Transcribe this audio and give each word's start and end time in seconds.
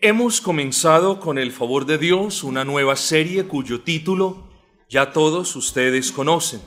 Hemos 0.00 0.40
comenzado 0.40 1.18
con 1.18 1.38
el 1.38 1.50
favor 1.50 1.84
de 1.84 1.98
Dios 1.98 2.44
una 2.44 2.64
nueva 2.64 2.94
serie 2.94 3.46
cuyo 3.46 3.80
título 3.80 4.48
ya 4.88 5.10
todos 5.10 5.56
ustedes 5.56 6.12
conocen. 6.12 6.60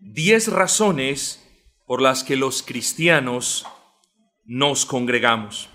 Diez 0.00 0.48
razones 0.48 1.48
por 1.86 2.02
las 2.02 2.24
que 2.24 2.34
los 2.34 2.64
cristianos 2.64 3.66
nos 4.46 4.84
congregamos. 4.84 5.68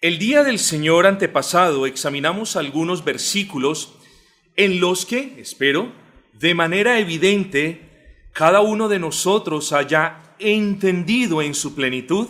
El 0.00 0.18
día 0.18 0.42
del 0.42 0.58
Señor 0.58 1.06
antepasado 1.06 1.86
examinamos 1.86 2.56
algunos 2.56 3.04
versículos 3.04 3.94
en 4.56 4.80
los 4.80 5.06
que, 5.06 5.36
espero, 5.38 5.92
de 6.32 6.54
manera 6.54 6.98
evidente, 6.98 8.18
cada 8.32 8.62
uno 8.62 8.88
de 8.88 8.98
nosotros 8.98 9.72
haya 9.72 10.34
entendido 10.40 11.40
en 11.40 11.54
su 11.54 11.76
plenitud 11.76 12.26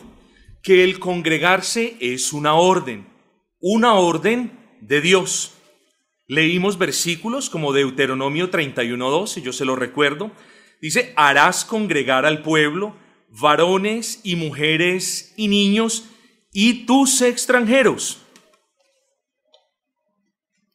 que 0.63 0.85
el 0.85 0.99
congregarse 0.99 1.97
es 1.99 2.35
una 2.35 2.53
orden 2.53 3.11
una 3.63 3.95
orden 3.95 4.59
de 4.81 5.01
Dios. 5.01 5.55
Leímos 6.27 6.77
versículos 6.77 7.49
como 7.49 7.73
Deuteronomio 7.73 8.51
31.2, 8.51 9.39
y 9.39 9.43
yo 9.43 9.53
se 9.53 9.65
lo 9.65 9.77
recuerdo. 9.77 10.33
Dice, 10.81 11.15
harás 11.17 11.65
congregar 11.65 12.27
al 12.27 12.43
pueblo, 12.43 12.97
varones 13.29 14.21
y 14.25 14.35
mujeres 14.35 15.33
y 15.37 15.47
niños, 15.47 16.05
y 16.53 16.87
tus 16.87 17.23
extranjeros. 17.23 18.19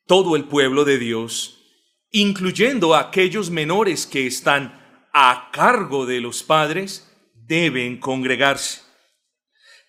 Todo 0.05 0.37
el 0.37 0.45
pueblo 0.45 0.85
de 0.85 0.97
Dios, 0.97 1.61
incluyendo 2.11 2.95
aquellos 2.95 3.49
menores 3.49 4.07
que 4.07 4.25
están 4.25 4.81
a 5.13 5.49
cargo 5.51 6.05
de 6.05 6.21
los 6.21 6.41
padres, 6.41 7.13
deben 7.35 7.99
congregarse. 7.99 8.86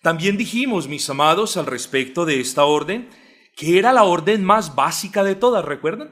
También 0.01 0.37
dijimos, 0.37 0.87
mis 0.87 1.09
amados, 1.09 1.57
al 1.57 1.65
respecto 1.65 2.25
de 2.25 2.39
esta 2.39 2.63
orden, 2.63 3.09
que 3.55 3.77
era 3.77 3.91
la 3.91 4.03
orden 4.03 4.43
más 4.43 4.75
básica 4.75 5.23
de 5.23 5.35
todas, 5.35 5.65
¿recuerdan? 5.65 6.11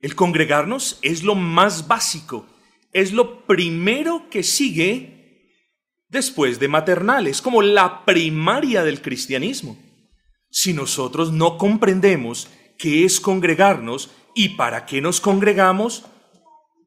El 0.00 0.14
congregarnos 0.14 0.98
es 1.02 1.22
lo 1.22 1.34
más 1.34 1.88
básico, 1.88 2.46
es 2.92 3.12
lo 3.12 3.46
primero 3.46 4.28
que 4.30 4.42
sigue 4.42 5.18
después 6.08 6.60
de 6.60 6.68
maternal, 6.68 7.26
es 7.26 7.40
como 7.40 7.62
la 7.62 8.04
primaria 8.04 8.84
del 8.84 9.00
cristianismo. 9.00 9.78
Si 10.50 10.72
nosotros 10.72 11.32
no 11.32 11.58
comprendemos 11.58 12.48
qué 12.78 13.04
es 13.04 13.20
congregarnos 13.20 14.10
y 14.34 14.50
para 14.50 14.86
qué 14.86 15.00
nos 15.00 15.20
congregamos, 15.20 16.04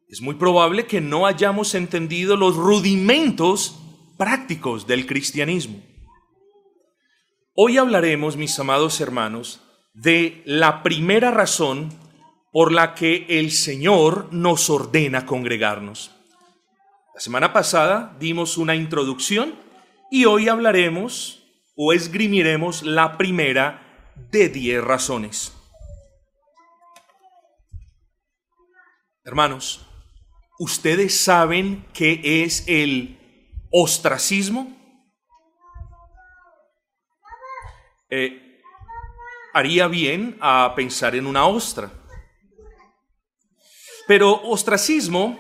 es 0.08 0.22
muy 0.22 0.36
probable 0.36 0.86
que 0.86 1.02
no 1.02 1.26
hayamos 1.26 1.74
entendido 1.74 2.38
los 2.38 2.56
rudimentos 2.56 3.81
prácticos 4.22 4.86
del 4.86 5.08
cristianismo. 5.08 5.82
Hoy 7.56 7.80
hablaremos, 7.80 8.38
mis 8.38 8.60
amados 8.60 9.02
hermanos, 9.02 9.62
de 9.96 10.44
la 10.46 10.84
primera 10.84 11.32
razón 11.32 11.90
por 12.52 12.72
la 12.72 12.94
que 12.94 13.26
el 13.28 13.50
Señor 13.50 14.32
nos 14.32 14.70
ordena 14.70 15.26
congregarnos. 15.26 16.12
La 17.16 17.20
semana 17.20 17.52
pasada 17.52 18.16
dimos 18.20 18.60
una 18.60 18.76
introducción 18.76 19.56
y 20.12 20.26
hoy 20.26 20.50
hablaremos 20.50 21.42
o 21.76 21.92
esgrimiremos 21.92 22.84
la 22.84 23.18
primera 23.18 24.14
de 24.30 24.50
diez 24.50 24.84
razones. 24.84 25.52
Hermanos, 29.24 29.88
ustedes 30.60 31.18
saben 31.18 31.88
qué 31.92 32.44
es 32.44 32.66
el 32.68 33.18
ostracismo, 33.72 34.78
eh, 38.10 38.62
haría 39.54 39.88
bien 39.88 40.38
a 40.42 40.74
pensar 40.76 41.16
en 41.16 41.26
una 41.26 41.46
ostra. 41.46 41.92
Pero 44.08 44.42
ostracismo 44.44 45.40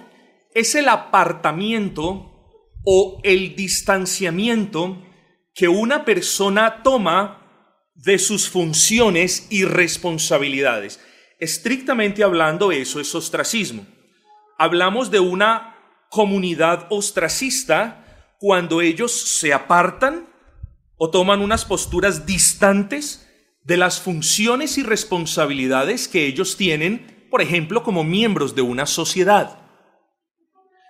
es 0.53 0.75
el 0.75 0.87
apartamiento 0.87 2.31
o 2.85 3.19
el 3.23 3.55
distanciamiento 3.55 4.97
que 5.53 5.67
una 5.67 6.05
persona 6.05 6.81
toma 6.83 7.37
de 7.93 8.17
sus 8.17 8.49
funciones 8.49 9.47
y 9.49 9.65
responsabilidades. 9.65 10.99
Estrictamente 11.39 12.23
hablando, 12.23 12.71
eso 12.71 12.99
es 12.99 13.13
ostracismo. 13.13 13.85
Hablamos 14.57 15.11
de 15.11 15.19
una 15.19 15.75
comunidad 16.09 16.87
ostracista 16.89 18.10
cuando 18.41 18.81
ellos 18.81 19.11
se 19.11 19.53
apartan 19.53 20.27
o 20.97 21.09
toman 21.11 21.41
unas 21.41 21.63
posturas 21.63 22.25
distantes 22.25 23.29
de 23.63 23.77
las 23.77 24.01
funciones 24.01 24.79
y 24.79 24.83
responsabilidades 24.83 26.07
que 26.07 26.25
ellos 26.25 26.57
tienen, 26.57 27.27
por 27.29 27.43
ejemplo, 27.43 27.83
como 27.83 28.03
miembros 28.03 28.55
de 28.55 28.63
una 28.63 28.87
sociedad. 28.87 29.59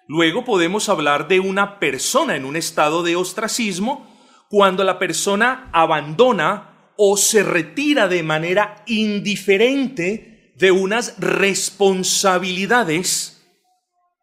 Luego 0.07 0.45
podemos 0.45 0.87
hablar 0.87 1.27
de 1.27 1.41
una 1.41 1.77
persona 1.77 2.37
en 2.37 2.45
un 2.45 2.55
estado 2.55 3.03
de 3.03 3.17
ostracismo 3.17 4.07
cuando 4.49 4.85
la 4.85 4.97
persona 4.97 5.69
abandona 5.73 6.93
o 6.95 7.17
se 7.17 7.43
retira 7.43 8.07
de 8.07 8.23
manera 8.23 8.81
indiferente 8.87 10.53
de 10.55 10.71
unas 10.71 11.19
responsabilidades 11.19 13.45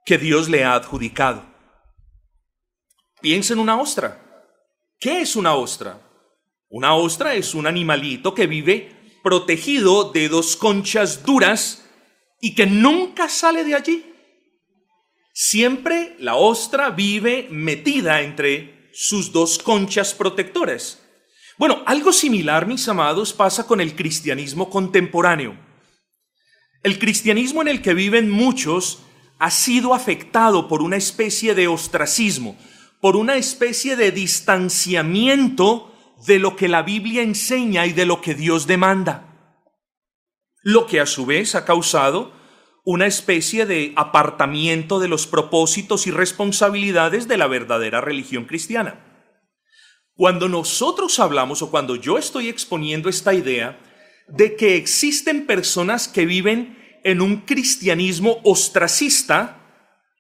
que 0.07 0.17
Dios 0.17 0.49
le 0.49 0.65
ha 0.65 0.77
adjudicado. 0.77 1.58
Piensa 3.21 3.53
en 3.53 3.59
una 3.59 3.81
ostra. 3.81 4.21
¿Qué 5.01 5.21
es 5.21 5.37
una 5.37 5.55
ostra? 5.55 6.01
Una 6.69 6.95
ostra 6.95 7.35
es 7.35 7.55
un 7.55 7.67
animalito 7.67 8.35
que 8.35 8.47
vive 8.47 8.95
protegido 9.23 10.13
de 10.13 10.29
dos 10.29 10.57
conchas 10.57 11.25
duras 11.25 11.85
y 12.41 12.55
que 12.55 12.67
nunca 12.67 13.29
sale 13.29 13.65
de 13.65 13.75
allí. 13.75 14.05
Siempre 15.33 16.17
la 16.19 16.37
ostra 16.37 16.91
vive 16.91 17.49
metida 17.51 18.23
entre 18.23 18.91
sus 18.93 19.33
dos 19.33 19.59
conchas 19.59 20.15
protectoras. 20.15 21.01
Bueno, 21.57 21.83
algo 21.87 22.13
similar, 22.13 22.67
mis 22.67 22.89
amados, 22.89 23.33
pasa 23.33 23.67
con 23.67 23.81
el 23.81 23.97
cristianismo 23.97 24.71
contemporáneo. 24.71 25.59
El 26.85 26.99
cristianismo 26.99 27.63
en 27.63 27.69
el 27.69 27.83
que 27.83 27.95
viven 27.95 28.31
muchos 28.31 29.01
ha 29.39 29.51
sido 29.51 29.95
afectado 29.95 30.69
por 30.69 30.83
una 30.83 30.97
especie 30.97 31.55
de 31.55 31.67
ostracismo, 31.67 32.57
por 33.01 33.17
una 33.17 33.37
especie 33.37 33.97
de 33.97 34.11
distanciamiento 34.11 35.95
de 36.27 36.39
lo 36.39 36.57
que 36.57 36.69
la 36.69 36.83
Biblia 36.83 37.23
enseña 37.23 37.87
y 37.87 37.93
de 37.93 38.07
lo 38.07 38.21
que 38.21 38.35
Dios 38.35 38.67
demanda. 38.67 39.25
Lo 40.63 40.87
que 40.87 41.01
a 41.01 41.07
su 41.07 41.27
vez 41.27 41.55
ha 41.55 41.65
causado 41.65 42.33
una 42.85 43.07
especie 43.07 43.67
de 43.67 43.93
apartamiento 43.97 44.99
de 44.99 45.09
los 45.09 45.27
propósitos 45.27 46.07
y 46.07 46.11
responsabilidades 46.11 47.29
de 47.29 47.37
la 47.37 47.47
verdadera 47.47 48.01
religión 48.01 48.47
cristiana. 48.47 49.05
Cuando 50.15 50.49
nosotros 50.49 51.21
hablamos 51.21 51.63
o 51.63 51.71
cuando 51.71 51.95
yo 51.95 52.19
estoy 52.19 52.49
exponiendo 52.49 53.09
esta 53.09 53.35
idea 53.35 53.79
de 54.27 54.57
que 54.57 54.77
existen 54.77 55.47
personas 55.47 56.09
que 56.09 56.27
viven 56.27 56.79
en 57.05 57.21
un 57.21 57.43
cristianismo 57.43 58.41
ostracista, 58.43 59.58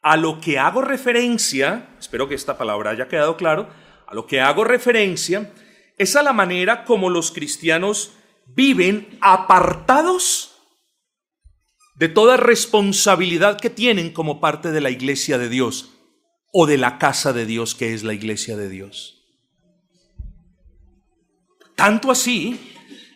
a 0.08 0.16
lo 0.16 0.40
que 0.40 0.58
hago 0.58 0.80
referencia, 0.80 1.90
espero 1.98 2.26
que 2.26 2.34
esta 2.34 2.56
palabra 2.56 2.92
haya 2.92 3.08
quedado 3.08 3.36
claro, 3.36 3.68
a 4.06 4.14
lo 4.14 4.26
que 4.26 4.40
hago 4.40 4.64
referencia 4.64 5.52
es 5.98 6.16
a 6.16 6.22
la 6.22 6.32
manera 6.32 6.86
como 6.86 7.10
los 7.10 7.30
cristianos 7.30 8.12
viven 8.46 9.18
apartados 9.20 10.56
de 11.96 12.08
toda 12.08 12.38
responsabilidad 12.38 13.60
que 13.60 13.68
tienen 13.68 14.10
como 14.10 14.40
parte 14.40 14.70
de 14.70 14.80
la 14.80 14.88
iglesia 14.88 15.36
de 15.36 15.50
Dios 15.50 15.90
o 16.54 16.64
de 16.64 16.78
la 16.78 16.96
casa 16.96 17.34
de 17.34 17.44
Dios 17.44 17.74
que 17.74 17.92
es 17.92 18.02
la 18.02 18.14
iglesia 18.14 18.56
de 18.56 18.70
Dios. 18.70 19.26
Tanto 21.76 22.10
así 22.10 22.58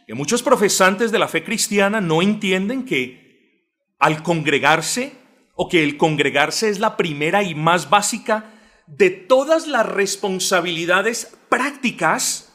que 0.07 0.13
muchos 0.13 0.43
profesantes 0.43 1.11
de 1.11 1.19
la 1.19 1.29
fe 1.29 1.43
cristiana 1.43 2.03
no 2.03 2.21
entienden 2.21 2.85
que 2.85 3.65
al 3.99 4.23
congregarse 4.23 5.22
o 5.63 5.69
que 5.69 5.85
el 5.85 5.97
congregarse 5.97 6.71
es 6.71 6.81
la 6.81 6.97
primera 6.97 7.45
y 7.45 7.55
más 7.55 7.89
básica 7.89 8.47
de 8.89 9.11
todas 9.11 9.69
las 9.69 9.87
responsabilidades 9.87 11.37
prácticas. 11.49 12.53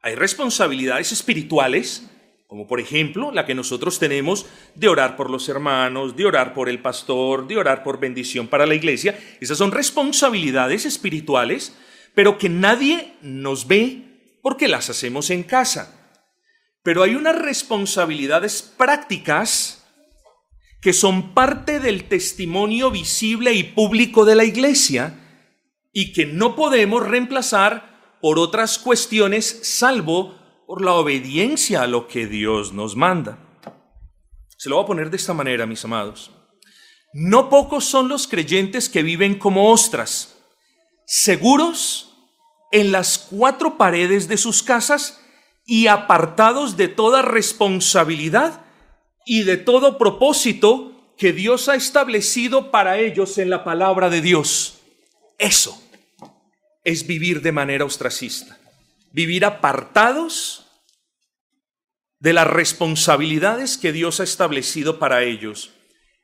Hay 0.00 0.14
responsabilidades 0.14 1.10
espirituales, 1.10 2.08
como 2.46 2.68
por 2.68 2.78
ejemplo 2.78 3.32
la 3.32 3.44
que 3.44 3.56
nosotros 3.56 3.98
tenemos 3.98 4.46
de 4.76 4.86
orar 4.86 5.16
por 5.16 5.30
los 5.30 5.48
hermanos, 5.48 6.14
de 6.14 6.26
orar 6.26 6.54
por 6.54 6.68
el 6.68 6.78
pastor, 6.78 7.48
de 7.48 7.56
orar 7.56 7.82
por 7.82 7.98
bendición 7.98 8.46
para 8.46 8.66
la 8.66 8.76
iglesia. 8.76 9.18
Esas 9.40 9.58
son 9.58 9.72
responsabilidades 9.72 10.86
espirituales, 10.86 11.76
pero 12.14 12.38
que 12.38 12.48
nadie 12.48 13.14
nos 13.20 13.66
ve 13.66 14.38
porque 14.42 14.68
las 14.68 14.88
hacemos 14.90 15.28
en 15.30 15.42
casa. 15.42 16.14
Pero 16.84 17.02
hay 17.02 17.16
unas 17.16 17.36
responsabilidades 17.36 18.62
prácticas 18.62 19.79
que 20.80 20.92
son 20.92 21.34
parte 21.34 21.78
del 21.80 22.04
testimonio 22.08 22.90
visible 22.90 23.52
y 23.52 23.64
público 23.64 24.24
de 24.24 24.34
la 24.34 24.44
iglesia 24.44 25.14
y 25.92 26.12
que 26.12 26.26
no 26.26 26.56
podemos 26.56 27.06
reemplazar 27.06 28.18
por 28.20 28.38
otras 28.38 28.78
cuestiones 28.78 29.60
salvo 29.62 30.38
por 30.66 30.82
la 30.82 30.94
obediencia 30.94 31.82
a 31.82 31.86
lo 31.86 32.06
que 32.06 32.26
Dios 32.26 32.72
nos 32.72 32.96
manda. 32.96 33.38
Se 34.56 34.68
lo 34.68 34.76
voy 34.76 34.84
a 34.84 34.86
poner 34.86 35.10
de 35.10 35.16
esta 35.16 35.34
manera, 35.34 35.66
mis 35.66 35.84
amados. 35.84 36.30
No 37.12 37.48
pocos 37.50 37.84
son 37.84 38.08
los 38.08 38.28
creyentes 38.28 38.88
que 38.88 39.02
viven 39.02 39.38
como 39.38 39.70
ostras, 39.70 40.38
seguros 41.06 42.16
en 42.70 42.92
las 42.92 43.18
cuatro 43.18 43.76
paredes 43.76 44.28
de 44.28 44.36
sus 44.36 44.62
casas 44.62 45.20
y 45.66 45.88
apartados 45.88 46.76
de 46.76 46.88
toda 46.88 47.22
responsabilidad 47.22 48.64
y 49.32 49.44
de 49.44 49.58
todo 49.58 49.96
propósito 49.96 51.14
que 51.16 51.32
Dios 51.32 51.68
ha 51.68 51.76
establecido 51.76 52.72
para 52.72 52.98
ellos 52.98 53.38
en 53.38 53.48
la 53.48 53.62
palabra 53.62 54.10
de 54.10 54.20
Dios. 54.20 54.80
Eso 55.38 55.80
es 56.82 57.06
vivir 57.06 57.40
de 57.40 57.52
manera 57.52 57.84
ostracista, 57.84 58.58
vivir 59.12 59.44
apartados 59.44 60.66
de 62.18 62.32
las 62.32 62.48
responsabilidades 62.48 63.78
que 63.78 63.92
Dios 63.92 64.18
ha 64.18 64.24
establecido 64.24 64.98
para 64.98 65.22
ellos 65.22 65.70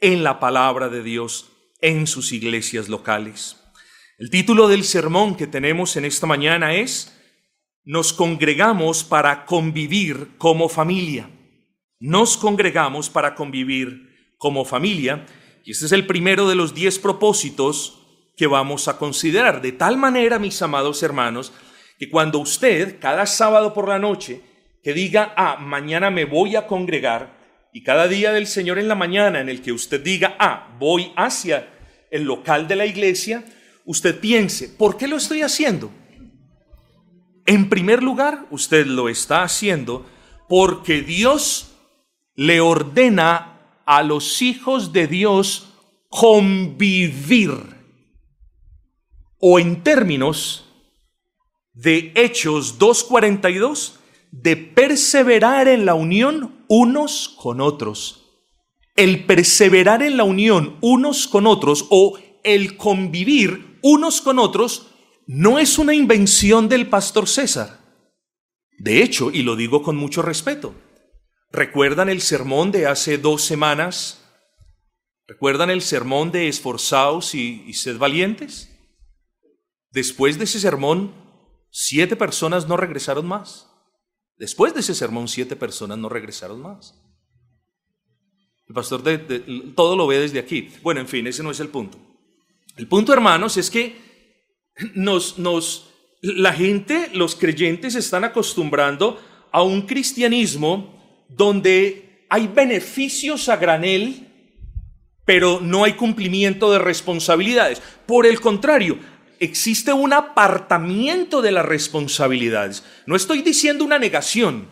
en 0.00 0.24
la 0.24 0.40
palabra 0.40 0.88
de 0.88 1.04
Dios 1.04 1.52
en 1.80 2.08
sus 2.08 2.32
iglesias 2.32 2.88
locales. 2.88 3.56
El 4.18 4.30
título 4.30 4.66
del 4.66 4.82
sermón 4.82 5.36
que 5.36 5.46
tenemos 5.46 5.94
en 5.94 6.06
esta 6.06 6.26
mañana 6.26 6.74
es 6.74 7.16
Nos 7.84 8.12
congregamos 8.12 9.04
para 9.04 9.46
convivir 9.46 10.30
como 10.38 10.68
familia. 10.68 11.30
Nos 11.98 12.36
congregamos 12.36 13.10
para 13.10 13.34
convivir 13.34 14.34
como 14.38 14.64
familia. 14.64 15.26
Y 15.64 15.72
este 15.72 15.86
es 15.86 15.92
el 15.92 16.06
primero 16.06 16.48
de 16.48 16.54
los 16.54 16.74
diez 16.74 16.98
propósitos 16.98 18.02
que 18.36 18.46
vamos 18.46 18.88
a 18.88 18.98
considerar. 18.98 19.62
De 19.62 19.72
tal 19.72 19.96
manera, 19.96 20.38
mis 20.38 20.60
amados 20.62 21.02
hermanos, 21.02 21.52
que 21.98 22.10
cuando 22.10 22.38
usted 22.38 22.98
cada 23.00 23.26
sábado 23.26 23.72
por 23.72 23.88
la 23.88 23.98
noche 23.98 24.42
que 24.82 24.92
diga, 24.92 25.34
ah, 25.36 25.56
mañana 25.58 26.10
me 26.10 26.24
voy 26.24 26.54
a 26.54 26.66
congregar, 26.66 27.36
y 27.72 27.82
cada 27.82 28.08
día 28.08 28.32
del 28.32 28.46
Señor 28.46 28.78
en 28.78 28.88
la 28.88 28.94
mañana 28.94 29.38
en 29.38 29.50
el 29.50 29.60
que 29.60 29.70
usted 29.70 30.02
diga, 30.02 30.34
ah, 30.38 30.74
voy 30.78 31.12
hacia 31.14 31.68
el 32.10 32.22
local 32.22 32.68
de 32.68 32.76
la 32.76 32.86
iglesia, 32.86 33.44
usted 33.84 34.18
piense, 34.18 34.68
¿por 34.68 34.96
qué 34.96 35.06
lo 35.08 35.16
estoy 35.16 35.42
haciendo? 35.42 35.90
En 37.44 37.68
primer 37.68 38.02
lugar, 38.02 38.46
usted 38.50 38.86
lo 38.86 39.10
está 39.10 39.42
haciendo 39.42 40.06
porque 40.48 41.02
Dios 41.02 41.75
le 42.36 42.60
ordena 42.60 43.82
a 43.86 44.02
los 44.02 44.42
hijos 44.42 44.92
de 44.92 45.06
Dios 45.06 45.72
convivir 46.08 47.52
o 49.38 49.58
en 49.58 49.82
términos 49.82 50.66
de 51.76 52.12
Hechos 52.14 52.78
2.42, 52.78 53.92
de 54.32 54.56
perseverar 54.56 55.68
en 55.68 55.84
la 55.84 55.94
unión 55.94 56.64
unos 56.68 57.36
con 57.40 57.60
otros. 57.60 58.24
El 58.96 59.24
perseverar 59.24 60.02
en 60.02 60.16
la 60.16 60.24
unión 60.24 60.76
unos 60.80 61.28
con 61.28 61.46
otros 61.46 61.86
o 61.90 62.18
el 62.42 62.76
convivir 62.76 63.78
unos 63.82 64.22
con 64.22 64.38
otros 64.38 64.86
no 65.26 65.58
es 65.58 65.78
una 65.78 65.94
invención 65.94 66.68
del 66.68 66.88
pastor 66.88 67.28
César. 67.28 67.80
De 68.78 69.02
hecho, 69.02 69.30
y 69.30 69.42
lo 69.42 69.54
digo 69.54 69.82
con 69.82 69.96
mucho 69.96 70.22
respeto, 70.22 70.74
¿recuerdan 71.50 72.08
el 72.08 72.20
sermón 72.20 72.72
de 72.72 72.86
hace 72.86 73.18
dos 73.18 73.42
semanas? 73.42 74.22
¿Recuerdan 75.26 75.70
el 75.70 75.82
sermón 75.82 76.30
de 76.30 76.48
esforzaos 76.48 77.34
y, 77.34 77.72
sed 77.72 77.98
valientes? 77.98 78.72
Después 79.90 80.38
de 80.38 80.44
ese 80.44 80.60
sermón, 80.60 81.12
siete 81.70 82.14
personas 82.14 82.68
no 82.68 82.76
regresaron 82.76 83.26
más. 83.26 83.68
Después 84.36 84.74
de 84.74 84.80
ese 84.80 84.94
sermón, 84.94 85.26
siete 85.26 85.56
personas 85.56 85.98
no 85.98 86.08
regresaron 86.08 86.60
más. 86.60 86.94
El 88.68 88.74
pastor 88.74 89.02
de, 89.02 89.18
todo 89.74 89.96
lo 89.96 90.06
ve 90.06 90.18
desde 90.18 90.38
aquí. 90.38 90.70
Bueno, 90.82 91.00
en 91.00 91.08
fin, 91.08 91.26
ese 91.26 91.42
no 91.42 91.50
es 91.50 91.60
el 91.60 91.68
punto. 91.68 91.98
El 92.76 92.86
punto, 92.86 93.12
hermanos, 93.12 93.56
es 93.56 93.70
que 93.70 93.96
nos, 94.94 95.38
la 96.20 96.52
gente, 96.52 97.10
los 97.14 97.34
creyentes, 97.34 97.94
están 97.94 98.24
acostumbrando 98.24 99.20
a 99.50 99.62
un 99.62 99.82
cristianismo 99.82 100.95
donde 101.28 102.26
hay 102.28 102.48
beneficios 102.48 103.48
a 103.48 103.56
granel, 103.56 104.26
pero 105.24 105.60
no 105.60 105.84
hay 105.84 105.94
cumplimiento 105.94 106.70
de 106.70 106.78
responsabilidades. 106.78 107.82
Por 108.06 108.26
el 108.26 108.40
contrario, 108.40 108.98
existe 109.40 109.92
un 109.92 110.12
apartamiento 110.12 111.42
de 111.42 111.52
las 111.52 111.66
responsabilidades. 111.66 112.84
No 113.06 113.16
estoy 113.16 113.42
diciendo 113.42 113.84
una 113.84 113.98
negación. 113.98 114.68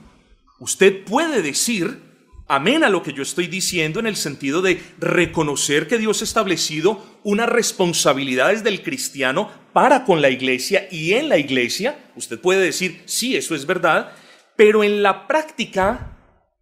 Usted 0.61 1.05
puede 1.05 1.43
decir 1.43 2.01
amén 2.47 2.85
a 2.85 2.89
lo 2.89 3.03
que 3.03 3.13
yo 3.13 3.23
estoy 3.23 3.47
diciendo 3.47 4.01
en 4.01 4.07
el 4.07 4.17
sentido 4.17 4.63
de 4.63 4.83
reconocer 4.99 5.89
que 5.89 5.99
Dios 5.99 6.21
ha 6.21 6.25
establecido 6.25 7.03
unas 7.23 7.49
responsabilidades 7.49 8.63
del 8.63 8.83
cristiano 8.83 9.51
para 9.73 10.05
con 10.05 10.21
la 10.21 10.31
iglesia 10.31 10.87
y 10.91 11.15
en 11.15 11.29
la 11.29 11.39
iglesia. 11.39 11.99
Usted 12.17 12.39
puede 12.39 12.61
decir, 12.63 13.03
sí, 13.07 13.37
eso 13.37 13.55
es 13.55 13.67
verdad, 13.67 14.13
pero 14.57 14.85
en 14.85 15.03
la 15.03 15.27
práctica 15.27 16.14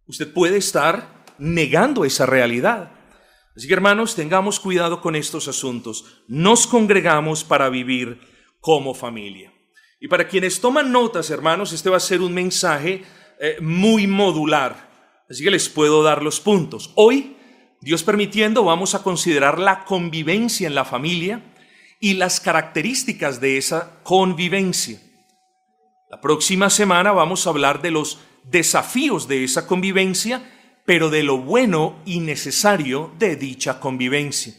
usted 0.07 0.31
puede 0.33 0.57
estar 0.57 1.23
negando 1.37 2.05
esa 2.05 2.25
realidad. 2.25 2.91
Así 3.55 3.67
que 3.67 3.73
hermanos, 3.73 4.15
tengamos 4.15 4.59
cuidado 4.59 5.01
con 5.01 5.15
estos 5.15 5.47
asuntos. 5.47 6.23
Nos 6.27 6.65
congregamos 6.65 7.43
para 7.43 7.69
vivir 7.69 8.19
como 8.59 8.93
familia. 8.93 9.53
Y 9.99 10.07
para 10.07 10.27
quienes 10.27 10.59
toman 10.59 10.91
notas, 10.91 11.29
hermanos, 11.29 11.71
este 11.71 11.89
va 11.89 11.97
a 11.97 12.01
ser 12.01 12.21
un 12.21 12.33
mensaje 12.33 13.03
eh, 13.39 13.57
muy 13.61 14.07
modular. 14.07 14.89
Así 15.29 15.43
que 15.43 15.51
les 15.51 15.69
puedo 15.69 16.03
dar 16.03 16.23
los 16.23 16.39
puntos. 16.39 16.91
Hoy, 16.95 17.37
Dios 17.79 18.03
permitiendo, 18.03 18.63
vamos 18.63 18.95
a 18.95 19.03
considerar 19.03 19.59
la 19.59 19.85
convivencia 19.85 20.67
en 20.67 20.75
la 20.75 20.85
familia 20.85 21.53
y 21.99 22.15
las 22.15 22.39
características 22.39 23.39
de 23.39 23.57
esa 23.57 24.01
convivencia. 24.03 24.99
La 26.09 26.19
próxima 26.19 26.69
semana 26.69 27.11
vamos 27.11 27.47
a 27.47 27.49
hablar 27.49 27.81
de 27.81 27.91
los 27.91 28.19
desafíos 28.43 29.27
de 29.27 29.43
esa 29.43 29.67
convivencia 29.67 30.41
pero 30.85 31.09
de 31.09 31.23
lo 31.23 31.37
bueno 31.37 32.01
y 32.05 32.19
necesario 32.19 33.13
de 33.17 33.35
dicha 33.35 33.79
convivencia. 33.79 34.53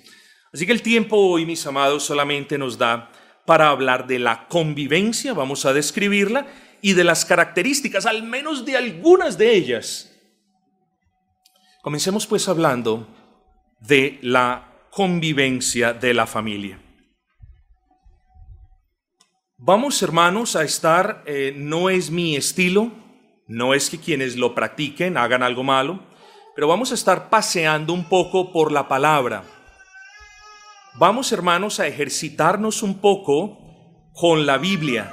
Así 0.53 0.67
que 0.67 0.73
el 0.73 0.83
tiempo 0.83 1.17
hoy, 1.17 1.45
mis 1.45 1.67
amados, 1.67 2.05
solamente 2.05 2.57
nos 2.59 2.79
da 2.79 3.11
para 3.45 3.69
hablar 3.69 4.07
de 4.07 4.19
la 4.19 4.49
convivencia, 4.49 5.35
vamos 5.35 5.67
a 5.67 5.73
describirla, 5.73 6.47
y 6.81 6.93
de 6.95 7.05
las 7.05 7.25
características, 7.25 8.07
al 8.07 8.23
menos 8.23 8.65
de 8.65 8.77
algunas 8.77 9.37
de 9.37 9.55
ellas. 9.55 10.11
Comencemos 11.83 12.27
pues 12.27 12.49
hablando 12.49 13.07
de 13.81 14.19
la 14.23 14.87
convivencia 14.91 15.93
de 15.93 16.15
la 16.15 16.27
familia. 16.27 16.81
Vamos, 19.59 20.03
hermanos, 20.03 20.57
a 20.57 20.63
estar, 20.63 21.23
eh, 21.27 21.55
no 21.57 21.91
es 21.91 22.11
mi 22.11 22.37
estilo, 22.37 22.93
no 23.47 23.75
es 23.75 23.91
que 23.91 24.01
quienes 24.01 24.37
lo 24.37 24.55
practiquen 24.55 25.17
hagan 25.17 25.43
algo 25.43 25.63
malo, 25.63 26.01
pero 26.55 26.69
vamos 26.69 26.93
a 26.93 26.95
estar 26.95 27.31
paseando 27.31 27.93
un 27.93 28.09
poco 28.09 28.53
por 28.53 28.73
la 28.73 28.89
palabra. 28.89 29.45
Vamos, 30.95 31.33
hermanos, 31.33 31.81
a 31.81 31.87
ejercitarnos 31.87 32.83
un 32.83 33.01
poco 33.01 33.59
con 34.13 34.47
la 34.47 34.59
Biblia. 34.59 35.13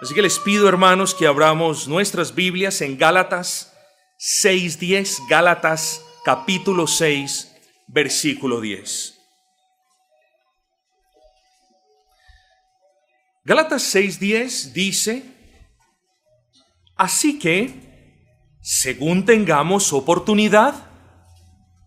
Así 0.00 0.14
que 0.14 0.22
les 0.22 0.38
pido, 0.38 0.68
hermanos, 0.68 1.14
que 1.14 1.26
abramos 1.26 1.88
nuestras 1.88 2.34
Biblias 2.34 2.80
en 2.80 2.96
Gálatas 2.96 3.72
6.10, 4.18 5.28
Gálatas 5.28 6.04
capítulo 6.24 6.86
6, 6.86 7.52
versículo 7.88 8.60
10. 8.60 9.18
Gálatas 13.44 13.94
6.10 13.94 14.72
dice, 14.72 15.31
así 17.02 17.36
que 17.36 17.74
según 18.60 19.24
tengamos 19.24 19.92
oportunidad. 19.92 20.88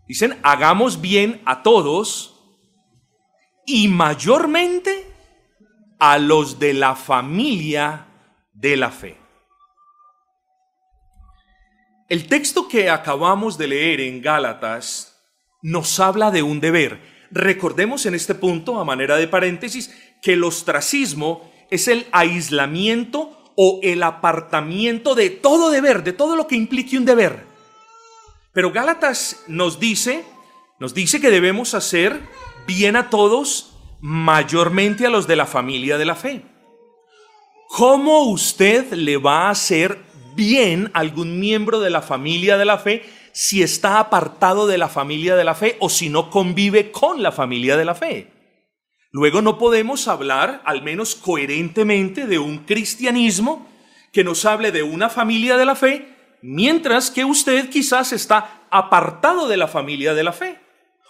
Dicen, 0.10 0.38
hagamos 0.43 1.00
bien 1.00 1.41
a 1.45 1.63
todos 1.63 2.38
y 3.65 3.88
mayormente 3.88 5.10
a 6.00 6.17
los 6.17 6.60
de 6.60 6.74
la 6.74 6.98
familia 6.98 8.07
de 8.51 8.75
la 8.75 8.91
fe. 8.91 9.17
El 12.10 12.27
texto 12.27 12.67
que 12.67 12.89
acabamos 12.89 13.57
de 13.57 13.67
leer 13.69 14.01
en 14.01 14.22
Gálatas 14.22 15.17
nos 15.62 15.98
habla 16.01 16.29
de 16.29 16.43
un 16.43 16.60
deber. 16.60 17.00
Recordemos 17.31 18.05
en 18.05 18.15
este 18.15 18.36
punto, 18.36 18.81
a 18.81 18.84
manera 18.84 19.15
de 19.15 19.29
paréntesis, 19.29 19.95
que 20.22 20.34
el 20.34 20.43
ostracismo 20.43 21.50
es 21.72 21.88
el 21.88 22.05
aislamiento 22.12 23.45
o 23.56 23.80
el 23.84 24.04
apartamiento 24.04 25.16
de 25.16 25.30
todo 25.30 25.70
deber, 25.70 26.04
de 26.04 26.14
todo 26.14 26.36
lo 26.36 26.48
que 26.48 26.56
implique 26.56 26.98
un 26.98 27.06
deber. 27.06 27.46
Pero 28.54 28.72
Gálatas 28.72 29.44
nos 29.48 29.80
dice, 29.80 30.24
nos 30.80 30.94
dice 30.94 31.20
que 31.20 31.30
debemos 31.30 31.74
hacer 31.74 32.20
bien 32.68 32.96
a 32.96 33.10
todos, 33.10 33.72
mayormente 34.02 35.06
a 35.06 35.10
los 35.10 35.28
de 35.28 35.36
la 35.36 35.46
familia 35.46 35.98
de 35.98 36.06
la 36.06 36.16
fe. 36.16 36.42
¿Cómo 37.70 38.24
usted 38.24 38.94
le 38.94 39.18
va 39.18 39.48
a 39.48 39.50
hacer 39.52 40.00
bien 40.36 40.92
algún 40.94 41.40
miembro 41.40 41.80
de 41.80 41.90
la 41.90 42.02
familia 42.02 42.58
de 42.58 42.66
la 42.66 42.78
fe 42.78 43.04
si 43.32 43.64
está 43.64 44.00
apartado 44.00 44.68
de 44.68 44.78
la 44.78 44.88
familia 44.88 45.36
de 45.36 45.44
la 45.44 45.56
fe 45.56 45.78
o 45.80 45.90
si 45.90 46.10
no 46.10 46.30
convive 46.30 46.92
con 46.92 47.22
la 47.22 47.32
familia 47.32 47.76
de 47.76 47.86
la 47.86 47.96
fe. 47.96 48.32
Luego 49.15 49.41
no 49.41 49.57
podemos 49.57 50.10
hablar, 50.10 50.62
al 50.65 50.84
menos 50.84 51.15
coherentemente, 51.15 52.27
de 52.27 52.38
un 52.38 52.65
cristianismo 52.65 53.65
que 54.12 54.25
nos 54.25 54.43
hable 54.43 54.74
de 54.74 54.84
una 54.84 55.10
familia 55.10 55.55
de 55.55 55.63
la 55.63 55.75
fe, 55.75 56.38
mientras 56.41 57.12
que 57.12 57.24
usted 57.24 57.69
quizás 57.69 58.12
está 58.12 58.67
apartado 58.69 59.48
de 59.48 59.55
la 59.55 59.69
familia 59.69 60.13
de 60.13 60.24
la 60.24 60.34
fe 60.34 60.60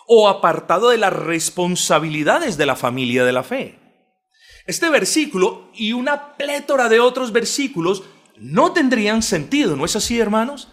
o 0.05 0.29
apartado 0.29 0.89
de 0.89 0.99
las 0.99 1.13
responsabilidades 1.13 2.57
de 2.57 2.67
la 2.67 2.75
familia 2.75 3.25
de 3.25 3.31
la 3.31 3.41
fe. 3.41 3.79
Este 4.67 4.87
versículo 4.89 5.71
y 5.73 5.93
una 5.93 6.35
plétora 6.35 6.89
de 6.89 6.99
otros 6.99 7.31
versículos 7.31 8.03
no 8.37 8.71
tendrían 8.71 9.23
sentido, 9.23 9.75
¿no 9.75 9.83
es 9.83 9.95
así, 9.95 10.19
hermanos? 10.19 10.67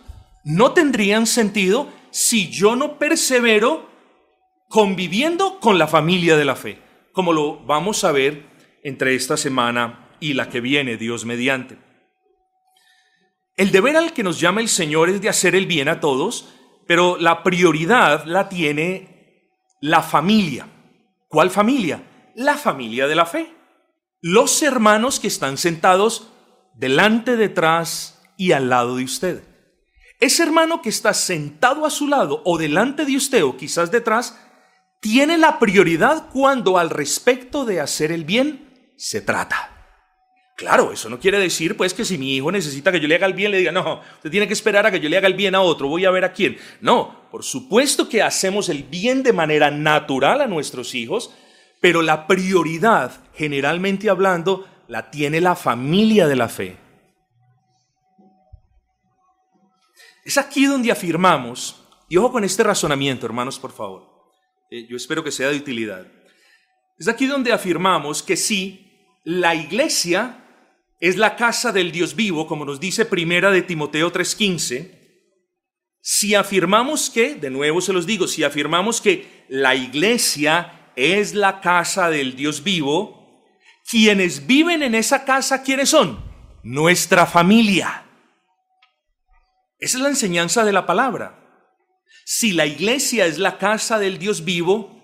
No 0.44 0.72
tendrían 0.72 1.26
sentido 1.26 1.88
si 2.10 2.50
yo 2.50 2.76
no 2.76 2.98
persevero 2.98 3.88
conviviendo 4.68 5.60
con 5.60 5.78
la 5.78 5.86
familia 5.86 6.36
de 6.36 6.44
la 6.44 6.56
fe, 6.56 6.91
como 7.12 7.32
lo 7.32 7.64
vamos 7.64 8.04
a 8.04 8.12
ver 8.12 8.46
entre 8.82 9.14
esta 9.14 9.36
semana 9.36 10.16
y 10.20 10.34
la 10.34 10.48
que 10.48 10.60
viene, 10.60 10.96
Dios 10.96 11.24
mediante. 11.24 11.78
El 13.56 13.70
deber 13.70 13.96
al 13.96 14.12
que 14.12 14.22
nos 14.22 14.40
llama 14.40 14.60
el 14.60 14.68
Señor 14.68 15.10
es 15.10 15.20
de 15.20 15.28
hacer 15.28 15.54
el 15.54 15.66
bien 15.66 15.88
a 15.88 16.00
todos, 16.00 16.48
pero 16.86 17.16
la 17.18 17.42
prioridad 17.42 18.24
la 18.24 18.48
tiene 18.48 19.48
la 19.80 20.02
familia. 20.02 20.66
¿Cuál 21.28 21.50
familia? 21.50 22.02
La 22.34 22.56
familia 22.56 23.06
de 23.06 23.14
la 23.14 23.26
fe. 23.26 23.54
Los 24.20 24.62
hermanos 24.62 25.20
que 25.20 25.28
están 25.28 25.58
sentados 25.58 26.32
delante, 26.74 27.36
detrás 27.36 28.22
y 28.36 28.52
al 28.52 28.70
lado 28.70 28.96
de 28.96 29.04
usted. 29.04 29.42
Ese 30.20 30.44
hermano 30.44 30.82
que 30.82 30.88
está 30.88 31.14
sentado 31.14 31.84
a 31.84 31.90
su 31.90 32.06
lado 32.06 32.42
o 32.44 32.56
delante 32.56 33.04
de 33.04 33.16
usted 33.16 33.44
o 33.44 33.56
quizás 33.56 33.90
detrás, 33.90 34.38
tiene 35.02 35.36
la 35.36 35.58
prioridad 35.58 36.28
cuando 36.32 36.78
al 36.78 36.88
respecto 36.88 37.64
de 37.64 37.80
hacer 37.80 38.12
el 38.12 38.24
bien 38.24 38.92
se 38.96 39.20
trata. 39.20 39.68
Claro, 40.56 40.92
eso 40.92 41.10
no 41.10 41.18
quiere 41.18 41.40
decir 41.40 41.76
pues 41.76 41.92
que 41.92 42.04
si 42.04 42.16
mi 42.16 42.36
hijo 42.36 42.52
necesita 42.52 42.92
que 42.92 43.00
yo 43.00 43.08
le 43.08 43.16
haga 43.16 43.26
el 43.26 43.34
bien, 43.34 43.50
le 43.50 43.58
diga, 43.58 43.72
no, 43.72 44.00
usted 44.14 44.30
tiene 44.30 44.46
que 44.46 44.52
esperar 44.52 44.86
a 44.86 44.92
que 44.92 45.00
yo 45.00 45.08
le 45.08 45.16
haga 45.16 45.26
el 45.26 45.34
bien 45.34 45.56
a 45.56 45.60
otro, 45.60 45.88
voy 45.88 46.04
a 46.04 46.12
ver 46.12 46.24
a 46.24 46.32
quién. 46.32 46.56
No, 46.80 47.28
por 47.32 47.42
supuesto 47.42 48.08
que 48.08 48.22
hacemos 48.22 48.68
el 48.68 48.84
bien 48.84 49.24
de 49.24 49.32
manera 49.32 49.72
natural 49.72 50.40
a 50.40 50.46
nuestros 50.46 50.94
hijos, 50.94 51.34
pero 51.80 52.00
la 52.00 52.28
prioridad, 52.28 53.24
generalmente 53.34 54.08
hablando, 54.08 54.68
la 54.86 55.10
tiene 55.10 55.40
la 55.40 55.56
familia 55.56 56.28
de 56.28 56.36
la 56.36 56.48
fe. 56.48 56.76
Es 60.24 60.38
aquí 60.38 60.66
donde 60.66 60.92
afirmamos, 60.92 61.82
y 62.08 62.18
ojo 62.18 62.30
con 62.30 62.44
este 62.44 62.62
razonamiento, 62.62 63.26
hermanos, 63.26 63.58
por 63.58 63.72
favor, 63.72 64.11
eh, 64.72 64.86
yo 64.88 64.96
espero 64.96 65.22
que 65.22 65.30
sea 65.30 65.50
de 65.50 65.58
utilidad. 65.58 66.06
Es 66.98 67.06
aquí 67.06 67.26
donde 67.26 67.52
afirmamos 67.52 68.22
que 68.22 68.38
sí, 68.38 69.18
la 69.22 69.54
iglesia 69.54 70.38
es 70.98 71.18
la 71.18 71.36
casa 71.36 71.72
del 71.72 71.92
Dios 71.92 72.16
vivo, 72.16 72.46
como 72.46 72.64
nos 72.64 72.80
dice 72.80 73.04
Primera 73.04 73.50
de 73.50 73.60
Timoteo 73.60 74.10
3:15, 74.10 74.98
si 76.00 76.34
afirmamos 76.34 77.10
que, 77.10 77.34
de 77.34 77.50
nuevo 77.50 77.82
se 77.82 77.92
los 77.92 78.06
digo, 78.06 78.26
si 78.26 78.44
afirmamos 78.44 79.02
que 79.02 79.44
la 79.48 79.74
iglesia 79.74 80.90
es 80.96 81.34
la 81.34 81.60
casa 81.60 82.08
del 82.08 82.34
Dios 82.34 82.64
vivo, 82.64 83.44
quienes 83.88 84.46
viven 84.46 84.82
en 84.82 84.94
esa 84.94 85.26
casa, 85.26 85.62
¿quiénes 85.62 85.90
son? 85.90 86.18
Nuestra 86.62 87.26
familia. 87.26 88.06
Esa 89.78 89.98
es 89.98 90.02
la 90.02 90.08
enseñanza 90.08 90.64
de 90.64 90.72
la 90.72 90.86
palabra. 90.86 91.41
Si 92.24 92.52
la 92.52 92.66
iglesia 92.66 93.26
es 93.26 93.38
la 93.38 93.58
casa 93.58 93.98
del 93.98 94.18
Dios 94.18 94.44
vivo, 94.44 95.02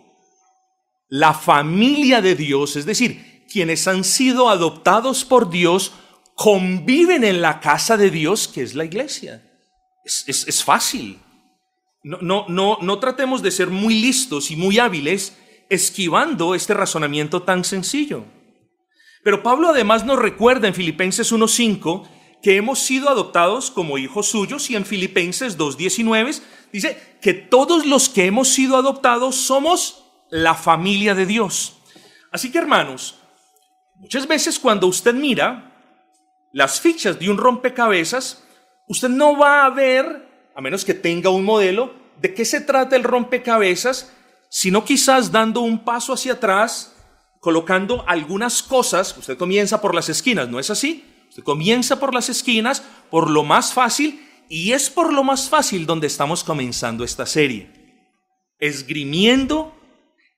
la 1.08 1.34
familia 1.34 2.20
de 2.20 2.34
Dios, 2.34 2.76
es 2.76 2.86
decir, 2.86 3.44
quienes 3.50 3.88
han 3.88 4.04
sido 4.04 4.50
adoptados 4.50 5.24
por 5.24 5.50
Dios 5.50 5.92
conviven 6.34 7.24
en 7.24 7.40
la 7.40 7.60
casa 7.60 7.96
de 7.96 8.10
Dios, 8.10 8.46
que 8.46 8.62
es 8.62 8.74
la 8.74 8.84
iglesia. 8.84 9.42
Es, 10.04 10.64
fácil. 10.64 11.18
No, 12.02 12.18
no, 12.20 12.46
no, 12.48 12.78
no 12.80 12.98
tratemos 12.98 13.42
de 13.42 13.50
ser 13.50 13.68
muy 13.68 14.00
listos 14.00 14.50
y 14.50 14.56
muy 14.56 14.78
hábiles 14.78 15.36
esquivando 15.68 16.54
este 16.54 16.74
razonamiento 16.74 17.42
tan 17.42 17.64
sencillo. 17.64 18.24
Pero 19.22 19.42
Pablo 19.42 19.68
además 19.68 20.04
nos 20.04 20.18
recuerda 20.18 20.68
en 20.68 20.74
Filipenses 20.74 21.32
1.5 21.32 22.08
que 22.42 22.56
hemos 22.56 22.78
sido 22.78 23.08
adoptados 23.08 23.70
como 23.70 23.98
hijos 23.98 24.28
suyos 24.28 24.70
y 24.70 24.76
en 24.76 24.86
Filipenses 24.86 25.58
2.19 25.58 26.40
dice 26.72 26.96
que 27.20 27.34
todos 27.34 27.86
los 27.86 28.08
que 28.08 28.26
hemos 28.26 28.48
sido 28.48 28.76
adoptados 28.76 29.36
somos 29.36 30.04
la 30.30 30.54
familia 30.54 31.14
de 31.14 31.26
Dios. 31.26 31.74
Así 32.30 32.52
que 32.52 32.58
hermanos, 32.58 33.18
Muchas 33.98 34.28
veces 34.28 34.60
cuando 34.60 34.86
usted 34.86 35.12
mira 35.12 35.72
las 36.52 36.80
fichas 36.80 37.18
de 37.18 37.28
un 37.28 37.36
rompecabezas, 37.36 38.44
usted 38.86 39.08
no 39.08 39.36
va 39.36 39.64
a 39.64 39.70
ver, 39.70 40.50
a 40.54 40.60
menos 40.60 40.84
que 40.84 40.94
tenga 40.94 41.30
un 41.30 41.44
modelo, 41.44 41.92
de 42.20 42.32
qué 42.32 42.44
se 42.44 42.60
trata 42.60 42.94
el 42.94 43.02
rompecabezas, 43.02 44.12
sino 44.48 44.84
quizás 44.84 45.32
dando 45.32 45.60
un 45.60 45.84
paso 45.84 46.12
hacia 46.12 46.34
atrás, 46.34 46.94
colocando 47.40 48.04
algunas 48.06 48.62
cosas. 48.62 49.16
Usted 49.18 49.36
comienza 49.36 49.80
por 49.80 49.96
las 49.96 50.08
esquinas, 50.08 50.48
¿no 50.48 50.60
es 50.60 50.70
así? 50.70 51.04
Usted 51.28 51.42
comienza 51.42 51.98
por 51.98 52.14
las 52.14 52.28
esquinas, 52.28 52.82
por 53.10 53.28
lo 53.28 53.42
más 53.42 53.72
fácil, 53.72 54.24
y 54.48 54.72
es 54.72 54.90
por 54.90 55.12
lo 55.12 55.22
más 55.22 55.48
fácil 55.48 55.86
donde 55.86 56.06
estamos 56.06 56.42
comenzando 56.42 57.04
esta 57.04 57.26
serie. 57.26 57.70
Esgrimiendo 58.58 59.74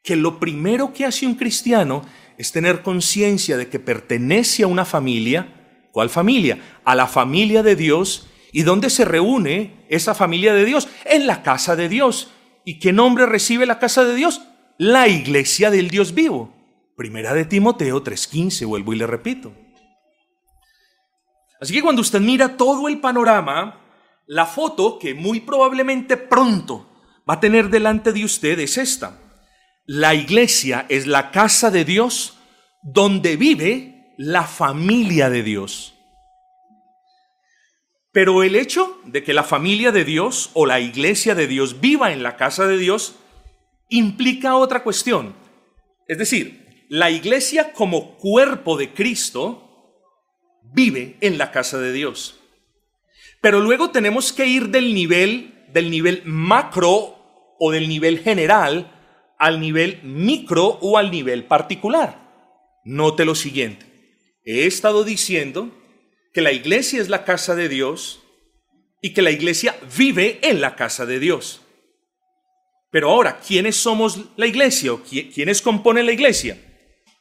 que 0.02 0.16
lo 0.16 0.40
primero 0.40 0.92
que 0.92 1.04
hace 1.04 1.26
un 1.26 1.34
cristiano 1.34 2.02
es 2.36 2.52
tener 2.52 2.82
conciencia 2.82 3.56
de 3.56 3.68
que 3.68 3.78
pertenece 3.78 4.62
a 4.62 4.66
una 4.66 4.84
familia. 4.84 5.88
¿Cuál 5.92 6.10
familia? 6.10 6.58
A 6.84 6.94
la 6.94 7.06
familia 7.06 7.62
de 7.62 7.76
Dios. 7.76 8.26
¿Y 8.52 8.62
dónde 8.62 8.90
se 8.90 9.04
reúne 9.04 9.84
esa 9.88 10.14
familia 10.14 10.54
de 10.54 10.64
Dios? 10.64 10.88
En 11.04 11.26
la 11.26 11.42
casa 11.42 11.76
de 11.76 11.88
Dios. 11.88 12.30
¿Y 12.64 12.78
qué 12.78 12.92
nombre 12.92 13.26
recibe 13.26 13.66
la 13.66 13.78
casa 13.78 14.04
de 14.04 14.14
Dios? 14.14 14.42
La 14.78 15.08
iglesia 15.08 15.70
del 15.70 15.88
Dios 15.88 16.14
vivo. 16.14 16.54
Primera 16.96 17.32
de 17.32 17.44
Timoteo 17.44 18.02
3:15, 18.02 18.66
vuelvo 18.66 18.92
y 18.92 18.96
le 18.96 19.06
repito. 19.06 19.52
Así 21.60 21.74
que 21.74 21.82
cuando 21.82 22.00
usted 22.00 22.20
mira 22.20 22.56
todo 22.56 22.88
el 22.88 23.00
panorama, 23.00 23.79
la 24.30 24.46
foto 24.46 24.96
que 25.00 25.12
muy 25.12 25.40
probablemente 25.40 26.16
pronto 26.16 26.88
va 27.28 27.34
a 27.34 27.40
tener 27.40 27.68
delante 27.68 28.12
de 28.12 28.24
usted 28.24 28.60
es 28.60 28.78
esta. 28.78 29.18
La 29.86 30.14
iglesia 30.14 30.86
es 30.88 31.08
la 31.08 31.32
casa 31.32 31.72
de 31.72 31.84
Dios 31.84 32.38
donde 32.80 33.34
vive 33.36 34.14
la 34.18 34.44
familia 34.44 35.30
de 35.30 35.42
Dios. 35.42 35.96
Pero 38.12 38.44
el 38.44 38.54
hecho 38.54 39.00
de 39.04 39.24
que 39.24 39.34
la 39.34 39.42
familia 39.42 39.90
de 39.90 40.04
Dios 40.04 40.50
o 40.54 40.64
la 40.64 40.78
iglesia 40.78 41.34
de 41.34 41.48
Dios 41.48 41.80
viva 41.80 42.12
en 42.12 42.22
la 42.22 42.36
casa 42.36 42.68
de 42.68 42.78
Dios 42.78 43.16
implica 43.88 44.54
otra 44.54 44.84
cuestión. 44.84 45.34
Es 46.06 46.18
decir, 46.18 46.86
la 46.88 47.10
iglesia 47.10 47.72
como 47.72 48.16
cuerpo 48.16 48.76
de 48.76 48.94
Cristo 48.94 49.98
vive 50.72 51.16
en 51.20 51.36
la 51.36 51.50
casa 51.50 51.78
de 51.80 51.92
Dios. 51.92 52.39
Pero 53.40 53.60
luego 53.60 53.90
tenemos 53.90 54.32
que 54.32 54.46
ir 54.46 54.68
del 54.68 54.94
nivel 54.94 55.60
del 55.72 55.90
nivel 55.90 56.22
macro 56.24 57.56
o 57.58 57.70
del 57.70 57.88
nivel 57.88 58.20
general 58.20 58.90
al 59.38 59.60
nivel 59.60 60.00
micro 60.02 60.78
o 60.80 60.98
al 60.98 61.10
nivel 61.10 61.44
particular. 61.44 62.18
Note 62.84 63.24
lo 63.24 63.34
siguiente. 63.34 63.86
He 64.44 64.66
estado 64.66 65.04
diciendo 65.04 65.70
que 66.32 66.40
la 66.40 66.52
iglesia 66.52 67.00
es 67.00 67.08
la 67.08 67.24
casa 67.24 67.54
de 67.54 67.68
Dios 67.68 68.20
y 69.02 69.12
que 69.14 69.22
la 69.22 69.30
iglesia 69.30 69.76
vive 69.96 70.38
en 70.42 70.60
la 70.60 70.76
casa 70.76 71.06
de 71.06 71.18
Dios. 71.18 71.62
Pero 72.90 73.10
ahora, 73.10 73.40
¿quiénes 73.40 73.76
somos 73.76 74.18
la 74.36 74.46
iglesia 74.46 74.92
o 74.92 75.02
quiénes 75.02 75.62
componen 75.62 76.06
la 76.06 76.12
iglesia? 76.12 76.58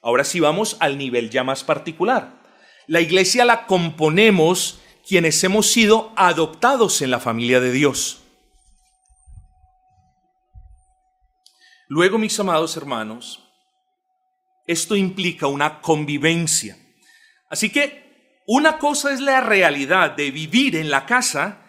Ahora 0.01 0.23
sí 0.23 0.39
vamos 0.39 0.77
al 0.79 0.97
nivel 0.97 1.29
ya 1.29 1.43
más 1.43 1.63
particular. 1.63 2.41
La 2.87 3.01
iglesia 3.01 3.45
la 3.45 3.67
componemos 3.67 4.78
quienes 5.09 5.43
hemos 5.43 5.65
sido 5.65 6.13
adoptados 6.15 7.01
en 7.01 7.09
la 7.09 7.19
familia 7.19 7.59
de 7.59 7.71
Dios. 7.71 8.21
Luego, 11.87 12.19
mis 12.19 12.39
amados 12.39 12.77
hermanos, 12.77 13.43
esto 14.67 14.95
implica 14.95 15.47
una 15.47 15.81
convivencia. 15.81 16.77
Así 17.49 17.71
que 17.71 18.43
una 18.45 18.77
cosa 18.77 19.11
es 19.11 19.19
la 19.19 19.41
realidad 19.41 20.11
de 20.11 20.29
vivir 20.29 20.75
en 20.75 20.91
la 20.91 21.07
casa, 21.07 21.65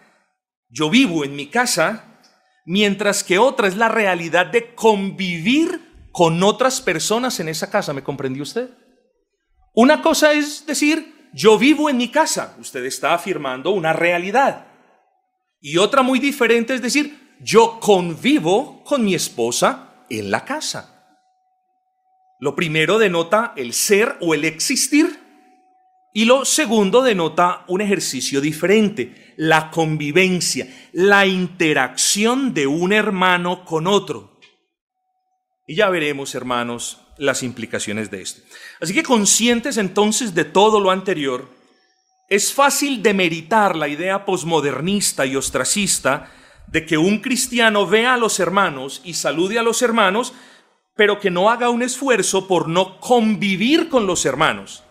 yo 0.69 0.91
vivo 0.91 1.25
en 1.25 1.35
mi 1.35 1.47
casa, 1.47 2.21
mientras 2.67 3.23
que 3.23 3.39
otra 3.39 3.67
es 3.67 3.75
la 3.75 3.89
realidad 3.89 4.45
de 4.45 4.75
convivir 4.75 6.09
con 6.11 6.43
otras 6.43 6.79
personas 6.79 7.39
en 7.39 7.49
esa 7.49 7.71
casa. 7.71 7.91
¿Me 7.91 8.03
comprendió 8.03 8.43
usted? 8.43 8.69
Una 9.73 10.03
cosa 10.03 10.31
es 10.33 10.63
decir, 10.67 11.20
yo 11.33 11.57
vivo 11.57 11.89
en 11.89 11.97
mi 11.97 12.09
casa. 12.09 12.55
Usted 12.59 12.85
está 12.85 13.13
afirmando 13.13 13.71
una 13.71 13.93
realidad. 13.93 14.67
Y 15.61 15.77
otra 15.77 16.01
muy 16.01 16.19
diferente 16.19 16.73
es 16.73 16.81
decir, 16.81 17.35
yo 17.39 17.79
convivo 17.79 18.83
con 18.83 19.03
mi 19.03 19.15
esposa 19.15 20.05
en 20.09 20.31
la 20.31 20.45
casa. 20.45 21.17
Lo 22.39 22.55
primero 22.55 22.97
denota 22.97 23.53
el 23.55 23.73
ser 23.73 24.17
o 24.19 24.33
el 24.33 24.45
existir 24.45 25.19
y 26.13 26.25
lo 26.25 26.43
segundo 26.43 27.03
denota 27.03 27.63
un 27.67 27.81
ejercicio 27.81 28.41
diferente, 28.41 29.33
la 29.37 29.71
convivencia, 29.71 30.67
la 30.91 31.25
interacción 31.25 32.53
de 32.53 32.67
un 32.67 32.91
hermano 32.91 33.63
con 33.63 33.87
otro. 33.87 34.39
Y 35.67 35.75
ya 35.75 35.89
veremos, 35.89 36.35
hermanos, 36.35 36.99
las 37.21 37.43
implicaciones 37.43 38.09
de 38.09 38.23
esto. 38.23 38.41
Así 38.81 38.95
que 38.95 39.03
conscientes 39.03 39.77
entonces 39.77 40.33
de 40.33 40.43
todo 40.43 40.79
lo 40.79 40.89
anterior, 40.89 41.49
es 42.27 42.51
fácil 42.51 43.03
demeritar 43.03 43.75
la 43.75 43.87
idea 43.87 44.25
posmodernista 44.25 45.27
y 45.27 45.35
ostracista 45.35 46.31
de 46.65 46.83
que 46.83 46.97
un 46.97 47.19
cristiano 47.19 47.85
vea 47.85 48.15
a 48.15 48.17
los 48.17 48.39
hermanos 48.39 49.01
y 49.03 49.13
salude 49.13 49.59
a 49.59 49.63
los 49.63 49.83
hermanos, 49.83 50.33
pero 50.95 51.19
que 51.19 51.29
no 51.29 51.51
haga 51.51 51.69
un 51.69 51.83
esfuerzo 51.83 52.47
por 52.47 52.67
no 52.67 52.99
convivir 52.99 53.87
con 53.87 54.07
los 54.07 54.25
hermanos. 54.25 54.83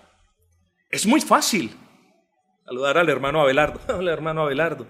Es 0.88 1.06
muy 1.06 1.20
fácil 1.20 1.76
saludar 2.64 2.99
al 2.99 3.08
hermano 3.08 3.40
Abelardo. 3.40 3.80
Hola, 3.99 4.12
hermano 4.12 4.42
Abelardo. 4.42 4.87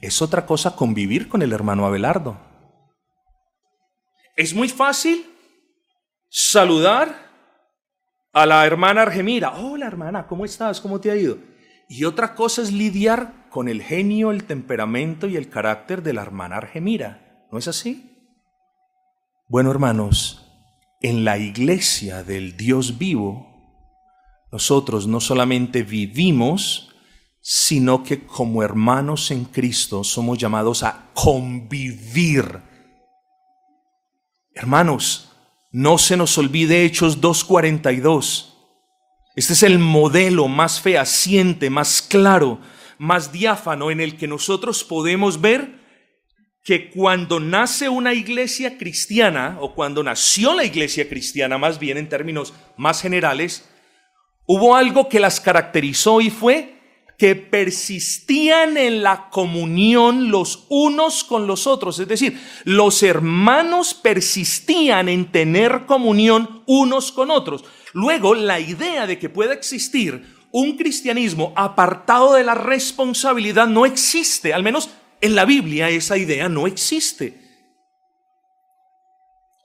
Es 0.00 0.20
otra 0.20 0.46
cosa 0.46 0.74
convivir 0.74 1.28
con 1.28 1.42
el 1.42 1.52
hermano 1.52 1.86
Abelardo. 1.86 2.55
Es 4.36 4.52
muy 4.52 4.68
fácil 4.68 5.24
saludar 6.28 7.26
a 8.34 8.44
la 8.44 8.66
hermana 8.66 9.00
Argemira. 9.00 9.56
Hola 9.56 9.86
hermana, 9.86 10.26
¿cómo 10.26 10.44
estás? 10.44 10.82
¿Cómo 10.82 11.00
te 11.00 11.10
ha 11.10 11.16
ido? 11.16 11.38
Y 11.88 12.04
otra 12.04 12.34
cosa 12.34 12.60
es 12.60 12.70
lidiar 12.70 13.48
con 13.48 13.66
el 13.66 13.82
genio, 13.82 14.30
el 14.32 14.44
temperamento 14.44 15.26
y 15.26 15.36
el 15.36 15.48
carácter 15.48 16.02
de 16.02 16.12
la 16.12 16.20
hermana 16.20 16.58
Argemira. 16.58 17.46
¿No 17.50 17.56
es 17.56 17.66
así? 17.66 18.12
Bueno, 19.48 19.70
hermanos, 19.70 20.46
en 21.00 21.24
la 21.24 21.38
iglesia 21.38 22.22
del 22.22 22.58
Dios 22.58 22.98
vivo, 22.98 23.46
nosotros 24.52 25.06
no 25.06 25.20
solamente 25.20 25.82
vivimos, 25.82 26.94
sino 27.40 28.02
que 28.02 28.26
como 28.26 28.62
hermanos 28.62 29.30
en 29.30 29.46
Cristo 29.46 30.04
somos 30.04 30.36
llamados 30.36 30.82
a 30.82 31.06
convivir 31.14 32.75
Hermanos, 34.56 35.30
no 35.70 35.98
se 35.98 36.16
nos 36.16 36.38
olvide 36.38 36.82
Hechos 36.86 37.20
2.42. 37.20 38.54
Este 39.36 39.52
es 39.52 39.62
el 39.62 39.78
modelo 39.78 40.48
más 40.48 40.80
fehaciente, 40.80 41.68
más 41.68 42.00
claro, 42.00 42.58
más 42.96 43.32
diáfano 43.32 43.90
en 43.90 44.00
el 44.00 44.16
que 44.16 44.26
nosotros 44.26 44.82
podemos 44.82 45.42
ver 45.42 45.78
que 46.64 46.88
cuando 46.88 47.38
nace 47.38 47.90
una 47.90 48.14
iglesia 48.14 48.78
cristiana, 48.78 49.58
o 49.60 49.74
cuando 49.74 50.02
nació 50.02 50.54
la 50.54 50.64
iglesia 50.64 51.06
cristiana, 51.06 51.58
más 51.58 51.78
bien 51.78 51.98
en 51.98 52.08
términos 52.08 52.54
más 52.78 53.02
generales, 53.02 53.68
hubo 54.46 54.74
algo 54.74 55.10
que 55.10 55.20
las 55.20 55.38
caracterizó 55.38 56.22
y 56.22 56.30
fue 56.30 56.75
que 57.18 57.34
persistían 57.34 58.76
en 58.76 59.02
la 59.02 59.30
comunión 59.30 60.30
los 60.30 60.66
unos 60.68 61.24
con 61.24 61.46
los 61.46 61.66
otros. 61.66 61.98
Es 61.98 62.08
decir, 62.08 62.40
los 62.64 63.02
hermanos 63.02 63.94
persistían 63.94 65.08
en 65.08 65.32
tener 65.32 65.86
comunión 65.86 66.62
unos 66.66 67.12
con 67.12 67.30
otros. 67.30 67.64
Luego, 67.92 68.34
la 68.34 68.60
idea 68.60 69.06
de 69.06 69.18
que 69.18 69.30
pueda 69.30 69.54
existir 69.54 70.36
un 70.52 70.76
cristianismo 70.76 71.52
apartado 71.56 72.34
de 72.34 72.44
la 72.44 72.54
responsabilidad 72.54 73.66
no 73.66 73.86
existe. 73.86 74.52
Al 74.52 74.62
menos 74.62 74.90
en 75.20 75.34
la 75.34 75.44
Biblia 75.44 75.88
esa 75.88 76.16
idea 76.16 76.48
no 76.48 76.66
existe. 76.66 77.42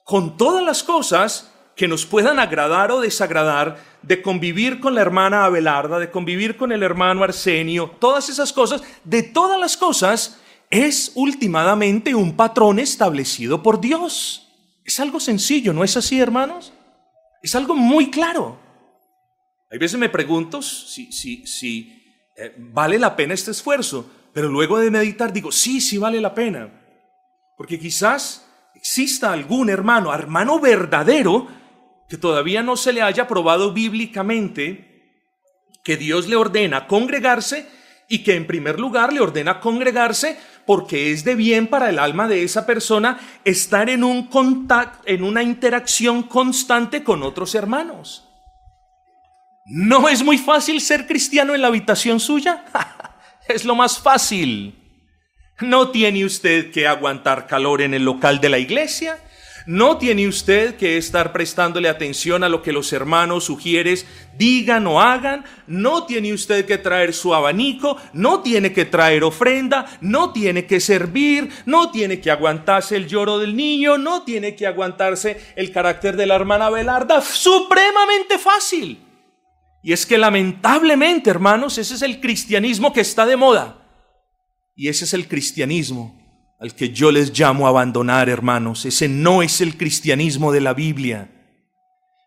Con 0.03 0.37
todas 0.37 0.63
las 0.63 0.83
cosas 0.83 1.50
que 1.81 1.87
nos 1.87 2.05
puedan 2.05 2.37
agradar 2.37 2.91
o 2.91 3.01
desagradar, 3.01 3.83
de 4.03 4.21
convivir 4.21 4.79
con 4.79 4.93
la 4.93 5.01
hermana 5.01 5.45
Abelarda, 5.45 5.97
de 5.97 6.11
convivir 6.11 6.55
con 6.55 6.71
el 6.71 6.83
hermano 6.83 7.23
Arsenio, 7.23 7.95
todas 7.97 8.29
esas 8.29 8.53
cosas, 8.53 8.83
de 9.03 9.23
todas 9.23 9.59
las 9.59 9.75
cosas, 9.77 10.39
es 10.69 11.11
últimamente 11.15 12.13
un 12.13 12.35
patrón 12.35 12.77
establecido 12.77 13.63
por 13.63 13.81
Dios. 13.81 14.47
Es 14.85 14.99
algo 14.99 15.19
sencillo, 15.19 15.73
¿no 15.73 15.83
es 15.83 15.97
así, 15.97 16.19
hermanos? 16.19 16.71
Es 17.41 17.55
algo 17.55 17.73
muy 17.73 18.11
claro. 18.11 18.59
Hay 19.71 19.79
veces 19.79 19.99
me 19.99 20.09
pregunto 20.09 20.61
si, 20.61 21.11
si, 21.11 21.47
si 21.47 21.99
eh, 22.37 22.53
vale 22.59 22.99
la 22.99 23.15
pena 23.15 23.33
este 23.33 23.49
esfuerzo, 23.49 24.07
pero 24.31 24.49
luego 24.49 24.77
de 24.77 24.91
meditar 24.91 25.33
digo, 25.33 25.51
sí, 25.51 25.81
sí 25.81 25.97
vale 25.97 26.21
la 26.21 26.35
pena. 26.35 26.69
Porque 27.57 27.79
quizás 27.79 28.45
exista 28.75 29.33
algún 29.33 29.71
hermano, 29.71 30.13
hermano 30.13 30.59
verdadero, 30.59 31.59
que 32.11 32.17
todavía 32.17 32.61
no 32.61 32.75
se 32.75 32.91
le 32.91 33.01
haya 33.01 33.25
probado 33.25 33.71
bíblicamente 33.71 35.15
que 35.81 35.95
Dios 35.95 36.27
le 36.27 36.35
ordena 36.35 36.85
congregarse 36.85 37.65
y 38.09 38.21
que 38.21 38.35
en 38.35 38.45
primer 38.45 38.81
lugar 38.81 39.13
le 39.13 39.21
ordena 39.21 39.61
congregarse 39.61 40.37
porque 40.65 41.13
es 41.13 41.23
de 41.23 41.35
bien 41.35 41.67
para 41.67 41.87
el 41.87 41.99
alma 41.99 42.27
de 42.27 42.43
esa 42.43 42.65
persona 42.65 43.17
estar 43.45 43.89
en 43.89 44.03
un 44.03 44.27
contacto, 44.27 45.03
en 45.05 45.23
una 45.23 45.41
interacción 45.41 46.23
constante 46.23 47.01
con 47.01 47.23
otros 47.23 47.55
hermanos. 47.55 48.27
¿No 49.67 50.09
es 50.09 50.21
muy 50.21 50.37
fácil 50.37 50.81
ser 50.81 51.07
cristiano 51.07 51.55
en 51.55 51.61
la 51.61 51.69
habitación 51.69 52.19
suya? 52.19 52.65
es 53.47 53.63
lo 53.63 53.73
más 53.73 53.97
fácil. 53.97 54.75
No 55.61 55.91
tiene 55.91 56.25
usted 56.25 56.71
que 56.71 56.87
aguantar 56.87 57.47
calor 57.47 57.81
en 57.81 57.93
el 57.93 58.03
local 58.03 58.41
de 58.41 58.49
la 58.49 58.59
iglesia. 58.59 59.17
No 59.65 59.97
tiene 59.97 60.27
usted 60.27 60.75
que 60.75 60.97
estar 60.97 61.31
prestándole 61.31 61.87
atención 61.87 62.43
a 62.43 62.49
lo 62.49 62.61
que 62.63 62.71
los 62.71 62.91
hermanos 62.93 63.43
sugieres 63.43 64.05
digan 64.37 64.87
o 64.87 65.01
hagan. 65.01 65.45
No 65.67 66.05
tiene 66.05 66.33
usted 66.33 66.65
que 66.65 66.77
traer 66.77 67.13
su 67.13 67.33
abanico. 67.33 67.97
No 68.13 68.41
tiene 68.41 68.73
que 68.73 68.85
traer 68.85 69.23
ofrenda. 69.23 69.85
No 70.01 70.31
tiene 70.33 70.65
que 70.65 70.79
servir. 70.79 71.49
No 71.65 71.91
tiene 71.91 72.19
que 72.19 72.31
aguantarse 72.31 72.95
el 72.95 73.07
lloro 73.07 73.37
del 73.37 73.55
niño. 73.55 73.97
No 73.97 74.23
tiene 74.23 74.55
que 74.55 74.65
aguantarse 74.65 75.39
el 75.55 75.71
carácter 75.71 76.15
de 76.15 76.25
la 76.25 76.35
hermana 76.35 76.69
Belarda. 76.69 77.21
Supremamente 77.21 78.39
fácil. 78.39 78.99
Y 79.83 79.93
es 79.93 80.05
que 80.05 80.17
lamentablemente, 80.17 81.29
hermanos, 81.29 81.77
ese 81.77 81.95
es 81.95 82.01
el 82.01 82.19
cristianismo 82.19 82.93
que 82.93 83.01
está 83.01 83.25
de 83.25 83.35
moda. 83.35 83.77
Y 84.75 84.87
ese 84.87 85.05
es 85.05 85.13
el 85.13 85.27
cristianismo 85.27 86.20
al 86.61 86.75
que 86.75 86.91
yo 86.91 87.11
les 87.11 87.37
llamo 87.37 87.65
a 87.65 87.69
abandonar, 87.69 88.29
hermanos. 88.29 88.85
Ese 88.85 89.09
no 89.09 89.41
es 89.41 89.61
el 89.61 89.77
cristianismo 89.77 90.51
de 90.51 90.61
la 90.61 90.75
Biblia. 90.75 91.31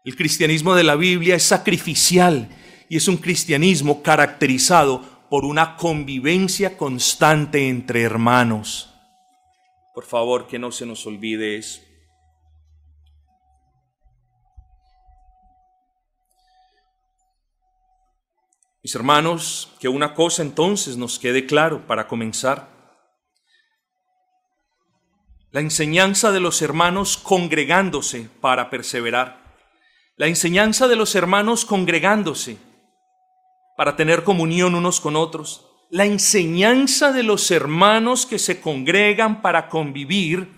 El 0.05 0.17
cristianismo 0.17 0.75
de 0.75 0.83
la 0.83 0.97
Biblia 0.97 1.37
es 1.37 1.45
sacrificial 1.45 2.49
y 2.89 2.97
es 2.97 3.07
un 3.07 3.17
cristianismo 3.17 4.03
caracterizado 4.03 5.03
por 5.31 5.45
una 5.45 5.77
convivencia 5.77 6.77
constante 6.77 7.69
entre 7.69 8.03
hermanos. 8.03 8.93
Por 9.95 10.05
favor, 10.05 10.49
que 10.49 10.59
no 10.59 10.73
se 10.73 10.85
nos 10.85 11.07
olvide 11.07 11.57
eso. 11.57 11.81
Mis 18.83 18.95
hermanos, 18.97 19.73
que 19.79 19.89
una 19.89 20.13
cosa 20.13 20.43
entonces 20.43 20.97
nos 20.97 21.21
quede 21.21 21.47
claro 21.47 21.87
para 21.87 22.09
comenzar. 22.09 22.74
La 25.55 25.61
enseñanza 25.61 26.33
de 26.33 26.41
los 26.41 26.63
hermanos 26.63 27.17
congregándose 27.17 28.29
para 28.41 28.71
perseverar. 28.71 29.55
La 30.17 30.27
enseñanza 30.27 30.89
de 30.89 30.97
los 30.97 31.15
hermanos 31.15 31.65
congregándose 31.65 32.57
para 33.77 33.95
tener 33.95 34.25
comunión 34.25 34.75
unos 34.75 34.99
con 34.99 35.15
otros. 35.15 35.65
La 35.91 36.07
enseñanza 36.07 37.13
de 37.13 37.23
los 37.23 37.53
hermanos 37.53 38.27
que 38.27 38.41
se 38.41 38.61
congregan 38.61 39.43
para 39.43 39.69
convivir 39.69 40.49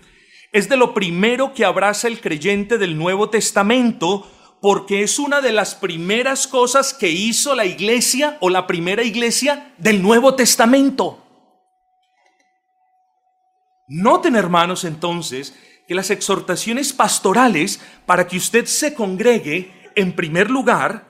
es 0.51 0.67
de 0.67 0.77
lo 0.77 0.95
primero 0.95 1.53
que 1.53 1.63
abraza 1.63 2.07
el 2.07 2.19
creyente 2.19 2.79
del 2.79 2.97
Nuevo 2.97 3.29
Testamento 3.29 4.27
porque 4.61 5.03
es 5.03 5.19
una 5.19 5.41
de 5.41 5.51
las 5.51 5.75
primeras 5.75 6.47
cosas 6.47 6.95
que 6.95 7.11
hizo 7.11 7.53
la 7.53 7.65
iglesia 7.65 8.39
o 8.39 8.49
la 8.49 8.65
primera 8.65 9.03
iglesia 9.03 9.75
del 9.77 10.01
Nuevo 10.01 10.33
Testamento. 10.33 11.26
Noten, 13.87 14.35
hermanos, 14.35 14.83
entonces, 14.83 15.55
que 15.87 15.95
las 15.95 16.09
exhortaciones 16.11 16.91
pastorales 16.91 17.79
para 18.05 18.27
que 18.27 18.37
usted 18.37 18.65
se 18.65 18.93
congregue, 18.93 19.71
en 19.95 20.13
primer 20.13 20.51
lugar, 20.51 21.07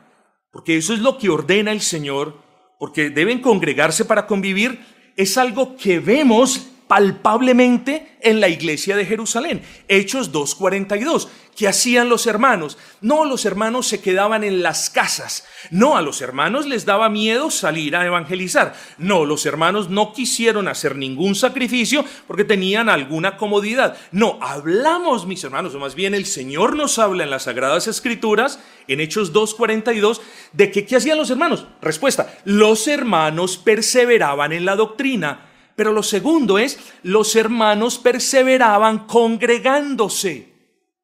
porque 0.51 0.77
eso 0.77 0.93
es 0.93 0.99
lo 0.99 1.17
que 1.17 1.29
ordena 1.29 1.71
el 1.71 1.81
Señor, 1.81 2.41
porque 2.79 3.09
deben 3.09 3.41
congregarse 3.41 4.05
para 4.05 4.27
convivir, 4.27 4.79
es 5.15 5.37
algo 5.37 5.75
que 5.75 5.99
vemos 5.99 6.67
palpablemente 6.87 8.17
en 8.21 8.39
la 8.39 8.49
iglesia 8.49 8.95
de 8.95 9.05
Jerusalén. 9.05 9.61
Hechos 9.87 10.31
2.42. 10.31 11.27
¿Qué 11.57 11.67
hacían 11.67 12.07
los 12.07 12.27
hermanos? 12.27 12.77
No, 13.01 13.25
los 13.25 13.45
hermanos 13.45 13.87
se 13.87 13.99
quedaban 13.99 14.43
en 14.43 14.61
las 14.61 14.91
casas. 14.91 15.43
No, 15.71 15.97
a 15.97 16.03
los 16.03 16.21
hermanos 16.21 16.67
les 16.67 16.85
daba 16.85 17.09
miedo 17.09 17.49
salir 17.49 17.95
a 17.95 18.05
evangelizar. 18.05 18.75
No, 18.99 19.25
los 19.25 19.45
hermanos 19.47 19.89
no 19.89 20.13
quisieron 20.13 20.67
hacer 20.67 20.95
ningún 20.95 21.33
sacrificio 21.33 22.05
porque 22.27 22.43
tenían 22.43 22.89
alguna 22.89 23.37
comodidad. 23.37 23.97
No, 24.11 24.37
hablamos, 24.39 25.25
mis 25.25 25.43
hermanos, 25.43 25.73
o 25.73 25.79
más 25.79 25.95
bien 25.95 26.13
el 26.13 26.27
Señor 26.27 26.75
nos 26.75 26.99
habla 26.99 27.23
en 27.23 27.31
las 27.31 27.43
Sagradas 27.43 27.87
Escrituras, 27.87 28.59
en 28.87 28.99
Hechos 28.99 29.33
2.42, 29.33 30.21
de 30.53 30.71
que 30.71 30.85
¿qué 30.85 30.97
hacían 30.97 31.17
los 31.17 31.31
hermanos? 31.31 31.65
Respuesta, 31.81 32.37
los 32.45 32.87
hermanos 32.87 33.57
perseveraban 33.57 34.53
en 34.53 34.63
la 34.63 34.75
doctrina. 34.75 35.46
Pero 35.77 35.93
lo 35.93 36.01
segundo 36.01 36.57
es, 36.57 36.79
los 37.03 37.35
hermanos 37.35 37.99
perseveraban 37.99 39.05
congregándose. 39.05 40.51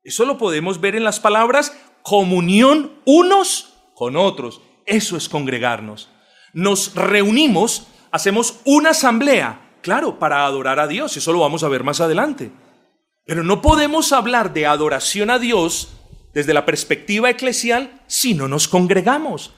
Eso 0.04 0.26
lo 0.26 0.40
podemos 0.40 0.82
ver 0.82 0.96
en 0.96 1.04
las 1.04 1.20
palabras 1.20 1.78
comunión 2.02 2.94
unos 3.06 3.76
con 3.94 4.18
otros. 4.18 4.62
Eso 4.88 5.16
es 5.16 5.30
congregarnos. 5.30 6.10
Nos 6.54 6.96
reunimos, 6.96 7.86
hacemos 8.12 8.62
una 8.66 8.90
asamblea, 8.90 9.78
claro, 9.84 10.18
para 10.18 10.44
adorar 10.44 10.80
a 10.80 10.88
Dios. 10.88 11.16
Eso 11.18 11.32
lo 11.32 11.42
vamos 11.42 11.64
a 11.64 11.70
ver 11.70 11.84
más 11.84 12.02
adelante. 12.02 12.52
Pero 13.28 13.44
no 13.44 13.62
podemos 13.62 14.12
hablar 14.12 14.54
de 14.54 14.66
adoración 14.66 15.30
a 15.30 15.38
Dios 15.38 15.90
desde 16.34 16.56
la 16.56 16.66
perspectiva 16.66 17.30
eclesial 17.30 18.02
si 18.08 18.34
no 18.34 18.48
nos 18.48 18.68
congregamos. 18.68 19.54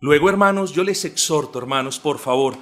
Luego, 0.00 0.28
hermanos, 0.28 0.72
yo 0.72 0.82
les 0.82 1.04
exhorto, 1.04 1.60
hermanos, 1.60 2.00
por 2.00 2.18
favor, 2.18 2.56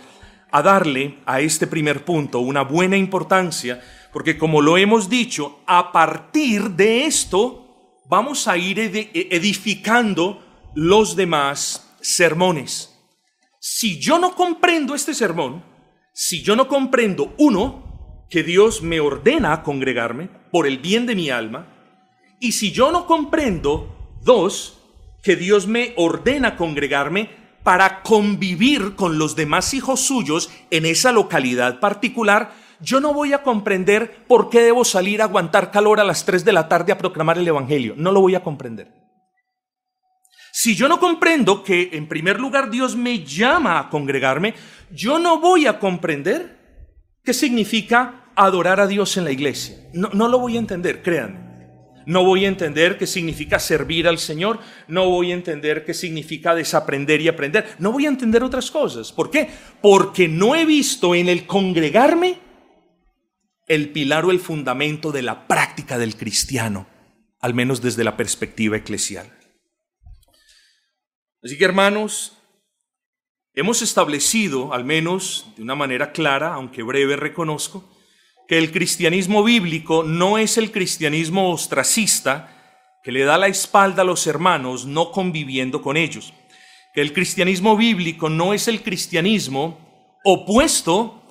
a 0.54 0.62
darle 0.62 1.18
a 1.26 1.40
este 1.40 1.66
primer 1.66 2.04
punto 2.04 2.38
una 2.38 2.62
buena 2.62 2.96
importancia 2.96 3.82
porque 4.12 4.38
como 4.38 4.62
lo 4.62 4.78
hemos 4.78 5.08
dicho, 5.08 5.58
a 5.66 5.90
partir 5.90 6.70
de 6.70 7.06
esto 7.06 7.98
vamos 8.08 8.46
a 8.46 8.56
ir 8.56 8.78
edificando 8.78 10.70
los 10.76 11.16
demás 11.16 11.96
sermones. 12.00 12.96
Si 13.58 13.98
yo 13.98 14.20
no 14.20 14.36
comprendo 14.36 14.94
este 14.94 15.12
sermón, 15.12 15.64
si 16.12 16.40
yo 16.44 16.54
no 16.54 16.68
comprendo, 16.68 17.34
uno, 17.38 18.24
que 18.30 18.44
Dios 18.44 18.80
me 18.80 19.00
ordena 19.00 19.64
congregarme 19.64 20.28
por 20.52 20.68
el 20.68 20.78
bien 20.78 21.04
de 21.06 21.16
mi 21.16 21.30
alma, 21.30 21.66
y 22.38 22.52
si 22.52 22.70
yo 22.70 22.92
no 22.92 23.06
comprendo, 23.06 24.16
dos, 24.22 24.78
que 25.24 25.34
Dios 25.34 25.66
me 25.66 25.94
ordena 25.96 26.54
congregarme 26.54 27.43
para 27.64 28.02
convivir 28.02 28.94
con 28.94 29.18
los 29.18 29.34
demás 29.34 29.74
hijos 29.74 30.00
suyos 30.00 30.50
en 30.70 30.86
esa 30.86 31.10
localidad 31.10 31.80
particular, 31.80 32.52
yo 32.80 33.00
no 33.00 33.14
voy 33.14 33.32
a 33.32 33.42
comprender 33.42 34.24
por 34.28 34.50
qué 34.50 34.60
debo 34.60 34.84
salir 34.84 35.22
a 35.22 35.24
aguantar 35.24 35.70
calor 35.70 35.98
a 35.98 36.04
las 36.04 36.24
3 36.24 36.44
de 36.44 36.52
la 36.52 36.68
tarde 36.68 36.92
a 36.92 36.98
proclamar 36.98 37.38
el 37.38 37.48
Evangelio. 37.48 37.94
No 37.96 38.12
lo 38.12 38.20
voy 38.20 38.34
a 38.34 38.44
comprender. 38.44 38.92
Si 40.52 40.76
yo 40.76 40.88
no 40.88 41.00
comprendo 41.00 41.64
que 41.64 41.90
en 41.94 42.06
primer 42.06 42.38
lugar 42.38 42.70
Dios 42.70 42.94
me 42.94 43.24
llama 43.24 43.78
a 43.78 43.88
congregarme, 43.88 44.54
yo 44.92 45.18
no 45.18 45.40
voy 45.40 45.66
a 45.66 45.80
comprender 45.80 46.86
qué 47.24 47.32
significa 47.32 48.26
adorar 48.36 48.78
a 48.78 48.86
Dios 48.86 49.16
en 49.16 49.24
la 49.24 49.32
iglesia. 49.32 49.76
No, 49.94 50.10
no 50.12 50.28
lo 50.28 50.38
voy 50.38 50.56
a 50.56 50.60
entender, 50.60 51.02
créanme. 51.02 51.43
No 52.06 52.24
voy 52.24 52.44
a 52.44 52.48
entender 52.48 52.98
qué 52.98 53.06
significa 53.06 53.58
servir 53.58 54.06
al 54.08 54.18
Señor, 54.18 54.60
no 54.88 55.08
voy 55.08 55.32
a 55.32 55.34
entender 55.34 55.84
qué 55.84 55.94
significa 55.94 56.54
desaprender 56.54 57.20
y 57.20 57.28
aprender, 57.28 57.76
no 57.78 57.92
voy 57.92 58.06
a 58.06 58.08
entender 58.08 58.42
otras 58.42 58.70
cosas. 58.70 59.12
¿Por 59.12 59.30
qué? 59.30 59.48
Porque 59.80 60.28
no 60.28 60.54
he 60.54 60.64
visto 60.64 61.14
en 61.14 61.28
el 61.28 61.46
congregarme 61.46 62.38
el 63.66 63.90
pilar 63.90 64.24
o 64.24 64.30
el 64.30 64.40
fundamento 64.40 65.12
de 65.12 65.22
la 65.22 65.46
práctica 65.46 65.98
del 65.98 66.16
cristiano, 66.16 66.86
al 67.40 67.54
menos 67.54 67.80
desde 67.80 68.04
la 68.04 68.16
perspectiva 68.16 68.76
eclesial. 68.76 69.32
Así 71.42 71.58
que 71.58 71.64
hermanos, 71.64 72.38
hemos 73.54 73.82
establecido, 73.82 74.72
al 74.72 74.84
menos 74.84 75.46
de 75.56 75.62
una 75.62 75.74
manera 75.74 76.12
clara, 76.12 76.54
aunque 76.54 76.82
breve 76.82 77.16
reconozco, 77.16 77.93
que 78.46 78.58
el 78.58 78.72
cristianismo 78.72 79.42
bíblico 79.42 80.02
no 80.02 80.38
es 80.38 80.58
el 80.58 80.70
cristianismo 80.70 81.50
ostracista 81.50 82.50
que 83.02 83.12
le 83.12 83.24
da 83.24 83.38
la 83.38 83.48
espalda 83.48 84.02
a 84.02 84.06
los 84.06 84.26
hermanos 84.26 84.86
no 84.86 85.12
conviviendo 85.12 85.82
con 85.82 85.96
ellos, 85.96 86.32
que 86.94 87.00
el 87.00 87.12
cristianismo 87.12 87.76
bíblico 87.76 88.28
no 88.28 88.54
es 88.54 88.68
el 88.68 88.82
cristianismo 88.82 89.78
opuesto 90.24 91.22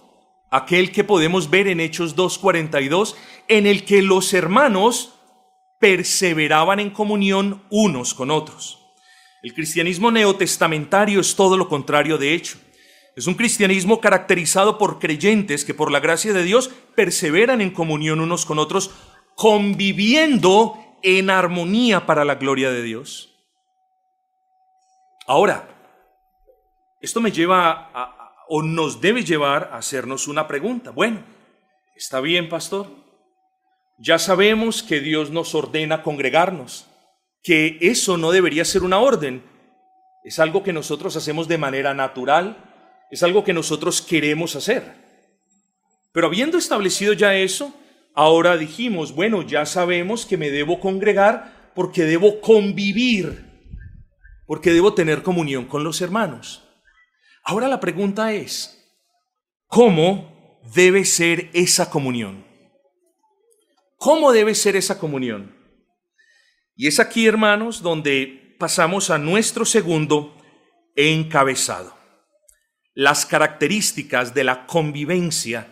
aquel 0.51 0.91
que 0.91 1.03
podemos 1.03 1.49
ver 1.49 1.67
en 1.67 1.79
Hechos 1.79 2.15
2.42, 2.15 3.15
en 3.47 3.65
el 3.65 3.85
que 3.85 4.03
los 4.03 4.33
hermanos 4.35 5.15
perseveraban 5.79 6.79
en 6.79 6.91
comunión 6.91 7.63
unos 7.71 8.13
con 8.13 8.29
otros. 8.29 8.79
El 9.41 9.53
cristianismo 9.55 10.11
neotestamentario 10.11 11.21
es 11.21 11.35
todo 11.35 11.57
lo 11.57 11.67
contrario 11.67 12.19
de 12.19 12.35
hecho. 12.35 12.59
Es 13.15 13.27
un 13.27 13.35
cristianismo 13.35 14.01
caracterizado 14.01 14.77
por 14.77 14.99
creyentes 14.99 15.65
que 15.65 15.73
por 15.73 15.91
la 15.91 15.99
gracia 15.99 16.33
de 16.33 16.43
Dios 16.43 16.71
perseveran 16.95 17.61
en 17.61 17.71
comunión 17.71 18.19
unos 18.19 18.45
con 18.45 18.57
otros, 18.57 18.91
conviviendo 19.35 20.75
en 21.03 21.29
armonía 21.29 22.05
para 22.05 22.25
la 22.25 22.35
gloria 22.35 22.71
de 22.71 22.81
Dios. 22.81 23.29
Ahora, 25.27 25.69
esto 27.01 27.21
me 27.21 27.31
lleva 27.31 27.91
a, 27.93 28.35
o 28.47 28.63
nos 28.63 28.99
debe 28.99 29.23
llevar 29.23 29.69
a 29.71 29.77
hacernos 29.77 30.27
una 30.27 30.47
pregunta. 30.47 30.91
Bueno, 30.91 31.23
está 31.95 32.19
bien, 32.19 32.49
pastor. 32.49 32.87
Ya 33.99 34.17
sabemos 34.17 34.81
que 34.81 34.99
Dios 34.99 35.29
nos 35.29 35.53
ordena 35.53 36.01
congregarnos, 36.01 36.87
que 37.43 37.77
eso 37.81 38.17
no 38.17 38.31
debería 38.31 38.65
ser 38.65 38.83
una 38.83 38.99
orden. 38.99 39.43
Es 40.23 40.39
algo 40.39 40.63
que 40.63 40.73
nosotros 40.73 41.15
hacemos 41.15 41.47
de 41.47 41.57
manera 41.57 41.93
natural, 41.93 42.72
es 43.13 43.21
algo 43.21 43.43
que 43.43 43.53
nosotros 43.53 44.01
queremos 44.01 44.55
hacer. 44.55 44.83
Pero 46.11 46.25
habiendo 46.25 46.57
establecido 46.57 47.13
ya 47.13 47.35
eso, 47.35 47.71
ahora 48.15 48.57
dijimos, 48.57 49.13
bueno, 49.13 49.43
ya 49.43 49.67
sabemos 49.67 50.25
que 50.25 50.35
me 50.35 50.49
debo 50.49 50.79
congregar 50.79 51.71
porque 51.75 52.05
debo 52.05 52.41
convivir, 52.41 53.45
porque 54.47 54.73
debo 54.73 54.95
tener 54.95 55.21
comunión 55.21 55.65
con 55.65 55.83
los 55.83 56.01
hermanos. 56.01 56.63
Ahora 57.43 57.67
la 57.67 57.79
pregunta 57.79 58.33
es, 58.33 58.83
¿cómo 59.67 60.59
debe 60.73 61.05
ser 61.05 61.51
esa 61.53 61.91
comunión? 61.91 62.43
¿Cómo 63.97 64.31
debe 64.31 64.55
ser 64.55 64.75
esa 64.75 64.97
comunión? 64.97 65.55
Y 66.75 66.87
es 66.87 66.99
aquí, 66.99 67.27
hermanos, 67.27 67.83
donde 67.83 68.55
pasamos 68.57 69.11
a 69.11 69.19
nuestro 69.19 69.65
segundo 69.65 70.35
encabezado. 70.95 72.02
Las 72.93 73.25
características 73.25 74.33
de 74.33 74.43
la 74.43 74.65
convivencia 74.65 75.67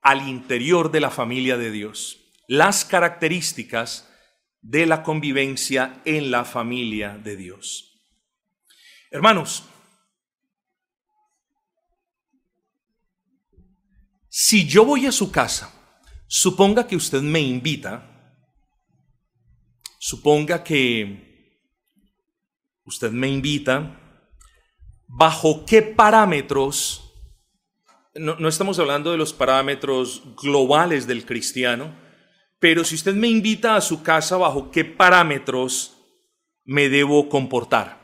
al 0.00 0.28
interior 0.28 0.90
de 0.90 1.00
la 1.00 1.10
familia 1.10 1.56
de 1.56 1.70
Dios. 1.70 2.32
Las 2.48 2.84
características 2.84 4.08
de 4.60 4.86
la 4.86 5.02
convivencia 5.02 6.00
en 6.04 6.30
la 6.30 6.44
familia 6.44 7.18
de 7.18 7.36
Dios. 7.36 7.92
Hermanos, 9.10 9.64
Si 14.38 14.66
yo 14.66 14.84
voy 14.84 15.06
a 15.06 15.12
su 15.12 15.32
casa, 15.32 15.72
suponga 16.26 16.86
que 16.86 16.94
usted 16.94 17.22
me 17.22 17.40
invita, 17.40 18.44
suponga 19.98 20.62
que 20.62 21.64
usted 22.84 23.10
me 23.12 23.28
invita, 23.28 24.05
¿bajo 25.08 25.64
qué 25.64 25.82
parámetros? 25.82 27.02
No, 28.14 28.48
estamos 28.48 28.78
hablando 28.78 29.12
de 29.12 29.18
los 29.18 29.32
parámetros 29.32 30.22
globales 30.42 31.06
del 31.06 31.26
cristiano, 31.26 31.94
pero 32.58 32.84
si 32.84 32.94
usted 32.94 33.14
me 33.14 33.28
invita 33.28 33.76
a 33.76 33.80
su 33.80 34.02
casa, 34.02 34.36
¿bajo 34.36 34.70
qué 34.70 34.84
parámetros 34.84 35.96
me 36.64 36.88
debo 36.88 37.28
comportar? 37.28 38.00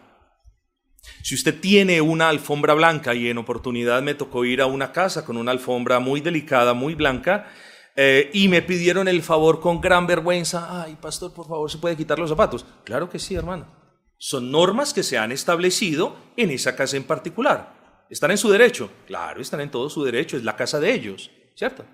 Si 1.22 1.34
usted 1.34 1.58
tiene 1.58 2.00
una 2.00 2.28
alfombra 2.28 2.74
blanca 2.74 3.14
y 3.14 3.28
en 3.28 3.38
oportunidad 3.38 4.02
me 4.02 4.14
tocó 4.14 4.44
ir 4.44 4.60
a 4.60 4.66
una 4.66 4.92
casa 4.92 5.24
con 5.24 5.36
una 5.36 5.52
alfombra 5.52 5.98
muy 5.98 6.20
delicada, 6.20 6.74
muy 6.74 6.94
blanca, 6.94 7.50
eh, 7.96 8.30
y 8.32 8.48
me 8.48 8.62
pidieron 8.62 9.08
el 9.08 9.22
favor 9.22 9.60
con 9.60 9.80
gran 9.80 10.06
vergüenza, 10.06 10.82
ay, 10.82 10.96
pastor, 11.00 11.32
por 11.32 11.46
favor, 11.46 11.70
¿se 11.70 11.78
puede 11.78 11.96
quitar 11.96 12.18
los 12.18 12.30
zapatos? 12.30 12.64
Claro 12.84 13.08
que 13.08 13.18
sí, 13.18 13.34
hermano. 13.34 13.81
Son 14.24 14.52
normas 14.52 14.94
que 14.94 15.02
se 15.02 15.18
han 15.18 15.32
establecido 15.32 16.16
en 16.36 16.50
esa 16.50 16.76
casa 16.76 16.96
en 16.96 17.02
particular. 17.02 18.06
¿Están 18.08 18.30
en 18.30 18.38
su 18.38 18.48
derecho? 18.48 18.88
Claro, 19.04 19.40
están 19.40 19.60
en 19.60 19.70
todo 19.72 19.90
su 19.90 20.04
derecho, 20.04 20.36
es 20.36 20.44
la 20.44 20.54
casa 20.54 20.78
de 20.78 20.94
ellos, 20.94 21.28
¿cierto? 21.56 21.84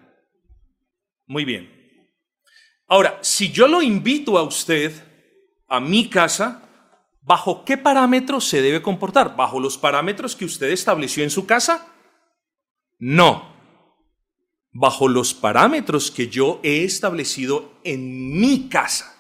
Muy 1.27 1.47
bien. 1.47 1.71
Ahora, 2.87 3.19
si 3.23 3.51
yo 3.51 3.67
lo 3.67 3.81
invito 3.81 4.37
a 4.37 4.43
usted 4.43 4.93
a 5.69 5.81
mi 5.81 6.11
casa, 6.11 6.69
¿Bajo 7.29 7.63
qué 7.63 7.77
parámetros 7.77 8.49
se 8.49 8.63
debe 8.63 8.81
comportar? 8.81 9.37
¿Bajo 9.37 9.61
los 9.61 9.77
parámetros 9.77 10.35
que 10.35 10.47
usted 10.47 10.71
estableció 10.71 11.23
en 11.23 11.29
su 11.29 11.45
casa? 11.47 11.87
No. 12.99 13.55
bajo 14.73 15.09
los 15.09 15.35
parámetros 15.35 16.11
que 16.11 16.29
yo 16.29 16.59
he 16.63 16.85
establecido 16.85 17.81
en 17.85 18.41
mi 18.41 18.71
casa. 18.71 19.18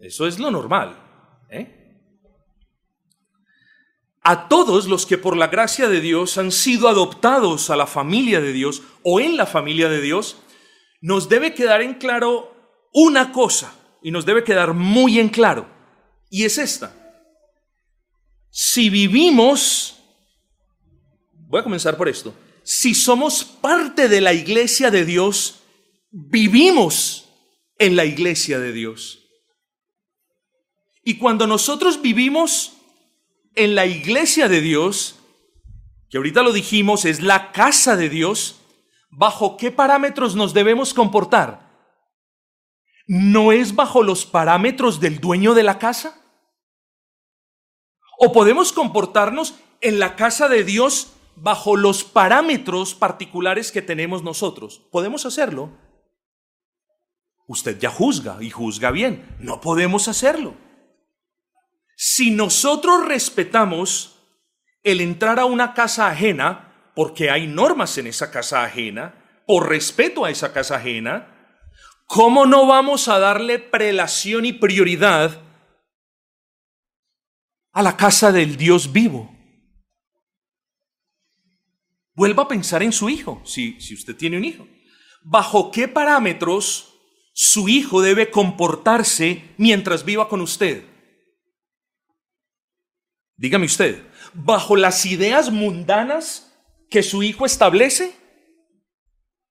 Eso 0.00 0.26
es 0.26 0.38
lo 0.38 0.50
normal. 0.50 0.98
¿eh? 1.50 1.76
A 4.22 4.48
todos 4.48 4.86
los 4.86 5.06
que 5.06 5.18
por 5.18 5.36
la 5.36 5.48
gracia 5.48 5.88
de 5.88 6.00
Dios 6.00 6.38
han 6.38 6.50
sido 6.50 6.88
adoptados 6.88 7.70
a 7.70 7.76
la 7.76 7.86
familia 7.86 8.40
de 8.40 8.52
Dios 8.52 8.82
o 9.02 9.20
en 9.20 9.36
la 9.36 9.46
familia 9.46 9.88
de 9.88 10.00
Dios, 10.00 10.38
nos 11.00 11.28
debe 11.28 11.54
quedar 11.54 11.82
en 11.82 11.94
claro 11.94 12.54
una 12.92 13.32
cosa 13.32 13.74
y 14.02 14.10
nos 14.10 14.26
debe 14.26 14.44
quedar 14.44 14.74
muy 14.74 15.18
en 15.18 15.28
claro, 15.28 15.68
y 16.30 16.44
es 16.44 16.58
esta. 16.58 16.94
Si 18.50 18.90
vivimos, 18.90 19.98
voy 21.32 21.60
a 21.60 21.64
comenzar 21.64 21.96
por 21.96 22.08
esto, 22.08 22.34
si 22.62 22.94
somos 22.94 23.44
parte 23.44 24.08
de 24.08 24.20
la 24.20 24.32
iglesia 24.32 24.90
de 24.90 25.04
Dios, 25.04 25.60
vivimos 26.10 27.28
en 27.78 27.96
la 27.96 28.04
iglesia 28.04 28.58
de 28.58 28.72
Dios. 28.72 29.19
Y 31.10 31.18
cuando 31.18 31.48
nosotros 31.48 32.00
vivimos 32.02 32.74
en 33.56 33.74
la 33.74 33.84
iglesia 33.84 34.48
de 34.48 34.60
Dios, 34.60 35.18
que 36.08 36.18
ahorita 36.18 36.44
lo 36.44 36.52
dijimos, 36.52 37.04
es 37.04 37.20
la 37.20 37.50
casa 37.50 37.96
de 37.96 38.08
Dios, 38.08 38.60
¿bajo 39.10 39.56
qué 39.56 39.72
parámetros 39.72 40.36
nos 40.36 40.54
debemos 40.54 40.94
comportar? 40.94 41.68
¿No 43.08 43.50
es 43.50 43.74
bajo 43.74 44.04
los 44.04 44.24
parámetros 44.24 45.00
del 45.00 45.18
dueño 45.18 45.54
de 45.54 45.64
la 45.64 45.80
casa? 45.80 46.14
¿O 48.16 48.32
podemos 48.32 48.72
comportarnos 48.72 49.56
en 49.80 49.98
la 49.98 50.14
casa 50.14 50.48
de 50.48 50.62
Dios 50.62 51.14
bajo 51.34 51.74
los 51.74 52.04
parámetros 52.04 52.94
particulares 52.94 53.72
que 53.72 53.82
tenemos 53.82 54.22
nosotros? 54.22 54.80
¿Podemos 54.92 55.26
hacerlo? 55.26 55.70
Usted 57.48 57.80
ya 57.80 57.90
juzga 57.90 58.36
y 58.40 58.50
juzga 58.50 58.92
bien. 58.92 59.36
No 59.40 59.60
podemos 59.60 60.06
hacerlo. 60.06 60.69
Si 62.02 62.30
nosotros 62.30 63.04
respetamos 63.04 64.16
el 64.82 65.02
entrar 65.02 65.38
a 65.38 65.44
una 65.44 65.74
casa 65.74 66.08
ajena, 66.08 66.92
porque 66.94 67.30
hay 67.30 67.46
normas 67.46 67.98
en 67.98 68.06
esa 68.06 68.30
casa 68.30 68.64
ajena, 68.64 69.42
por 69.46 69.68
respeto 69.68 70.24
a 70.24 70.30
esa 70.30 70.54
casa 70.54 70.76
ajena, 70.76 71.58
¿cómo 72.06 72.46
no 72.46 72.66
vamos 72.66 73.08
a 73.08 73.18
darle 73.18 73.58
prelación 73.58 74.46
y 74.46 74.54
prioridad 74.54 75.42
a 77.72 77.82
la 77.82 77.98
casa 77.98 78.32
del 78.32 78.56
Dios 78.56 78.94
vivo? 78.94 79.36
Vuelva 82.14 82.44
a 82.44 82.48
pensar 82.48 82.82
en 82.82 82.92
su 82.94 83.10
hijo, 83.10 83.42
si, 83.44 83.78
si 83.78 83.92
usted 83.92 84.16
tiene 84.16 84.38
un 84.38 84.46
hijo. 84.46 84.66
¿Bajo 85.20 85.70
qué 85.70 85.86
parámetros 85.86 86.94
su 87.34 87.68
hijo 87.68 88.00
debe 88.00 88.30
comportarse 88.30 89.52
mientras 89.58 90.06
viva 90.06 90.30
con 90.30 90.40
usted? 90.40 90.89
Dígame 93.40 93.64
usted, 93.64 94.02
¿bajo 94.34 94.76
las 94.76 95.06
ideas 95.06 95.50
mundanas 95.50 96.54
que 96.90 97.02
su 97.02 97.22
hijo 97.22 97.46
establece? 97.46 98.12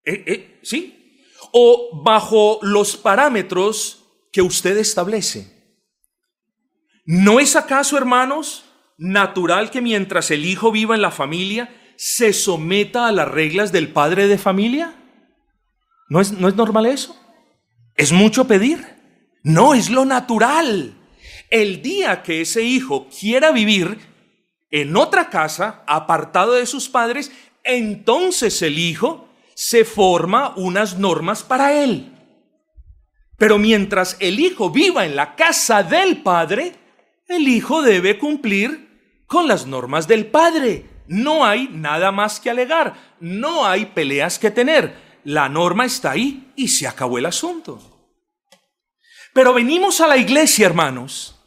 ¿Eh, 0.06 0.23
eh, 0.28 0.60
¿Sí? 0.62 1.25
¿O 1.52 2.04
bajo 2.04 2.60
los 2.62 2.95
parámetros 2.95 4.06
que 4.32 4.43
usted 4.43 4.78
establece? 4.78 5.73
¿No 7.04 7.39
es 7.39 7.56
acaso, 7.56 7.97
hermanos, 7.97 8.65
natural 8.99 9.71
que 9.71 9.82
mientras 9.82 10.30
el 10.30 10.45
hijo 10.45 10.71
viva 10.71 10.93
en 10.93 11.02
la 11.02 11.10
familia, 11.10 11.75
se 11.97 12.32
someta 12.32 13.08
a 13.08 13.12
las 13.12 13.28
reglas 13.28 13.71
del 13.71 13.91
padre 13.91 14.28
de 14.28 14.38
familia? 14.38 14.93
¿No 16.10 16.21
es, 16.21 16.32
no 16.32 16.47
es 16.47 16.56
normal 16.56 16.86
eso? 16.86 17.19
¿Es 17.95 18.12
mucho 18.12 18.45
pedir? 18.45 18.86
No, 19.41 19.73
es 19.73 19.89
lo 19.89 20.06
natural. 20.06 20.99
El 21.50 21.82
día 21.82 22.22
que 22.22 22.42
ese 22.42 22.62
hijo 22.62 23.08
quiera 23.08 23.52
vivir 23.52 23.98
en 24.72 24.96
otra 24.96 25.30
casa, 25.30 25.84
apartado 25.88 26.54
de 26.54 26.66
sus 26.66 26.90
padres, 26.90 27.32
entonces 27.64 28.62
el 28.62 28.78
hijo 28.78 29.28
se 29.56 29.84
forma 29.84 30.54
unas 30.56 30.98
normas 30.98 31.44
para 31.44 31.74
él. 31.74 32.14
Pero 33.38 33.58
mientras 33.58 34.18
el 34.20 34.40
hijo 34.40 34.70
viva 34.70 35.06
en 35.06 35.16
la 35.16 35.36
casa 35.36 35.82
del 35.82 36.22
padre, 36.22 36.76
el 37.28 37.48
hijo 37.48 37.82
debe 37.82 38.20
cumplir 38.20 39.24
con 39.26 39.48
las 39.48 39.66
normas 39.66 40.08
del 40.08 40.28
padre. 40.28 40.86
No 41.08 41.46
hay 41.46 41.70
nada 41.72 42.12
más 42.12 42.40
que 42.40 42.50
alegar, 42.50 43.16
no 43.20 43.66
hay 43.66 43.88
peleas 43.88 44.38
que 44.38 44.52
tener. 44.52 45.10
La 45.24 45.50
norma 45.50 45.86
está 45.86 46.12
ahí 46.12 46.52
y 46.56 46.68
se 46.68 46.88
acabó 46.88 47.18
el 47.18 47.26
asunto. 47.26 47.80
Pero 49.34 49.54
venimos 49.54 50.02
a 50.02 50.08
la 50.08 50.18
iglesia, 50.18 50.66
hermanos, 50.66 51.38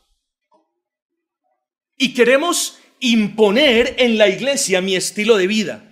y 1.96 2.14
queremos 2.14 2.78
imponer 3.00 3.96
en 3.98 4.18
la 4.18 4.28
iglesia 4.28 4.80
mi 4.80 4.96
estilo 4.96 5.36
de 5.36 5.46
vida. 5.46 5.84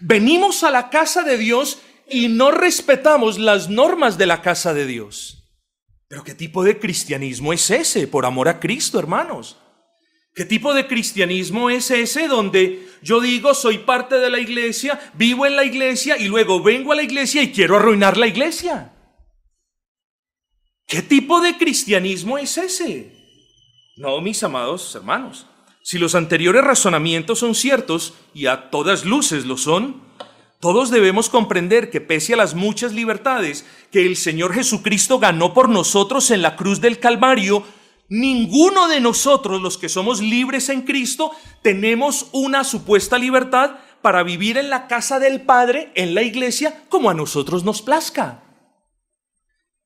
Venimos 0.00 0.62
a 0.64 0.70
la 0.70 0.90
casa 0.90 1.22
de 1.22 1.36
Dios 1.36 1.80
y 2.08 2.28
no 2.28 2.50
respetamos 2.50 3.38
las 3.38 3.68
normas 3.68 4.18
de 4.18 4.26
la 4.26 4.42
casa 4.42 4.74
de 4.74 4.86
Dios. 4.86 5.36
Pero 6.08 6.24
¿qué 6.24 6.34
tipo 6.34 6.64
de 6.64 6.78
cristianismo 6.78 7.52
es 7.52 7.70
ese? 7.70 8.08
Por 8.08 8.26
amor 8.26 8.48
a 8.48 8.58
Cristo, 8.58 8.98
hermanos. 8.98 9.56
¿Qué 10.34 10.44
tipo 10.44 10.74
de 10.74 10.86
cristianismo 10.86 11.70
es 11.70 11.90
ese 11.90 12.28
donde 12.28 12.88
yo 13.02 13.20
digo 13.20 13.52
soy 13.52 13.78
parte 13.78 14.16
de 14.16 14.30
la 14.30 14.38
iglesia, 14.38 14.98
vivo 15.14 15.44
en 15.44 15.56
la 15.56 15.64
iglesia 15.64 16.16
y 16.16 16.28
luego 16.28 16.62
vengo 16.62 16.92
a 16.92 16.96
la 16.96 17.02
iglesia 17.02 17.42
y 17.42 17.52
quiero 17.52 17.76
arruinar 17.76 18.16
la 18.16 18.26
iglesia? 18.26 18.92
¿Qué 20.86 21.02
tipo 21.02 21.40
de 21.40 21.56
cristianismo 21.56 22.38
es 22.38 22.58
ese? 22.58 23.19
No, 24.00 24.18
mis 24.22 24.42
amados 24.42 24.94
hermanos, 24.94 25.44
si 25.82 25.98
los 25.98 26.14
anteriores 26.14 26.64
razonamientos 26.64 27.40
son 27.40 27.54
ciertos, 27.54 28.14
y 28.32 28.46
a 28.46 28.70
todas 28.70 29.04
luces 29.04 29.44
lo 29.44 29.58
son, 29.58 30.00
todos 30.58 30.88
debemos 30.88 31.28
comprender 31.28 31.90
que 31.90 32.00
pese 32.00 32.32
a 32.32 32.38
las 32.38 32.54
muchas 32.54 32.94
libertades 32.94 33.66
que 33.92 34.06
el 34.06 34.16
Señor 34.16 34.54
Jesucristo 34.54 35.18
ganó 35.18 35.52
por 35.52 35.68
nosotros 35.68 36.30
en 36.30 36.40
la 36.40 36.56
cruz 36.56 36.80
del 36.80 36.98
Calvario, 36.98 37.62
ninguno 38.08 38.88
de 38.88 39.00
nosotros, 39.00 39.60
los 39.60 39.76
que 39.76 39.90
somos 39.90 40.22
libres 40.22 40.70
en 40.70 40.80
Cristo, 40.80 41.32
tenemos 41.60 42.28
una 42.32 42.64
supuesta 42.64 43.18
libertad 43.18 43.80
para 44.00 44.22
vivir 44.22 44.56
en 44.56 44.70
la 44.70 44.88
casa 44.88 45.18
del 45.18 45.42
Padre, 45.42 45.92
en 45.94 46.14
la 46.14 46.22
iglesia, 46.22 46.84
como 46.88 47.10
a 47.10 47.14
nosotros 47.14 47.64
nos 47.64 47.82
plazca. 47.82 48.44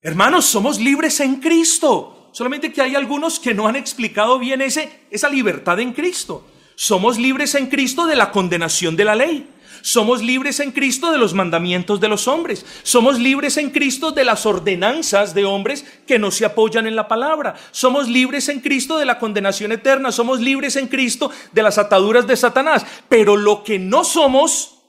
Hermanos, 0.03 0.45
somos 0.45 0.79
libres 0.79 1.19
en 1.19 1.41
Cristo. 1.41 2.14
Solamente 2.35 2.73
que 2.73 2.83
hay 2.83 2.97
algunos 2.97 3.39
que 3.39 3.55
no 3.55 3.69
han 3.69 3.77
explicado 3.77 4.41
bien 4.41 4.61
ese, 4.61 4.91
esa 5.09 5.29
libertad 5.29 5.79
en 5.79 5.93
Cristo. 5.93 6.45
Somos 6.75 7.17
libres 7.17 7.55
en 7.55 7.69
Cristo 7.69 8.07
de 8.07 8.17
la 8.17 8.33
condenación 8.33 8.97
de 8.97 9.05
la 9.05 9.15
ley. 9.15 9.49
Somos 9.83 10.21
libres 10.21 10.59
en 10.59 10.73
Cristo 10.73 11.13
de 11.13 11.19
los 11.19 11.33
mandamientos 11.33 12.01
de 12.01 12.09
los 12.09 12.27
hombres. 12.27 12.67
Somos 12.83 13.21
libres 13.21 13.57
en 13.57 13.71
Cristo 13.71 14.11
de 14.11 14.25
las 14.25 14.47
ordenanzas 14.47 15.33
de 15.33 15.45
hombres 15.45 15.85
que 16.09 16.19
no 16.19 16.33
se 16.33 16.45
apoyan 16.45 16.89
en 16.89 16.97
la 16.97 17.07
palabra. 17.07 17.55
Somos 17.71 18.09
libres 18.09 18.49
en 18.49 18.59
Cristo 18.59 18.99
de 18.99 19.05
la 19.05 19.21
condenación 19.21 19.71
eterna. 19.71 20.11
Somos 20.11 20.41
libres 20.41 20.75
en 20.75 20.89
Cristo 20.89 21.31
de 21.53 21.63
las 21.63 21.79
ataduras 21.79 22.27
de 22.27 22.37
Satanás. 22.37 22.85
Pero 23.09 23.37
lo 23.37 23.63
que 23.63 23.79
no 23.79 24.03
somos 24.03 24.83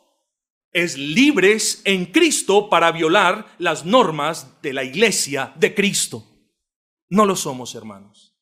es 0.73 0.97
libres 0.97 1.84
en 1.86 2.08
Cristo 2.08 2.71
para 2.71 2.91
violar 2.91 3.45
las 3.60 3.86
normas 3.86 4.47
de 4.63 4.73
la 4.73 4.84
iglesia 4.84 5.53
de 5.58 5.75
Cristo. 5.75 6.34
No 7.09 7.25
lo 7.25 7.35
somos, 7.35 7.75
hermanos. 7.75 8.35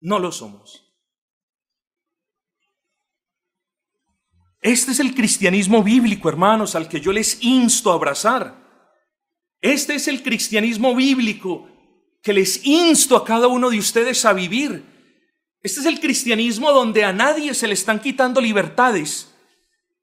No 0.00 0.18
lo 0.18 0.30
somos. 0.32 0.84
Este 4.60 4.92
es 4.92 5.00
el 5.00 5.14
cristianismo 5.14 5.82
bíblico, 5.82 6.28
hermanos, 6.28 6.74
al 6.74 6.88
que 6.88 7.00
yo 7.00 7.12
les 7.12 7.42
insto 7.42 7.90
a 7.90 7.94
abrazar. 7.94 8.68
Este 9.60 9.94
es 9.94 10.08
el 10.08 10.22
cristianismo 10.22 10.94
bíblico 10.94 11.68
que 12.22 12.32
les 12.32 12.64
insto 12.64 13.16
a 13.16 13.24
cada 13.24 13.46
uno 13.46 13.70
de 13.70 13.78
ustedes 13.78 14.24
a 14.24 14.32
vivir. 14.32 14.84
Este 15.62 15.80
es 15.80 15.86
el 15.86 16.00
cristianismo 16.00 16.72
donde 16.72 17.04
a 17.04 17.12
nadie 17.12 17.54
se 17.54 17.66
le 17.66 17.74
están 17.74 18.00
quitando 18.00 18.40
libertades. 18.40 19.34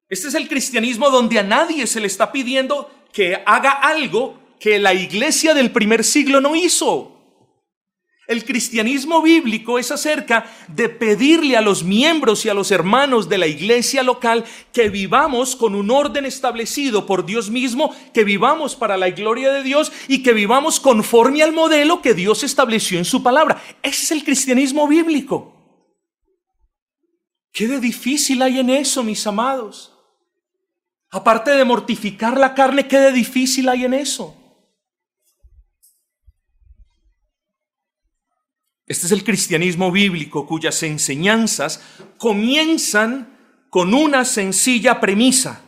Este 0.09 0.27
es 0.27 0.35
el 0.35 0.47
cristianismo 0.47 1.09
donde 1.09 1.39
a 1.39 1.43
nadie 1.43 1.87
se 1.87 1.99
le 1.99 2.07
está 2.07 2.31
pidiendo 2.31 2.91
que 3.11 3.41
haga 3.45 3.71
algo 3.71 4.39
que 4.59 4.79
la 4.79 4.93
iglesia 4.93 5.53
del 5.53 5.71
primer 5.71 6.03
siglo 6.03 6.41
no 6.41 6.55
hizo. 6.55 7.14
El 8.27 8.43
cristianismo 8.43 9.21
bíblico 9.21 9.77
es 9.77 9.91
acerca 9.91 10.51
de 10.67 10.89
pedirle 10.89 11.57
a 11.57 11.61
los 11.61 11.83
miembros 11.83 12.43
y 12.43 12.49
a 12.49 12.55
los 12.55 12.71
hermanos 12.71 13.29
de 13.29 13.37
la 13.37 13.45
iglesia 13.45 14.01
local 14.01 14.45
que 14.73 14.89
vivamos 14.89 15.55
con 15.55 15.75
un 15.75 15.91
orden 15.91 16.25
establecido 16.25 17.05
por 17.05 17.27
Dios 17.27 17.51
mismo, 17.51 17.95
que 18.13 18.23
vivamos 18.23 18.75
para 18.75 18.97
la 18.97 19.11
gloria 19.11 19.51
de 19.51 19.61
Dios 19.61 19.91
y 20.07 20.23
que 20.23 20.33
vivamos 20.33 20.79
conforme 20.79 21.43
al 21.43 21.53
modelo 21.53 22.01
que 22.01 22.15
Dios 22.15 22.43
estableció 22.43 22.97
en 22.97 23.05
su 23.05 23.21
palabra. 23.21 23.61
Ese 23.83 24.05
es 24.05 24.11
el 24.11 24.23
cristianismo 24.23 24.87
bíblico. 24.87 25.53
¿Qué 27.51 27.67
de 27.67 27.79
difícil 27.79 28.41
hay 28.41 28.59
en 28.59 28.71
eso, 28.71 29.03
mis 29.03 29.25
amados? 29.27 29.93
Aparte 31.11 31.51
de 31.51 31.63
mortificar 31.63 32.39
la 32.39 32.55
carne, 32.55 32.87
¿qué 32.87 33.11
difícil 33.11 33.69
hay 33.69 33.85
en 33.85 33.93
eso? 33.93 34.35
Este 38.87 39.07
es 39.07 39.11
el 39.11 39.23
cristianismo 39.23 39.91
bíblico 39.91 40.45
cuyas 40.45 40.83
enseñanzas 40.83 41.81
comienzan 42.17 43.35
con 43.69 43.93
una 43.95 44.25
sencilla 44.25 44.99
premisa. 44.99 45.61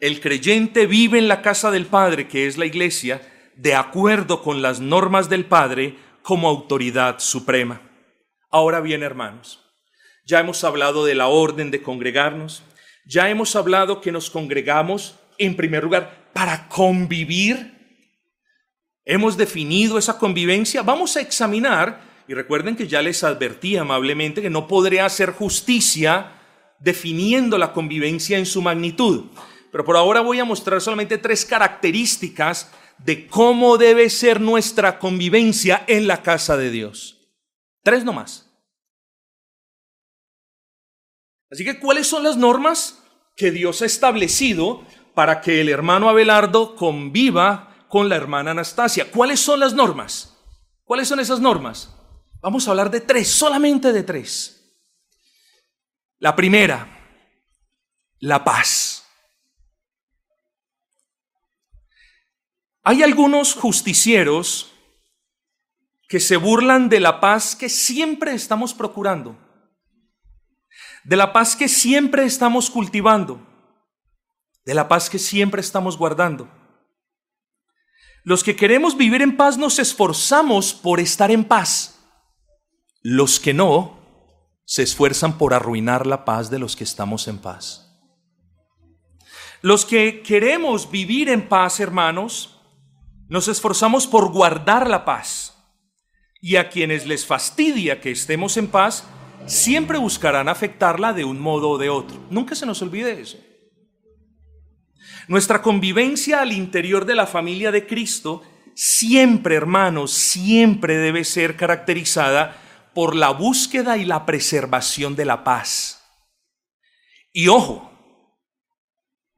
El 0.00 0.20
creyente 0.20 0.86
vive 0.86 1.18
en 1.18 1.28
la 1.28 1.42
casa 1.42 1.70
del 1.70 1.86
Padre, 1.86 2.28
que 2.28 2.46
es 2.46 2.56
la 2.56 2.64
iglesia, 2.64 3.20
de 3.54 3.74
acuerdo 3.74 4.42
con 4.42 4.62
las 4.62 4.80
normas 4.80 5.28
del 5.28 5.44
Padre 5.44 5.96
como 6.22 6.48
autoridad 6.48 7.18
suprema. 7.18 7.82
Ahora 8.50 8.80
bien, 8.80 9.02
hermanos, 9.02 9.60
ya 10.24 10.40
hemos 10.40 10.64
hablado 10.64 11.04
de 11.04 11.14
la 11.14 11.28
orden 11.28 11.70
de 11.70 11.82
congregarnos, 11.82 12.64
ya 13.04 13.28
hemos 13.28 13.56
hablado 13.56 14.00
que 14.00 14.10
nos 14.10 14.30
congregamos 14.30 15.16
en 15.36 15.54
primer 15.54 15.84
lugar 15.84 16.30
para 16.32 16.68
convivir. 16.68 18.08
Hemos 19.04 19.36
definido 19.36 19.98
esa 19.98 20.18
convivencia. 20.18 20.82
Vamos 20.82 21.16
a 21.16 21.20
examinar 21.20 22.11
y 22.32 22.34
recuerden 22.34 22.76
que 22.76 22.88
ya 22.88 23.02
les 23.02 23.24
advertí 23.24 23.76
amablemente 23.76 24.40
que 24.40 24.48
no 24.48 24.66
podré 24.66 25.02
hacer 25.02 25.32
justicia 25.32 26.32
definiendo 26.80 27.58
la 27.58 27.74
convivencia 27.74 28.38
en 28.38 28.46
su 28.46 28.62
magnitud. 28.62 29.26
Pero 29.70 29.84
por 29.84 29.98
ahora 29.98 30.22
voy 30.22 30.38
a 30.38 30.46
mostrar 30.46 30.80
solamente 30.80 31.18
tres 31.18 31.44
características 31.44 32.72
de 32.96 33.26
cómo 33.26 33.76
debe 33.76 34.08
ser 34.08 34.40
nuestra 34.40 34.98
convivencia 34.98 35.84
en 35.86 36.06
la 36.06 36.22
casa 36.22 36.56
de 36.56 36.70
Dios. 36.70 37.20
Tres 37.82 38.02
nomás. 38.02 38.50
Así 41.50 41.66
que, 41.66 41.78
¿cuáles 41.80 42.06
son 42.06 42.22
las 42.22 42.38
normas 42.38 43.04
que 43.36 43.50
Dios 43.50 43.82
ha 43.82 43.84
establecido 43.84 44.86
para 45.12 45.42
que 45.42 45.60
el 45.60 45.68
hermano 45.68 46.08
Abelardo 46.08 46.76
conviva 46.76 47.84
con 47.88 48.08
la 48.08 48.16
hermana 48.16 48.52
Anastasia? 48.52 49.10
¿Cuáles 49.10 49.38
son 49.38 49.60
las 49.60 49.74
normas? 49.74 50.34
¿Cuáles 50.84 51.08
son 51.08 51.20
esas 51.20 51.38
normas? 51.38 51.98
Vamos 52.42 52.66
a 52.66 52.72
hablar 52.72 52.90
de 52.90 53.00
tres, 53.00 53.28
solamente 53.28 53.92
de 53.92 54.02
tres. 54.02 54.58
La 56.18 56.34
primera, 56.34 56.88
la 58.18 58.42
paz. 58.42 59.06
Hay 62.82 63.04
algunos 63.04 63.54
justicieros 63.54 64.72
que 66.08 66.18
se 66.18 66.36
burlan 66.36 66.88
de 66.88 66.98
la 66.98 67.20
paz 67.20 67.54
que 67.54 67.68
siempre 67.68 68.34
estamos 68.34 68.74
procurando, 68.74 69.38
de 71.04 71.16
la 71.16 71.32
paz 71.32 71.54
que 71.54 71.68
siempre 71.68 72.24
estamos 72.24 72.70
cultivando, 72.70 73.40
de 74.64 74.74
la 74.74 74.88
paz 74.88 75.08
que 75.08 75.20
siempre 75.20 75.60
estamos 75.60 75.96
guardando. 75.96 76.50
Los 78.24 78.42
que 78.42 78.56
queremos 78.56 78.96
vivir 78.96 79.22
en 79.22 79.36
paz 79.36 79.56
nos 79.56 79.78
esforzamos 79.78 80.74
por 80.74 80.98
estar 80.98 81.30
en 81.30 81.44
paz. 81.44 82.01
Los 83.02 83.40
que 83.40 83.52
no 83.52 83.98
se 84.64 84.82
esfuerzan 84.82 85.38
por 85.38 85.54
arruinar 85.54 86.06
la 86.06 86.24
paz 86.24 86.50
de 86.50 86.58
los 86.58 86.76
que 86.76 86.84
estamos 86.84 87.28
en 87.28 87.38
paz. 87.38 87.88
Los 89.60 89.84
que 89.84 90.22
queremos 90.22 90.90
vivir 90.90 91.28
en 91.28 91.48
paz, 91.48 91.78
hermanos, 91.80 92.60
nos 93.28 93.48
esforzamos 93.48 94.06
por 94.06 94.32
guardar 94.32 94.88
la 94.88 95.04
paz. 95.04 95.56
Y 96.40 96.56
a 96.56 96.68
quienes 96.68 97.06
les 97.06 97.24
fastidia 97.24 98.00
que 98.00 98.10
estemos 98.10 98.56
en 98.56 98.66
paz, 98.66 99.04
siempre 99.46 99.98
buscarán 99.98 100.48
afectarla 100.48 101.12
de 101.12 101.24
un 101.24 101.40
modo 101.40 101.70
o 101.70 101.78
de 101.78 101.88
otro. 101.88 102.18
Nunca 102.30 102.54
se 102.54 102.66
nos 102.66 102.82
olvide 102.82 103.20
eso. 103.20 103.38
Nuestra 105.28 105.62
convivencia 105.62 106.40
al 106.40 106.52
interior 106.52 107.04
de 107.04 107.14
la 107.14 107.26
familia 107.26 107.70
de 107.70 107.86
Cristo 107.86 108.42
siempre, 108.74 109.54
hermanos, 109.54 110.12
siempre 110.12 110.96
debe 110.96 111.24
ser 111.24 111.56
caracterizada 111.56 112.56
por 112.94 113.16
la 113.16 113.30
búsqueda 113.30 113.96
y 113.96 114.04
la 114.04 114.26
preservación 114.26 115.16
de 115.16 115.24
la 115.24 115.44
paz. 115.44 116.02
Y 117.32 117.48
ojo, 117.48 117.90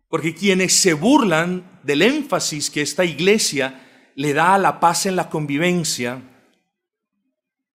porque 0.09 0.35
quienes 0.35 0.75
se 0.75 0.95
burlan 0.95 1.81
del 1.83 2.03
énfasis 2.03 2.71
que 2.71 2.83
esta 2.83 3.05
iglesia 3.05 4.13
le 4.15 4.33
da 4.33 4.55
a 4.55 4.59
la 4.59 4.81
paz 4.81 5.07
en 5.07 5.17
la 5.17 5.29
convivencia, 5.29 6.23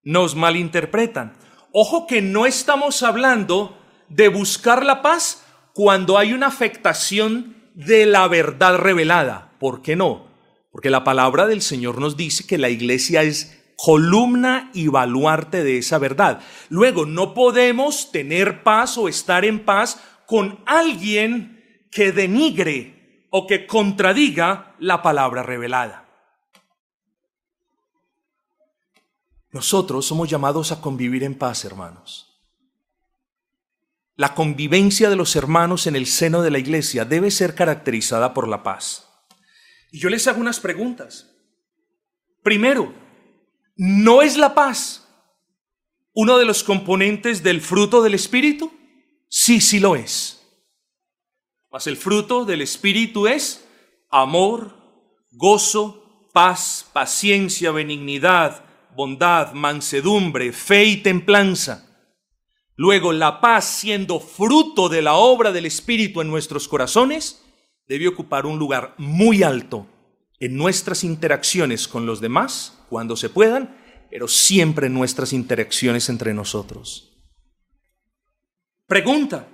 nos 0.03 0.35
malinterpretan. 0.35 1.37
Ojo 1.71 2.07
que 2.07 2.21
no 2.21 2.45
estamos 2.45 3.03
hablando 3.03 3.77
de 4.07 4.27
buscar 4.27 4.85
la 4.85 5.01
paz 5.01 5.45
cuando 5.73 6.17
hay 6.17 6.33
una 6.33 6.47
afectación 6.47 7.55
de 7.73 8.05
la 8.05 8.27
verdad 8.27 8.77
revelada. 8.77 9.53
¿Por 9.59 9.81
qué 9.81 9.95
no? 9.95 10.27
Porque 10.71 10.89
la 10.89 11.03
palabra 11.03 11.47
del 11.47 11.61
Señor 11.61 11.99
nos 11.99 12.17
dice 12.17 12.45
que 12.45 12.57
la 12.57 12.69
iglesia 12.69 13.23
es 13.23 13.58
columna 13.81 14.71
y 14.73 14.89
baluarte 14.89 15.63
de 15.63 15.77
esa 15.77 15.99
verdad. 15.99 16.41
Luego, 16.67 17.05
no 17.05 17.33
podemos 17.33 18.11
tener 18.11 18.61
paz 18.61 18.97
o 18.97 19.07
estar 19.07 19.45
en 19.45 19.63
paz 19.63 20.01
con 20.25 20.61
alguien 20.65 21.87
que 21.89 22.11
denigre 22.11 23.27
o 23.29 23.47
que 23.47 23.65
contradiga 23.65 24.75
la 24.79 25.01
palabra 25.01 25.43
revelada. 25.43 26.07
Nosotros 29.51 30.05
somos 30.05 30.29
llamados 30.29 30.73
a 30.73 30.81
convivir 30.81 31.23
en 31.23 31.35
paz, 31.35 31.63
hermanos. 31.63 32.25
La 34.15 34.35
convivencia 34.35 35.09
de 35.09 35.15
los 35.15 35.37
hermanos 35.37 35.87
en 35.87 35.95
el 35.95 36.05
seno 36.05 36.41
de 36.41 36.51
la 36.51 36.59
iglesia 36.59 37.05
debe 37.05 37.31
ser 37.31 37.55
caracterizada 37.55 38.33
por 38.33 38.49
la 38.49 38.61
paz. 38.61 39.07
Y 39.89 39.99
yo 39.99 40.09
les 40.09 40.27
hago 40.27 40.41
unas 40.41 40.59
preguntas. 40.59 41.33
Primero, 42.43 43.08
¿No 43.81 44.21
es 44.21 44.35
la 44.35 44.53
paz 44.55 45.07
uno 46.11 46.37
de 46.37 46.43
los 46.43 46.65
componentes 46.65 47.43
del 47.43 47.61
fruto 47.61 48.01
del 48.01 48.13
Espíritu? 48.13 48.73
Sí, 49.29 49.61
sí 49.61 49.79
lo 49.79 49.95
es. 49.95 50.45
Mas 51.71 51.87
el 51.87 51.95
fruto 51.95 52.43
del 52.43 52.61
Espíritu 52.61 53.25
es 53.27 53.65
amor, 54.09 54.75
gozo, 55.31 56.27
paz, 56.33 56.89
paciencia, 56.91 57.71
benignidad, 57.71 58.65
bondad, 58.97 59.53
mansedumbre, 59.53 60.51
fe 60.51 60.83
y 60.83 60.97
templanza. 60.97 61.87
Luego, 62.75 63.13
la 63.13 63.39
paz, 63.39 63.63
siendo 63.63 64.19
fruto 64.19 64.89
de 64.89 65.01
la 65.01 65.13
obra 65.13 65.53
del 65.53 65.65
Espíritu 65.65 66.19
en 66.19 66.27
nuestros 66.27 66.67
corazones, 66.67 67.45
debe 67.87 68.09
ocupar 68.09 68.45
un 68.45 68.59
lugar 68.59 68.93
muy 68.97 69.41
alto 69.41 69.87
en 70.39 70.55
nuestras 70.55 71.03
interacciones 71.03 71.87
con 71.87 72.05
los 72.05 72.21
demás 72.21 72.79
cuando 72.89 73.15
se 73.15 73.29
puedan, 73.29 73.77
pero 74.09 74.27
siempre 74.27 74.87
en 74.87 74.93
nuestras 74.93 75.33
interacciones 75.33 76.09
entre 76.09 76.33
nosotros. 76.33 77.13
Pregunta, 78.87 79.47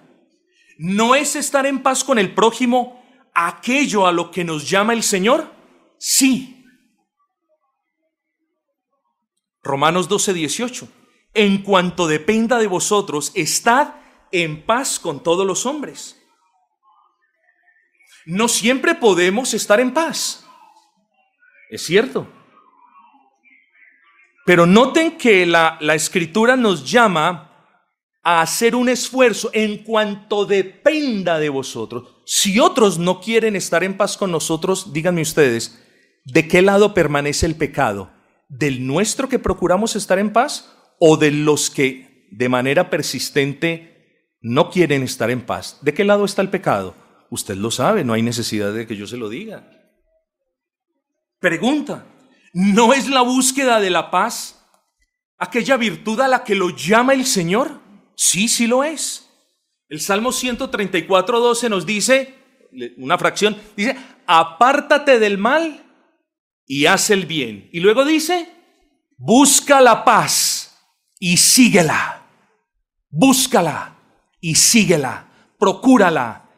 ¿no 0.78 1.16
es 1.16 1.36
estar 1.36 1.66
en 1.66 1.84
paz 1.84 2.04
con 2.04 2.20
el 2.20 2.34
prójimo 2.34 3.04
aquello 3.34 4.08
a 4.08 4.12
lo 4.12 4.32
que 4.32 4.44
nos 4.44 4.70
llama 4.70 4.94
el 4.94 5.04
Señor? 5.04 5.52
Sí. 5.98 6.66
Romanos 9.62 10.08
12, 10.08 10.34
18. 10.34 10.88
En 11.34 11.64
cuanto 11.64 12.08
dependa 12.08 12.60
de 12.60 12.68
vosotros, 12.68 13.32
estad 13.36 13.96
en 14.32 14.66
paz 14.66 15.00
con 15.00 15.22
todos 15.22 15.46
los 15.46 15.66
hombres. 15.66 16.22
No 18.26 18.48
siempre 18.48 18.96
podemos 18.96 19.54
estar 19.54 19.80
en 19.80 19.94
paz. 19.94 20.45
Es 21.70 21.84
cierto. 21.84 22.28
Pero 24.45 24.66
noten 24.66 25.18
que 25.18 25.45
la, 25.45 25.78
la 25.82 25.95
escritura 25.95 26.55
nos 26.55 26.89
llama 26.89 27.51
a 28.26 28.41
hacer 28.41 28.76
un 28.76 28.89
esfuerzo 28.89 29.51
en 29.53 29.84
cuanto 29.84 30.45
dependa 30.45 31.39
de 31.39 31.49
vosotros. 31.49 32.24
Si 32.26 32.59
otros 32.59 32.97
no 32.97 33.22
quieren 33.22 33.55
estar 33.55 33.84
en 33.84 33.97
paz 33.97 34.18
con 34.18 34.32
nosotros, 34.32 34.93
díganme 34.93 35.22
ustedes, 35.22 35.80
¿de 36.26 36.47
qué 36.47 36.63
lado 36.63 36.95
permanece 36.95 37.45
el 37.45 37.55
pecado? 37.55 38.11
¿Del 38.49 38.86
nuestro 38.86 39.30
que 39.30 39.38
procuramos 39.38 39.95
estar 39.95 40.18
en 40.18 40.34
paz 40.34 40.76
o 40.99 41.18
de 41.18 41.30
los 41.30 41.70
que 41.70 42.28
de 42.32 42.49
manera 42.49 42.89
persistente 42.89 44.36
no 44.41 44.72
quieren 44.72 45.03
estar 45.03 45.30
en 45.30 45.41
paz? 45.41 45.78
¿De 45.82 45.93
qué 45.93 46.03
lado 46.03 46.26
está 46.26 46.41
el 46.41 46.49
pecado? 46.49 46.95
Usted 47.30 47.55
lo 47.55 47.70
sabe, 47.70 48.03
no 48.03 48.13
hay 48.13 48.24
necesidad 48.24 48.74
de 48.74 48.88
que 48.88 48.95
yo 48.95 49.05
se 49.05 49.18
lo 49.18 49.30
diga. 49.30 49.70
Pregunta, 51.46 52.04
¿No 52.54 52.91
es 52.91 53.08
la 53.08 53.22
búsqueda 53.22 53.80
de 53.80 53.91
la 53.91 54.10
paz 54.10 54.66
aquella 55.38 55.78
virtud 55.78 56.20
a 56.20 56.28
la 56.28 56.43
que 56.43 56.56
lo 56.56 56.72
llama 56.72 57.14
el 57.14 57.24
Señor? 57.24 57.82
Sí, 58.16 58.48
sí 58.48 58.66
lo 58.66 58.84
es. 58.84 59.30
El 59.88 60.02
Salmo 60.02 60.32
134, 60.32 61.39
12 61.39 61.70
nos 61.70 61.86
dice, 61.86 62.34
una 62.98 63.20
fracción, 63.20 63.56
dice, 63.78 63.96
apártate 64.26 65.20
del 65.20 65.38
mal 65.38 65.86
y 66.66 66.88
haz 66.88 67.12
el 67.12 67.28
bien. 67.28 67.70
Y 67.72 67.80
luego 67.80 68.06
dice, 68.06 68.50
busca 69.16 69.82
la 69.82 70.04
paz 70.04 70.76
y 71.20 71.38
síguela. 71.38 72.26
Búscala 73.12 74.00
y 74.41 74.56
síguela. 74.56 75.28
Procúrala. 75.60 76.50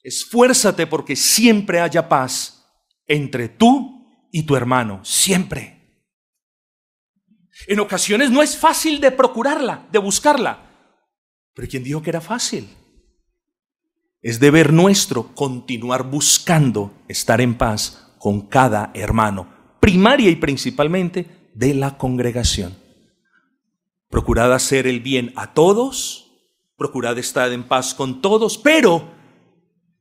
Esfuérzate 0.00 0.86
porque 0.86 1.16
siempre 1.16 1.80
haya 1.80 2.08
paz 2.08 2.64
entre 3.08 3.48
tú 3.48 3.98
y 4.32 4.42
tu 4.44 4.56
hermano, 4.56 5.04
siempre. 5.04 5.78
En 7.68 7.78
ocasiones 7.78 8.30
no 8.30 8.42
es 8.42 8.56
fácil 8.56 9.00
de 9.00 9.12
procurarla, 9.12 9.86
de 9.92 9.98
buscarla, 9.98 10.70
pero 11.54 11.68
¿quién 11.68 11.84
dijo 11.84 12.02
que 12.02 12.10
era 12.10 12.20
fácil? 12.20 12.68
Es 14.22 14.40
deber 14.40 14.72
nuestro 14.72 15.34
continuar 15.34 16.10
buscando 16.10 16.92
estar 17.08 17.40
en 17.40 17.54
paz 17.56 18.14
con 18.18 18.48
cada 18.48 18.90
hermano, 18.94 19.76
primaria 19.80 20.30
y 20.30 20.36
principalmente 20.36 21.50
de 21.54 21.74
la 21.74 21.98
congregación. 21.98 22.74
Procurad 24.08 24.54
hacer 24.54 24.86
el 24.86 25.00
bien 25.00 25.32
a 25.36 25.52
todos, 25.52 26.30
procurad 26.76 27.18
estar 27.18 27.52
en 27.52 27.64
paz 27.64 27.94
con 27.94 28.22
todos, 28.22 28.56
pero 28.56 29.10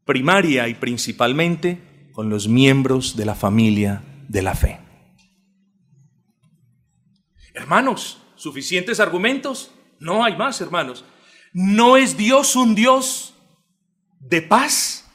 primaria 0.05 0.67
y 0.69 0.75
principalmente 0.75 2.09
con 2.13 2.29
los 2.29 2.47
miembros 2.47 3.17
de 3.17 3.25
la 3.25 3.36
familia 3.36 4.03
de 4.32 4.41
la 4.41 4.55
fe. 4.55 4.79
Hermanos, 7.53 8.17
¿suficientes 8.36 9.01
argumentos? 9.01 9.71
No 9.99 10.23
hay 10.23 10.38
más, 10.38 10.61
hermanos. 10.61 11.03
¿No 11.51 11.97
es 11.97 12.15
Dios 12.15 12.55
un 12.55 12.73
Dios 12.73 13.34
de 14.21 14.41
paz? 14.41 15.05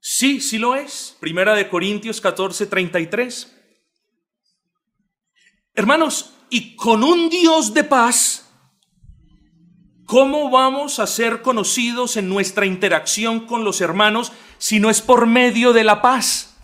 Sí, 0.00 0.40
sí 0.40 0.56
lo 0.56 0.74
es. 0.74 1.14
Primera 1.20 1.54
de 1.54 1.68
Corintios 1.68 2.22
14, 2.22 2.66
33. 2.66 3.56
Hermanos, 5.74 6.32
y 6.48 6.74
con 6.74 7.04
un 7.04 7.28
Dios 7.28 7.74
de 7.74 7.84
paz, 7.84 8.50
¿cómo 10.06 10.50
vamos 10.50 10.98
a 11.00 11.06
ser 11.06 11.42
conocidos 11.42 12.16
en 12.16 12.30
nuestra 12.30 12.64
interacción 12.64 13.46
con 13.46 13.62
los 13.62 13.82
hermanos 13.82 14.32
si 14.60 14.78
no 14.78 14.90
es 14.90 15.00
por 15.00 15.26
medio 15.26 15.72
de 15.72 15.82
la 15.82 16.02
paz? 16.02 16.54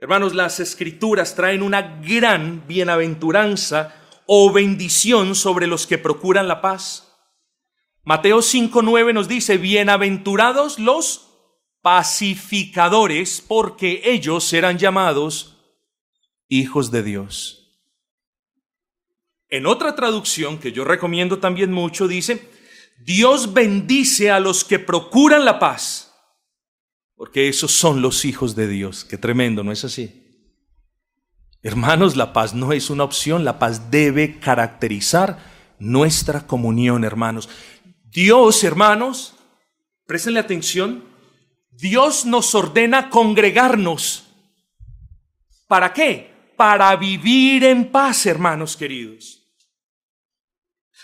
Hermanos, 0.00 0.34
las 0.34 0.60
escrituras 0.60 1.34
traen 1.34 1.62
una 1.62 1.82
gran 2.00 2.66
bienaventuranza 2.66 3.94
o 4.24 4.52
bendición 4.52 5.34
sobre 5.34 5.66
los 5.66 5.86
que 5.86 5.98
procuran 5.98 6.48
la 6.48 6.62
paz. 6.62 7.12
Mateo 8.04 8.38
5.9 8.38 9.12
nos 9.12 9.28
dice, 9.28 9.58
bienaventurados 9.58 10.78
los 10.78 11.28
pacificadores, 11.82 13.44
porque 13.46 14.00
ellos 14.04 14.44
serán 14.44 14.78
llamados 14.78 15.58
hijos 16.48 16.90
de 16.90 17.02
Dios. 17.02 17.56
En 19.48 19.66
otra 19.66 19.96
traducción 19.96 20.58
que 20.58 20.70
yo 20.70 20.84
recomiendo 20.84 21.40
también 21.40 21.72
mucho, 21.72 22.06
dice, 22.06 22.48
Dios 23.00 23.54
bendice 23.54 24.30
a 24.30 24.40
los 24.40 24.64
que 24.64 24.78
procuran 24.78 25.44
la 25.44 25.58
paz, 25.58 26.12
porque 27.16 27.48
esos 27.48 27.72
son 27.72 28.02
los 28.02 28.24
hijos 28.24 28.54
de 28.54 28.68
Dios. 28.68 29.04
Qué 29.04 29.16
tremendo, 29.16 29.64
¿no 29.64 29.72
es 29.72 29.84
así? 29.84 30.20
Hermanos, 31.62 32.16
la 32.16 32.32
paz 32.32 32.54
no 32.54 32.72
es 32.72 32.90
una 32.90 33.04
opción, 33.04 33.44
la 33.44 33.58
paz 33.58 33.90
debe 33.90 34.38
caracterizar 34.38 35.38
nuestra 35.78 36.46
comunión, 36.46 37.04
hermanos. 37.04 37.48
Dios, 38.04 38.64
hermanos, 38.64 39.34
préstenle 40.06 40.40
atención, 40.40 41.04
Dios 41.70 42.26
nos 42.26 42.54
ordena 42.54 43.08
congregarnos. 43.08 44.26
¿Para 45.68 45.92
qué? 45.92 46.52
Para 46.56 46.94
vivir 46.96 47.64
en 47.64 47.90
paz, 47.90 48.26
hermanos 48.26 48.76
queridos. 48.76 49.39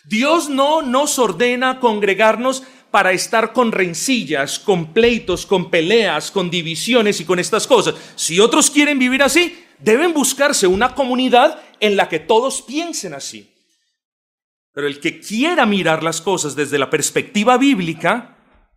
Dios 0.07 0.49
no 0.49 0.83
nos 0.83 1.19
ordena 1.19 1.81
congregarnos 1.81 2.63
para 2.91 3.13
estar 3.13 3.53
con 3.53 3.73
rencillas, 3.73 4.59
con 4.59 4.93
pleitos, 4.93 5.45
con 5.45 5.71
peleas, 5.71 6.31
con 6.31 6.49
divisiones 6.49 7.21
y 7.21 7.25
con 7.25 7.39
estas 7.39 7.67
cosas. 7.67 7.95
Si 8.15 8.39
otros 8.41 8.71
quieren 8.71 8.99
vivir 8.99 9.23
así, 9.23 9.65
deben 9.79 10.15
buscarse 10.15 10.67
una 10.67 10.95
comunidad 10.95 11.61
en 11.81 11.97
la 11.97 12.09
que 12.09 12.21
todos 12.21 12.63
piensen 12.63 13.15
así. 13.15 13.53
Pero 14.73 14.87
el 14.87 15.01
que 15.01 15.21
quiera 15.21 15.67
mirar 15.67 16.03
las 16.03 16.21
cosas 16.21 16.55
desde 16.55 16.79
la 16.79 16.89
perspectiva 16.89 17.57
bíblica, 17.59 18.37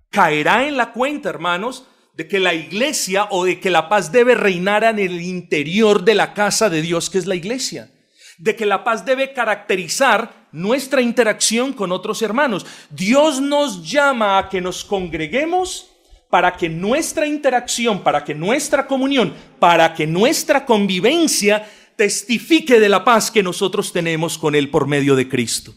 caerá 0.10 0.68
en 0.68 0.78
la 0.78 0.92
cuenta, 0.92 1.30
hermanos, 1.30 1.86
de 2.16 2.28
que 2.28 2.40
la 2.40 2.54
iglesia 2.54 3.28
o 3.30 3.46
de 3.46 3.60
que 3.60 3.70
la 3.70 3.88
paz 3.88 4.12
debe 4.12 4.34
reinar 4.36 4.84
en 4.84 5.00
el 5.00 5.22
interior 5.22 6.04
de 6.04 6.16
la 6.16 6.34
casa 6.34 6.70
de 6.70 6.82
Dios, 6.82 7.10
que 7.10 7.18
es 7.18 7.28
la 7.28 7.36
iglesia. 7.36 7.92
De 8.38 8.56
que 8.56 8.66
la 8.66 8.84
paz 8.84 9.06
debe 9.06 9.34
caracterizar 9.34 10.39
nuestra 10.52 11.02
interacción 11.02 11.74
con 11.74 11.92
otros 11.92 12.22
hermanos. 12.22 12.66
Dios 12.90 13.42
nos 13.42 13.90
llama 13.90 14.38
a 14.38 14.50
que 14.50 14.62
nos 14.62 14.84
congreguemos 14.84 15.90
para 16.30 16.56
que 16.56 16.70
nuestra 16.70 17.26
interacción, 17.26 18.04
para 18.04 18.24
que 18.24 18.36
nuestra 18.36 18.86
comunión, 18.86 19.34
para 19.60 19.94
que 19.94 20.06
nuestra 20.06 20.66
convivencia 20.66 21.68
testifique 21.96 22.80
de 22.80 22.90
la 22.90 23.04
paz 23.04 23.32
que 23.32 23.44
nosotros 23.44 23.92
tenemos 23.92 24.38
con 24.38 24.56
Él 24.56 24.70
por 24.70 24.88
medio 24.88 25.16
de 25.16 25.28
Cristo. 25.28 25.74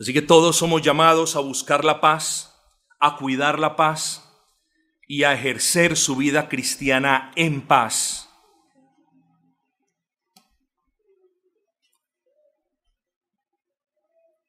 Así 0.00 0.12
que 0.12 0.22
todos 0.22 0.56
somos 0.56 0.80
llamados 0.80 1.34
a 1.34 1.40
buscar 1.40 1.84
la 1.84 2.00
paz, 2.00 2.47
a 2.98 3.16
cuidar 3.16 3.58
la 3.58 3.76
paz 3.76 4.24
y 5.06 5.24
a 5.24 5.32
ejercer 5.32 5.96
su 5.96 6.16
vida 6.16 6.48
cristiana 6.48 7.32
en 7.36 7.62
paz. 7.62 8.28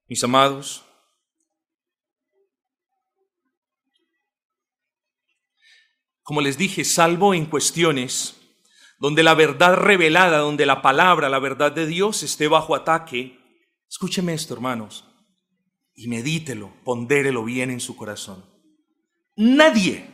Mis 0.07 0.23
amados, 0.23 0.83
como 6.23 6.41
les 6.41 6.57
dije, 6.57 6.83
salvo 6.83 7.33
en 7.33 7.45
cuestiones 7.45 8.35
donde 8.97 9.23
la 9.23 9.33
verdad 9.33 9.75
revelada, 9.75 10.39
donde 10.39 10.65
la 10.65 10.81
palabra, 10.81 11.29
la 11.29 11.39
verdad 11.39 11.71
de 11.71 11.85
Dios 11.85 12.23
esté 12.23 12.47
bajo 12.47 12.75
ataque, 12.75 13.39
escúcheme 13.87 14.33
esto, 14.33 14.55
hermanos 14.55 15.08
y 15.99 16.07
medítelo, 16.07 16.71
pondérelo 16.85 17.43
bien 17.43 17.71
en 17.71 17.81
su 17.81 17.97
corazón. 17.97 18.45
Nadie, 19.35 20.05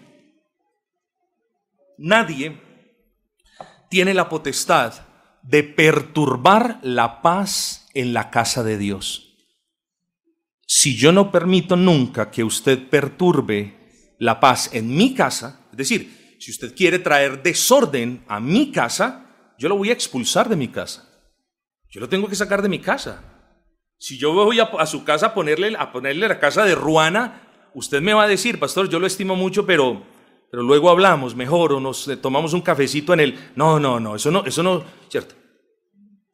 nadie 2.00 2.60
tiene 3.88 4.16
la 4.16 4.28
potestad 4.28 4.94
de 5.44 5.62
perturbar 5.62 6.80
la 6.82 7.22
paz 7.22 7.88
en 7.94 8.14
la 8.14 8.32
casa 8.32 8.64
de 8.64 8.80
Dios. 8.80 9.38
Si 10.66 10.98
yo 10.98 11.12
no 11.12 11.32
permito 11.32 11.76
nunca 11.76 12.32
que 12.32 12.44
usted 12.44 12.90
perturbe 12.90 14.16
la 14.18 14.40
paz 14.40 14.72
en 14.74 14.96
mi 14.96 15.14
casa, 15.14 15.68
es 15.70 15.78
decir, 15.78 16.38
si 16.40 16.50
usted 16.50 16.76
quiere 16.76 16.98
traer 16.98 17.44
desorden 17.44 18.26
a 18.28 18.40
mi 18.40 18.72
casa, 18.72 19.54
yo 19.60 19.70
lo 19.70 19.78
voy 19.78 19.92
a 19.92 19.94
expulsar 19.94 20.50
de 20.50 20.56
mi 20.56 20.70
casa. 20.70 21.08
Yo 21.92 22.02
lo 22.02 22.10
tengo 22.10 22.28
que 22.28 22.36
sacar 22.36 22.64
de 22.64 22.70
mi 22.70 22.80
casa. 22.80 23.35
Si 23.98 24.18
yo 24.18 24.34
voy 24.34 24.60
a, 24.60 24.86
su 24.86 25.04
casa 25.04 25.28
a 25.28 25.34
ponerle, 25.34 25.76
a 25.78 25.92
ponerle 25.92 26.28
la 26.28 26.40
casa 26.40 26.66
de 26.66 26.76
Ruana, 26.76 27.42
usted 27.74 28.02
me 28.02 28.14
va 28.14 28.24
a 28.24 28.28
decir, 28.28 28.60
pastor, 28.60 28.90
yo 28.90 29.00
lo 29.00 29.08
estimo 29.08 29.36
mucho, 29.36 29.66
pero, 29.66 30.04
pero 30.52 30.64
luego 30.64 30.90
hablamos 30.90 31.36
mejor 31.36 31.74
o 31.74 31.80
nos 31.80 32.08
eh, 32.08 32.18
tomamos 32.18 32.54
un 32.54 32.62
cafecito 32.62 33.14
en 33.14 33.20
el... 33.22 33.52
No, 33.56 33.80
no, 33.80 34.00
no, 34.00 34.16
eso 34.16 34.32
no, 34.32 34.46
eso 34.46 34.64
no, 34.64 34.84
¿cierto? 35.10 35.36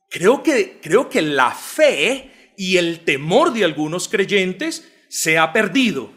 Creo 0.10 0.44
que, 0.44 0.80
creo 0.82 1.08
que 1.08 1.22
la 1.22 1.52
fe 1.52 2.54
y 2.58 2.78
el 2.78 3.02
temor 3.06 3.54
de 3.54 3.64
algunos 3.64 4.08
creyentes 4.08 4.92
se 5.10 5.38
ha 5.38 5.54
perdido. 5.54 6.12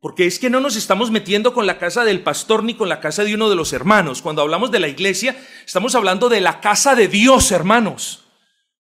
Porque 0.00 0.26
es 0.26 0.38
que 0.38 0.50
no 0.50 0.58
nos 0.58 0.74
estamos 0.74 1.10
metiendo 1.10 1.54
con 1.54 1.66
la 1.66 1.78
casa 1.78 2.04
del 2.04 2.22
pastor 2.22 2.64
ni 2.64 2.74
con 2.74 2.88
la 2.88 2.98
casa 2.98 3.22
de 3.22 3.34
uno 3.34 3.48
de 3.48 3.54
los 3.54 3.72
hermanos. 3.72 4.20
Cuando 4.20 4.42
hablamos 4.42 4.72
de 4.72 4.80
la 4.80 4.88
iglesia, 4.88 5.36
estamos 5.64 5.94
hablando 5.94 6.28
de 6.28 6.40
la 6.40 6.60
casa 6.60 6.96
de 6.96 7.06
Dios, 7.06 7.52
hermanos. 7.52 8.21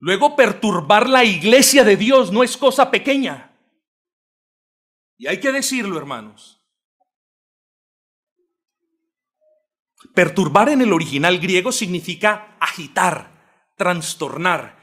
Luego 0.04 0.36
perturbar 0.36 1.08
la 1.08 1.24
iglesia 1.24 1.86
de 1.86 1.96
Dios 1.96 2.30
no 2.30 2.44
es 2.44 2.58
cosa 2.58 2.92
pequeña. 2.92 3.56
Y 5.18 5.28
hay 5.28 5.40
que 5.40 5.54
decirlo, 5.54 5.98
hermanos. 5.98 6.62
Perturbar 10.14 10.68
en 10.68 10.82
el 10.82 10.92
original 10.92 11.40
griego 11.40 11.72
significa 11.72 12.58
agitar, 12.60 13.72
trastornar. 13.78 14.78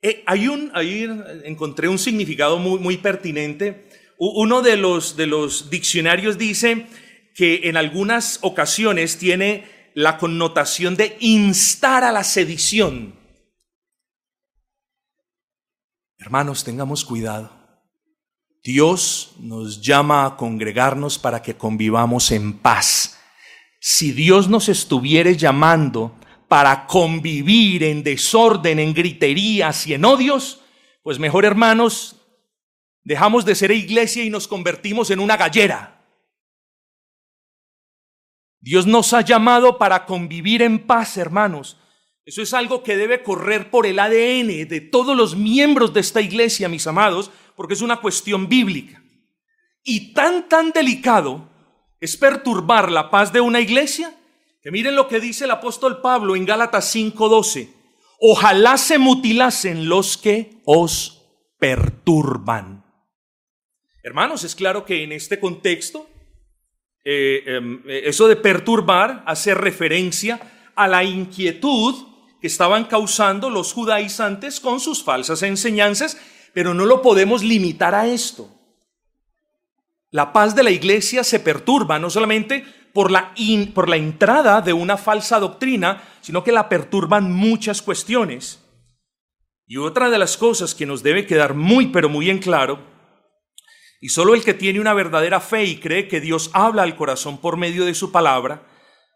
Eh, 0.00 0.24
hay 0.26 0.48
un, 0.48 0.70
ahí 0.72 1.06
encontré 1.44 1.88
un 1.88 1.98
significado 1.98 2.58
muy, 2.58 2.78
muy 2.78 2.96
pertinente. 2.96 3.90
Uno 4.16 4.62
de 4.62 4.78
los, 4.78 5.18
de 5.18 5.26
los 5.26 5.68
diccionarios 5.68 6.38
dice 6.38 6.86
que 7.34 7.68
en 7.68 7.76
algunas 7.76 8.38
ocasiones 8.40 9.18
tiene 9.18 9.66
la 9.92 10.16
connotación 10.16 10.96
de 10.96 11.18
instar 11.20 12.04
a 12.04 12.12
la 12.12 12.24
sedición. 12.24 13.20
Hermanos, 16.22 16.62
tengamos 16.62 17.04
cuidado. 17.04 17.50
Dios 18.62 19.32
nos 19.40 19.82
llama 19.82 20.24
a 20.24 20.36
congregarnos 20.36 21.18
para 21.18 21.42
que 21.42 21.56
convivamos 21.56 22.30
en 22.30 22.58
paz, 22.58 23.18
Si 23.80 24.12
Dios 24.12 24.48
nos 24.48 24.68
estuviera 24.68 25.32
llamando 25.32 26.14
para 26.46 26.86
convivir 26.86 27.82
en 27.82 28.04
desorden, 28.04 28.78
en 28.78 28.94
griterías 28.94 29.88
y 29.88 29.94
en 29.94 30.04
odios, 30.04 30.60
pues 31.02 31.18
mejor 31.18 31.44
hermanos, 31.44 32.14
dejamos 33.02 33.44
de 33.44 33.56
ser 33.56 33.72
iglesia 33.72 34.22
y 34.22 34.30
nos 34.30 34.46
convertimos 34.46 35.10
en 35.10 35.18
una 35.18 35.36
gallera. 35.36 36.06
Dios 38.60 38.86
nos 38.86 39.12
ha 39.12 39.22
llamado 39.22 39.76
para 39.76 40.06
convivir 40.06 40.62
en 40.62 40.86
paz, 40.86 41.16
hermanos. 41.16 41.81
Eso 42.24 42.42
es 42.42 42.54
algo 42.54 42.82
que 42.82 42.96
debe 42.96 43.22
correr 43.22 43.70
por 43.70 43.86
el 43.86 43.98
ADN 43.98 44.68
de 44.68 44.80
todos 44.80 45.16
los 45.16 45.34
miembros 45.34 45.92
de 45.92 46.00
esta 46.00 46.20
iglesia, 46.20 46.68
mis 46.68 46.86
amados, 46.86 47.32
porque 47.56 47.74
es 47.74 47.82
una 47.82 48.00
cuestión 48.00 48.48
bíblica. 48.48 49.02
Y 49.82 50.12
tan, 50.14 50.48
tan 50.48 50.70
delicado 50.70 51.50
es 52.00 52.16
perturbar 52.16 52.92
la 52.92 53.10
paz 53.10 53.32
de 53.32 53.40
una 53.40 53.60
iglesia 53.60 54.14
que 54.62 54.70
miren 54.70 54.94
lo 54.94 55.08
que 55.08 55.18
dice 55.18 55.44
el 55.44 55.50
apóstol 55.50 56.00
Pablo 56.00 56.36
en 56.36 56.46
Gálatas 56.46 56.94
5:12. 56.94 57.68
Ojalá 58.20 58.76
se 58.78 58.98
mutilasen 58.98 59.88
los 59.88 60.16
que 60.16 60.60
os 60.64 61.26
perturban. 61.58 62.84
Hermanos, 64.04 64.44
es 64.44 64.54
claro 64.54 64.84
que 64.84 65.02
en 65.02 65.10
este 65.10 65.40
contexto, 65.40 66.08
eh, 67.04 67.42
em, 67.46 67.82
eso 67.86 68.28
de 68.28 68.36
perturbar 68.36 69.24
hace 69.26 69.54
referencia 69.54 70.70
a 70.76 70.86
la 70.86 71.02
inquietud 71.02 72.11
que 72.42 72.48
estaban 72.48 72.86
causando 72.86 73.48
los 73.50 73.72
judaizantes 73.72 74.58
con 74.58 74.80
sus 74.80 75.04
falsas 75.04 75.44
enseñanzas, 75.44 76.18
pero 76.52 76.74
no 76.74 76.86
lo 76.86 77.00
podemos 77.00 77.44
limitar 77.44 77.94
a 77.94 78.08
esto. 78.08 78.50
La 80.10 80.32
paz 80.32 80.56
de 80.56 80.64
la 80.64 80.72
iglesia 80.72 81.22
se 81.22 81.38
perturba 81.38 82.00
no 82.00 82.10
solamente 82.10 82.64
por 82.92 83.12
la, 83.12 83.32
por 83.72 83.88
la 83.88 83.96
entrada 83.96 84.60
de 84.60 84.72
una 84.72 84.96
falsa 84.96 85.38
doctrina, 85.38 86.02
sino 86.20 86.42
que 86.42 86.50
la 86.50 86.68
perturban 86.68 87.32
muchas 87.32 87.80
cuestiones. 87.80 88.58
Y 89.68 89.76
otra 89.76 90.10
de 90.10 90.18
las 90.18 90.36
cosas 90.36 90.74
que 90.74 90.84
nos 90.84 91.04
debe 91.04 91.26
quedar 91.26 91.54
muy, 91.54 91.86
pero 91.86 92.08
muy 92.08 92.28
en 92.28 92.40
claro, 92.40 92.80
y 94.00 94.08
solo 94.08 94.34
el 94.34 94.42
que 94.42 94.52
tiene 94.52 94.80
una 94.80 94.94
verdadera 94.94 95.38
fe 95.38 95.64
y 95.64 95.76
cree 95.76 96.08
que 96.08 96.20
Dios 96.20 96.50
habla 96.54 96.82
al 96.82 96.96
corazón 96.96 97.38
por 97.38 97.56
medio 97.56 97.84
de 97.84 97.94
su 97.94 98.10
palabra, 98.10 98.66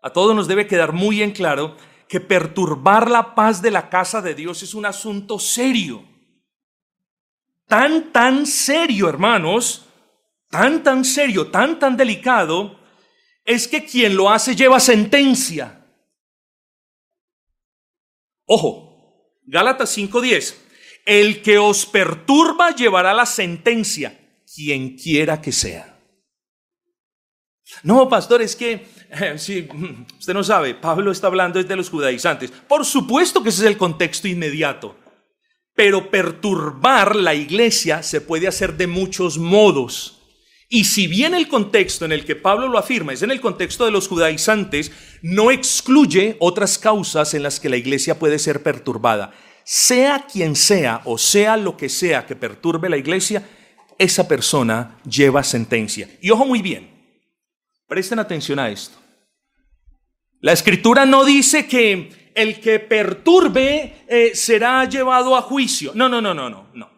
a 0.00 0.10
todos 0.10 0.36
nos 0.36 0.46
debe 0.46 0.68
quedar 0.68 0.92
muy 0.92 1.22
en 1.22 1.32
claro 1.32 1.76
que 2.08 2.20
perturbar 2.20 3.10
la 3.10 3.34
paz 3.34 3.62
de 3.62 3.70
la 3.70 3.88
casa 3.88 4.22
de 4.22 4.34
Dios 4.34 4.62
es 4.62 4.74
un 4.74 4.86
asunto 4.86 5.38
serio. 5.38 6.04
Tan, 7.66 8.12
tan 8.12 8.46
serio, 8.46 9.08
hermanos, 9.08 9.86
tan, 10.48 10.82
tan 10.82 11.04
serio, 11.04 11.50
tan, 11.50 11.78
tan 11.78 11.96
delicado, 11.96 12.78
es 13.44 13.66
que 13.66 13.84
quien 13.84 14.16
lo 14.16 14.30
hace 14.30 14.54
lleva 14.54 14.78
sentencia. 14.78 15.84
Ojo, 18.44 18.86
Gálatas 19.44 19.96
5:10. 19.96 20.56
El 21.04 21.42
que 21.42 21.58
os 21.58 21.86
perturba 21.86 22.74
llevará 22.74 23.14
la 23.14 23.26
sentencia, 23.26 24.18
quien 24.52 24.96
quiera 24.96 25.40
que 25.40 25.52
sea. 25.52 25.95
No, 27.82 28.08
pastor, 28.08 28.42
es 28.42 28.54
que, 28.54 28.86
eh, 29.10 29.34
si 29.38 29.68
usted 30.18 30.34
no 30.34 30.44
sabe, 30.44 30.74
Pablo 30.74 31.10
está 31.10 31.26
hablando 31.26 31.60
desde 31.60 31.76
los 31.76 31.90
judaizantes. 31.90 32.50
Por 32.50 32.84
supuesto 32.84 33.42
que 33.42 33.48
ese 33.48 33.62
es 33.62 33.68
el 33.68 33.76
contexto 33.76 34.28
inmediato. 34.28 34.96
Pero 35.74 36.10
perturbar 36.10 37.16
la 37.16 37.34
iglesia 37.34 38.02
se 38.02 38.20
puede 38.20 38.48
hacer 38.48 38.76
de 38.76 38.86
muchos 38.86 39.36
modos. 39.38 40.16
Y 40.68 40.84
si 40.84 41.06
bien 41.06 41.34
el 41.34 41.48
contexto 41.48 42.04
en 42.04 42.12
el 42.12 42.24
que 42.24 42.34
Pablo 42.34 42.68
lo 42.68 42.78
afirma 42.78 43.12
es 43.12 43.22
en 43.22 43.30
el 43.30 43.40
contexto 43.40 43.84
de 43.84 43.92
los 43.92 44.08
judaizantes, 44.08 44.90
no 45.22 45.50
excluye 45.50 46.36
otras 46.40 46.78
causas 46.78 47.34
en 47.34 47.42
las 47.42 47.60
que 47.60 47.68
la 47.68 47.76
iglesia 47.76 48.18
puede 48.18 48.38
ser 48.38 48.62
perturbada. 48.62 49.32
Sea 49.64 50.26
quien 50.30 50.56
sea 50.56 51.02
o 51.04 51.18
sea 51.18 51.56
lo 51.56 51.76
que 51.76 51.88
sea 51.88 52.26
que 52.26 52.34
perturbe 52.34 52.88
la 52.88 52.96
iglesia, 52.96 53.48
esa 53.98 54.26
persona 54.26 54.98
lleva 55.08 55.44
sentencia. 55.44 56.08
Y 56.20 56.30
ojo 56.30 56.46
muy 56.46 56.62
bien, 56.62 56.95
presten 57.86 58.18
atención 58.18 58.58
a 58.58 58.68
esto. 58.68 58.98
La 60.40 60.52
escritura 60.52 61.06
no 61.06 61.24
dice 61.24 61.66
que 61.66 62.32
el 62.34 62.60
que 62.60 62.78
perturbe 62.80 64.04
eh, 64.08 64.32
será 64.34 64.84
llevado 64.84 65.36
a 65.36 65.42
juicio. 65.42 65.92
No, 65.94 66.08
no, 66.08 66.20
no, 66.20 66.34
no, 66.34 66.50
no, 66.50 66.68
no. 66.74 66.96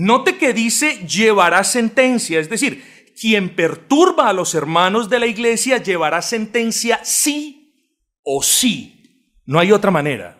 Note 0.00 0.38
que 0.38 0.52
dice 0.52 1.04
llevará 1.08 1.64
sentencia, 1.64 2.38
es 2.38 2.48
decir, 2.48 2.84
quien 3.20 3.56
perturba 3.56 4.28
a 4.28 4.32
los 4.32 4.54
hermanos 4.54 5.10
de 5.10 5.18
la 5.18 5.26
iglesia 5.26 5.78
llevará 5.78 6.22
sentencia 6.22 7.00
sí 7.02 7.74
o 8.22 8.40
sí. 8.40 9.34
No 9.44 9.58
hay 9.58 9.72
otra 9.72 9.90
manera. 9.90 10.38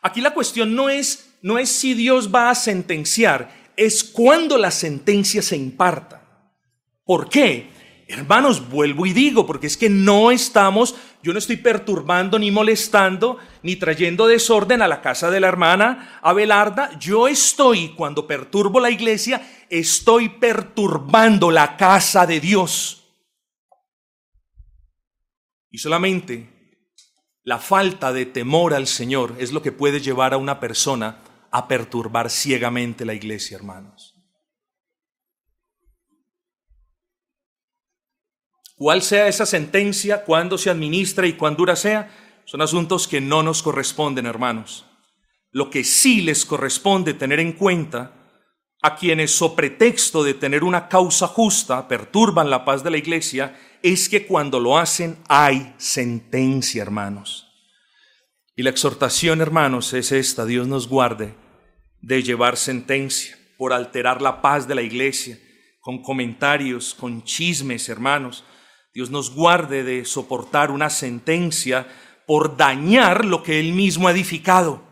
Aquí 0.00 0.22
la 0.22 0.32
cuestión 0.32 0.74
no 0.74 0.88
es, 0.88 1.34
no 1.42 1.58
es 1.58 1.68
si 1.68 1.92
Dios 1.92 2.34
va 2.34 2.48
a 2.48 2.54
sentenciar, 2.54 3.50
es 3.76 4.04
cuando 4.04 4.56
la 4.56 4.70
sentencia 4.70 5.42
se 5.42 5.58
imparta. 5.58 6.17
¿Por 7.08 7.30
qué? 7.30 7.70
Hermanos, 8.06 8.68
vuelvo 8.68 9.06
y 9.06 9.14
digo, 9.14 9.46
porque 9.46 9.66
es 9.66 9.78
que 9.78 9.88
no 9.88 10.30
estamos, 10.30 10.94
yo 11.22 11.32
no 11.32 11.38
estoy 11.38 11.56
perturbando 11.56 12.38
ni 12.38 12.50
molestando 12.50 13.38
ni 13.62 13.76
trayendo 13.76 14.26
desorden 14.26 14.82
a 14.82 14.88
la 14.88 15.00
casa 15.00 15.30
de 15.30 15.40
la 15.40 15.48
hermana 15.48 16.20
Abelarda. 16.20 16.98
Yo 16.98 17.26
estoy, 17.26 17.94
cuando 17.94 18.26
perturbo 18.26 18.78
la 18.78 18.90
iglesia, 18.90 19.40
estoy 19.70 20.28
perturbando 20.28 21.50
la 21.50 21.78
casa 21.78 22.26
de 22.26 22.40
Dios. 22.40 23.08
Y 25.70 25.78
solamente 25.78 26.76
la 27.42 27.56
falta 27.56 28.12
de 28.12 28.26
temor 28.26 28.74
al 28.74 28.86
Señor 28.86 29.34
es 29.38 29.50
lo 29.50 29.62
que 29.62 29.72
puede 29.72 30.02
llevar 30.02 30.34
a 30.34 30.36
una 30.36 30.60
persona 30.60 31.22
a 31.50 31.66
perturbar 31.68 32.28
ciegamente 32.28 33.06
la 33.06 33.14
iglesia, 33.14 33.56
hermanos. 33.56 34.07
Cuál 38.78 39.02
sea 39.02 39.26
esa 39.26 39.44
sentencia, 39.44 40.24
cuándo 40.24 40.56
se 40.56 40.70
administra 40.70 41.26
y 41.26 41.32
cuán 41.32 41.56
dura 41.56 41.74
sea, 41.74 42.10
son 42.44 42.62
asuntos 42.62 43.08
que 43.08 43.20
no 43.20 43.42
nos 43.42 43.60
corresponden, 43.60 44.24
hermanos. 44.24 44.86
Lo 45.50 45.68
que 45.68 45.82
sí 45.82 46.20
les 46.20 46.44
corresponde 46.44 47.12
tener 47.12 47.40
en 47.40 47.52
cuenta 47.52 48.14
a 48.80 48.94
quienes, 48.94 49.32
so 49.32 49.56
pretexto 49.56 50.22
de 50.22 50.34
tener 50.34 50.62
una 50.62 50.88
causa 50.88 51.26
justa, 51.26 51.88
perturban 51.88 52.50
la 52.50 52.64
paz 52.64 52.84
de 52.84 52.90
la 52.90 52.98
iglesia, 52.98 53.58
es 53.82 54.08
que 54.08 54.26
cuando 54.26 54.60
lo 54.60 54.78
hacen 54.78 55.18
hay 55.28 55.74
sentencia, 55.78 56.80
hermanos. 56.80 57.48
Y 58.54 58.62
la 58.62 58.70
exhortación, 58.70 59.40
hermanos, 59.40 59.92
es 59.92 60.12
esta, 60.12 60.46
Dios 60.46 60.68
nos 60.68 60.88
guarde 60.88 61.34
de 62.00 62.22
llevar 62.22 62.56
sentencia 62.56 63.36
por 63.56 63.72
alterar 63.72 64.22
la 64.22 64.40
paz 64.40 64.68
de 64.68 64.76
la 64.76 64.82
iglesia, 64.82 65.36
con 65.80 66.00
comentarios, 66.00 66.94
con 66.94 67.24
chismes, 67.24 67.88
hermanos, 67.88 68.44
Dios 68.98 69.10
nos 69.10 69.32
guarde 69.32 69.84
de 69.84 70.04
soportar 70.04 70.72
una 70.72 70.90
sentencia 70.90 71.86
por 72.26 72.56
dañar 72.56 73.24
lo 73.24 73.44
que 73.44 73.60
Él 73.60 73.72
mismo 73.72 74.08
ha 74.08 74.10
edificado. 74.10 74.82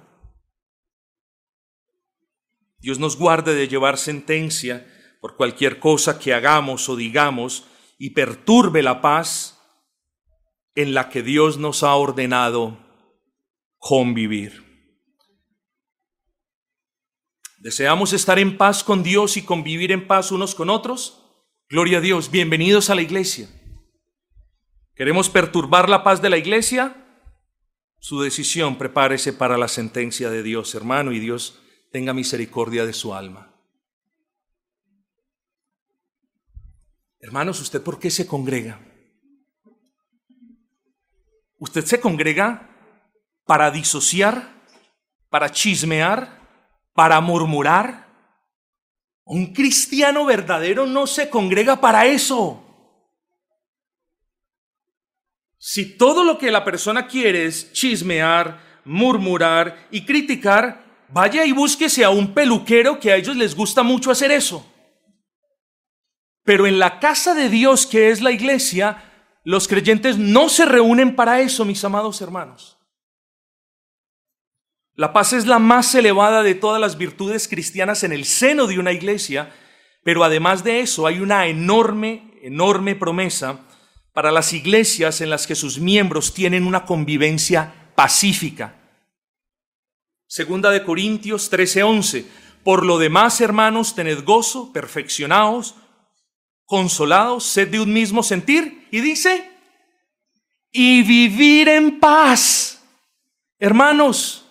Dios 2.79 3.01
nos 3.01 3.17
guarde 3.17 3.57
de 3.57 3.67
llevar 3.67 3.99
sentencia 3.99 4.87
por 5.21 5.35
cualquier 5.35 5.81
cosa 5.81 6.21
que 6.21 6.33
hagamos 6.33 6.89
o 6.89 6.95
digamos 6.95 7.65
y 7.99 8.11
perturbe 8.11 8.81
la 8.81 9.01
paz 9.01 9.61
en 10.77 10.95
la 10.95 11.09
que 11.09 11.25
Dios 11.25 11.59
nos 11.59 11.83
ha 11.83 11.97
ordenado 11.97 12.79
convivir. 13.77 14.63
¿Deseamos 17.59 18.13
estar 18.13 18.39
en 18.39 18.57
paz 18.57 18.85
con 18.85 19.03
Dios 19.03 19.37
y 19.37 19.43
convivir 19.43 19.91
en 19.91 20.07
paz 20.07 20.31
unos 20.31 20.55
con 20.55 20.71
otros? 20.71 21.25
Gloria 21.69 21.99
a 21.99 22.01
Dios, 22.01 22.31
bienvenidos 22.31 22.89
a 22.89 22.95
la 22.95 23.03
iglesia. 23.03 23.49
¿Queremos 24.97 25.29
perturbar 25.29 25.91
la 25.91 26.03
paz 26.03 26.23
de 26.23 26.31
la 26.31 26.39
iglesia? 26.39 26.97
Su 27.99 28.23
decisión, 28.23 28.79
prepárese 28.79 29.35
para 29.35 29.59
la 29.59 29.69
sentencia 29.69 30.31
de 30.31 30.43
Dios, 30.43 30.75
hermano, 30.75 31.13
y 31.13 31.21
Dios 31.21 31.61
tenga 31.93 32.15
misericordia 32.15 32.87
de 32.87 32.95
su 32.95 33.13
alma. 33.13 33.55
Hermanos, 37.21 37.61
¿usted 37.61 37.83
por 37.83 37.99
qué 37.99 38.11
se 38.11 38.27
congrega? 38.27 38.81
¿Usted 41.59 41.85
se 41.85 42.01
congrega 42.01 42.71
para 43.45 43.71
disociar, 43.71 44.65
para 45.29 45.51
chismear, 45.53 46.41
para 46.95 47.21
murmurar? 47.21 48.07
Un 49.25 49.53
cristiano 49.53 50.25
verdadero 50.25 50.87
no 50.87 51.07
se 51.07 51.29
congrega 51.29 51.83
para 51.83 52.07
eso. 52.07 52.66
Si 55.69 55.85
todo 55.97 56.23
lo 56.23 56.39
que 56.39 56.53
la 56.53 56.65
persona 56.65 57.09
quiere 57.09 57.45
es 57.45 57.73
chismear, 57.73 58.81
murmurar 58.85 59.89
y 59.91 60.07
criticar, 60.07 60.85
vaya 61.09 61.45
y 61.45 61.51
búsquese 61.51 62.05
a 62.05 62.11
un 62.11 62.33
peluquero 62.33 63.01
que 63.01 63.11
a 63.11 63.17
ellos 63.17 63.35
les 63.35 63.57
gusta 63.57 63.83
mucho 63.83 64.13
hacer 64.13 64.31
eso. 64.31 64.65
Pero 66.45 66.69
en 66.69 66.79
la 66.79 67.01
casa 67.01 67.35
de 67.35 67.49
Dios, 67.49 67.85
que 67.85 68.11
es 68.11 68.21
la 68.21 68.31
iglesia, 68.31 69.03
los 69.43 69.67
creyentes 69.67 70.19
no 70.19 70.49
se 70.49 70.67
reúnen 70.67 71.17
para 71.17 71.41
eso, 71.41 71.65
mis 71.65 71.83
amados 71.85 72.21
hermanos. 72.21 72.79
La 74.95 75.13
paz 75.13 75.33
es 75.33 75.47
la 75.47 75.59
más 75.59 75.93
elevada 75.97 76.45
de 76.45 76.55
todas 76.55 76.81
las 76.81 76.97
virtudes 76.97 77.49
cristianas 77.49 78.05
en 78.05 78.13
el 78.13 78.25
seno 78.25 78.69
de 78.69 78.79
una 78.79 78.93
iglesia, 78.93 79.53
pero 80.05 80.23
además 80.23 80.63
de 80.63 80.79
eso 80.79 81.09
hay 81.09 81.19
una 81.19 81.49
enorme, 81.49 82.39
enorme 82.41 82.95
promesa 82.95 83.67
para 84.17 84.33
las 84.33 84.55
iglesias 84.55 85.21
en 85.21 85.29
las 85.29 85.47
que 85.47 85.55
sus 85.55 85.79
miembros 85.79 86.33
tienen 86.33 86.67
una 86.67 86.87
convivencia 86.87 87.91
pacífica. 87.95 88.75
Segunda 90.27 90.71
de 90.71 90.83
Corintios 90.83 91.51
13:11. 91.51 92.25
Por 92.65 92.87
lo 92.87 92.97
demás, 92.97 93.43
hermanos, 93.43 93.95
tened 93.95 94.25
gozo, 94.25 94.73
perfeccionaos, 94.73 95.75
consolados, 96.65 97.45
sed 97.45 97.69
de 97.69 97.79
un 97.79 97.93
mismo 97.93 98.23
sentir. 98.23 98.89
Y 98.91 99.03
dice, 99.03 99.51
y 100.73 101.03
vivir 101.03 101.69
en 101.69 102.01
paz. 102.01 102.83
Hermanos, 103.59 104.47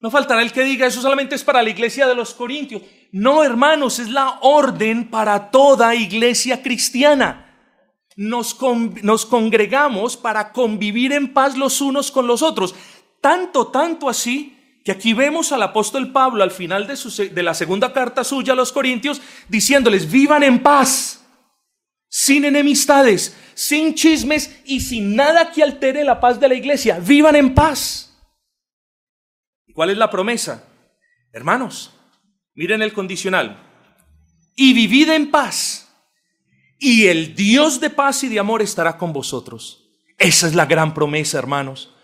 no 0.00 0.10
faltará 0.10 0.42
el 0.42 0.50
que 0.50 0.64
diga, 0.64 0.88
eso 0.88 1.00
solamente 1.00 1.36
es 1.36 1.44
para 1.44 1.62
la 1.62 1.70
iglesia 1.70 2.08
de 2.08 2.16
los 2.16 2.34
Corintios. 2.34 2.82
No, 3.12 3.44
hermanos, 3.44 4.00
es 4.00 4.08
la 4.08 4.40
orden 4.40 5.08
para 5.08 5.52
toda 5.52 5.94
iglesia 5.94 6.64
cristiana. 6.64 7.46
Nos, 8.20 8.58
nos, 9.02 9.24
congregamos 9.24 10.18
para 10.18 10.52
convivir 10.52 11.14
en 11.14 11.32
paz 11.32 11.56
los 11.56 11.80
unos 11.80 12.10
con 12.10 12.26
los 12.26 12.42
otros. 12.42 12.74
Tanto, 13.22 13.68
tanto 13.68 14.10
así 14.10 14.58
que 14.84 14.92
aquí 14.92 15.14
vemos 15.14 15.52
al 15.52 15.62
apóstol 15.62 16.12
Pablo 16.12 16.42
al 16.42 16.50
final 16.50 16.86
de, 16.86 16.96
su, 16.96 17.10
de 17.10 17.42
la 17.42 17.54
segunda 17.54 17.94
carta 17.94 18.22
suya 18.22 18.52
a 18.52 18.56
los 18.56 18.72
Corintios 18.72 19.22
diciéndoles, 19.48 20.10
vivan 20.10 20.42
en 20.42 20.62
paz, 20.62 21.24
sin 22.10 22.44
enemistades, 22.44 23.34
sin 23.54 23.94
chismes 23.94 24.60
y 24.66 24.82
sin 24.82 25.16
nada 25.16 25.50
que 25.50 25.62
altere 25.62 26.04
la 26.04 26.20
paz 26.20 26.38
de 26.38 26.48
la 26.48 26.54
iglesia. 26.54 26.98
Vivan 26.98 27.36
en 27.36 27.54
paz. 27.54 28.20
¿Cuál 29.72 29.88
es 29.88 29.96
la 29.96 30.10
promesa? 30.10 30.62
Hermanos, 31.32 31.94
miren 32.54 32.82
el 32.82 32.92
condicional. 32.92 33.66
Y 34.56 34.74
vivid 34.74 35.08
en 35.08 35.30
paz. 35.30 35.89
Y 36.82 37.08
el 37.08 37.34
Dios 37.34 37.78
de 37.78 37.90
paz 37.90 38.24
y 38.24 38.28
de 38.28 38.40
amor 38.40 38.62
estará 38.62 38.96
con 38.96 39.12
vosotros. 39.12 39.84
Esa 40.16 40.46
es 40.46 40.54
la 40.54 40.64
gran 40.64 40.94
promesa, 40.94 41.38
hermanos. 41.38 41.94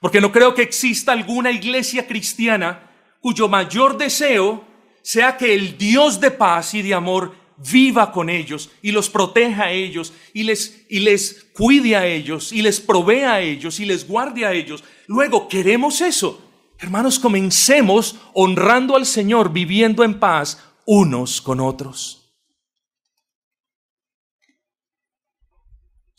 Porque 0.00 0.22
no 0.22 0.32
creo 0.32 0.54
que 0.54 0.62
exista 0.62 1.12
alguna 1.12 1.52
iglesia 1.52 2.06
cristiana 2.06 2.90
cuyo 3.20 3.46
mayor 3.46 3.98
deseo 3.98 4.64
sea 5.02 5.36
que 5.36 5.52
el 5.52 5.76
Dios 5.76 6.18
de 6.18 6.30
paz 6.30 6.72
y 6.72 6.80
de 6.80 6.94
amor 6.94 7.34
viva 7.70 8.10
con 8.10 8.30
ellos 8.30 8.70
y 8.80 8.90
los 8.90 9.10
proteja 9.10 9.64
a 9.64 9.70
ellos 9.70 10.14
y 10.32 10.44
les, 10.44 10.86
y 10.88 11.00
les 11.00 11.46
cuide 11.52 11.94
a 11.94 12.06
ellos 12.06 12.52
y 12.52 12.62
les 12.62 12.80
provea 12.80 13.34
a 13.34 13.40
ellos 13.40 13.80
y 13.80 13.84
les 13.84 14.08
guarde 14.08 14.46
a 14.46 14.54
ellos. 14.54 14.82
Luego, 15.08 15.46
queremos 15.46 16.00
eso. 16.00 16.40
Hermanos, 16.78 17.18
comencemos 17.18 18.16
honrando 18.32 18.96
al 18.96 19.04
Señor, 19.04 19.52
viviendo 19.52 20.02
en 20.04 20.18
paz 20.18 20.58
unos 20.86 21.42
con 21.42 21.60
otros. 21.60 22.21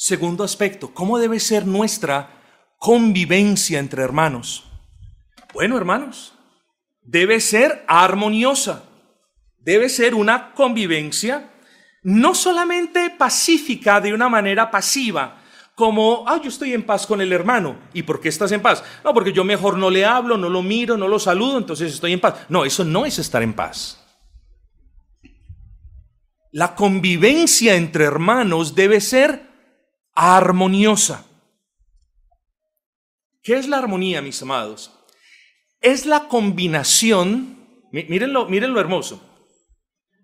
Segundo 0.06 0.44
aspecto, 0.44 0.94
¿cómo 0.94 1.18
debe 1.18 1.40
ser 1.40 1.66
nuestra 1.66 2.30
convivencia 2.78 3.80
entre 3.80 4.04
hermanos? 4.04 4.66
Bueno, 5.54 5.78
hermanos, 5.78 6.34
debe 7.04 7.40
ser 7.40 7.86
armoniosa, 7.88 8.84
debe 9.60 9.88
ser 9.88 10.14
una 10.14 10.52
convivencia 10.56 11.54
no 12.02 12.36
solamente 12.36 13.12
pacífica 13.12 14.02
de 14.02 14.14
una 14.14 14.28
manera 14.28 14.70
pasiva, 14.70 15.42
como, 15.74 16.26
ah, 16.28 16.38
yo 16.44 16.50
estoy 16.50 16.74
en 16.74 16.86
paz 16.86 17.08
con 17.08 17.22
el 17.22 17.32
hermano. 17.32 17.78
¿Y 17.94 18.04
por 18.04 18.20
qué 18.20 18.28
estás 18.28 18.52
en 18.52 18.62
paz? 18.62 18.84
No, 19.06 19.14
porque 19.14 19.32
yo 19.32 19.46
mejor 19.46 19.78
no 19.78 19.90
le 19.90 20.04
hablo, 20.04 20.36
no 20.36 20.50
lo 20.50 20.62
miro, 20.62 20.98
no 20.98 21.08
lo 21.08 21.18
saludo, 21.18 21.58
entonces 21.58 21.94
estoy 21.94 22.12
en 22.12 22.20
paz. 22.20 22.46
No, 22.50 22.66
eso 22.66 22.84
no 22.84 23.06
es 23.06 23.20
estar 23.20 23.42
en 23.42 23.54
paz. 23.54 24.04
La 26.52 26.76
convivencia 26.76 27.76
entre 27.76 28.04
hermanos 28.04 28.76
debe 28.76 29.00
ser 29.00 29.53
armoniosa. 30.14 31.26
¿Qué 33.42 33.58
es 33.58 33.68
la 33.68 33.78
armonía, 33.78 34.22
mis 34.22 34.42
amados? 34.42 34.92
Es 35.82 36.06
la 36.06 36.28
combinación, 36.28 37.88
mírenlo, 37.92 38.48
miren 38.48 38.74
lo 38.74 38.80
hermoso. 38.80 39.22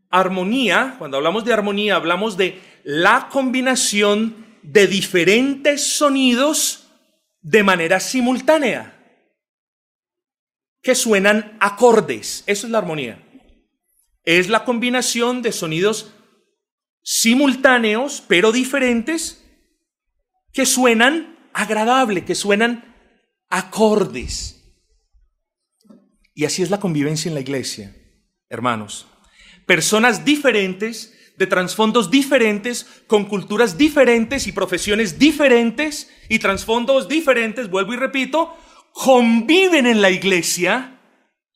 Armonía, 0.09 0.95
cuando 0.97 1.17
hablamos 1.17 1.43
de 1.45 1.53
armonía, 1.53 1.95
hablamos 1.95 2.37
de 2.37 2.61
la 2.83 3.29
combinación 3.29 4.47
de 4.63 4.87
diferentes 4.87 5.95
sonidos 5.95 6.87
de 7.41 7.63
manera 7.63 7.99
simultánea, 7.99 8.95
que 10.81 10.95
suenan 10.95 11.57
acordes. 11.59 12.43
Eso 12.47 12.67
es 12.67 12.71
la 12.71 12.79
armonía. 12.79 13.21
Es 14.23 14.49
la 14.49 14.63
combinación 14.65 15.41
de 15.41 15.51
sonidos 15.51 16.13
simultáneos, 17.03 18.23
pero 18.27 18.51
diferentes, 18.51 19.45
que 20.53 20.65
suenan 20.65 21.37
agradable, 21.53 22.25
que 22.25 22.35
suenan 22.35 22.95
acordes. 23.49 24.55
Y 26.33 26.45
así 26.45 26.61
es 26.61 26.69
la 26.69 26.79
convivencia 26.79 27.29
en 27.29 27.35
la 27.35 27.41
iglesia, 27.41 27.95
hermanos. 28.49 29.07
Personas 29.65 30.25
diferentes 30.25 31.13
de 31.37 31.47
trasfondos 31.47 32.11
diferentes, 32.11 32.85
con 33.07 33.25
culturas 33.25 33.77
diferentes 33.77 34.45
y 34.45 34.51
profesiones 34.51 35.17
diferentes 35.17 36.11
y 36.27 36.39
trasfondos 36.39 37.07
diferentes, 37.07 37.69
vuelvo 37.69 37.93
y 37.93 37.97
repito, 37.97 38.55
conviven 38.91 39.87
en 39.87 40.01
la 40.01 40.11
iglesia 40.11 40.99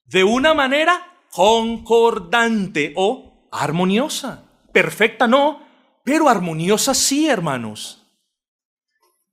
de 0.06 0.24
una 0.24 0.54
manera 0.54 1.26
concordante 1.32 2.94
o 2.96 3.50
armoniosa. 3.52 4.46
Perfecta 4.72 5.28
no, 5.28 5.62
pero 6.06 6.30
armoniosa 6.30 6.94
sí, 6.94 7.28
hermanos. 7.28 8.03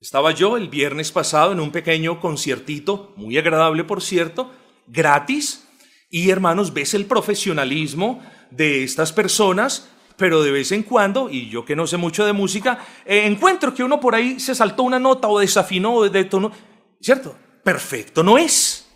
Estaba 0.00 0.32
yo 0.32 0.56
el 0.56 0.68
viernes 0.68 1.12
pasado 1.12 1.52
en 1.52 1.60
un 1.60 1.70
pequeño 1.70 2.20
conciertito, 2.20 3.12
muy 3.16 3.36
agradable 3.36 3.84
por 3.84 4.02
cierto, 4.02 4.50
gratis, 4.86 5.66
y 6.10 6.30
hermanos, 6.30 6.72
ves 6.72 6.94
el 6.94 7.06
profesionalismo 7.06 8.22
de 8.50 8.82
estas 8.82 9.12
personas 9.12 9.90
pero 10.20 10.42
de 10.42 10.52
vez 10.52 10.70
en 10.70 10.82
cuando, 10.82 11.30
y 11.30 11.48
yo 11.48 11.64
que 11.64 11.74
no 11.74 11.86
sé 11.86 11.96
mucho 11.96 12.26
de 12.26 12.34
música, 12.34 12.84
eh, 13.06 13.24
encuentro 13.24 13.72
que 13.74 13.82
uno 13.82 13.98
por 14.00 14.14
ahí 14.14 14.38
se 14.38 14.54
saltó 14.54 14.82
una 14.82 14.98
nota 14.98 15.28
o 15.28 15.38
desafinó 15.38 15.94
o 15.94 16.08
detonó. 16.10 16.52
¿Cierto? 17.00 17.34
Perfecto 17.64 18.22
no 18.22 18.36
es, 18.36 18.86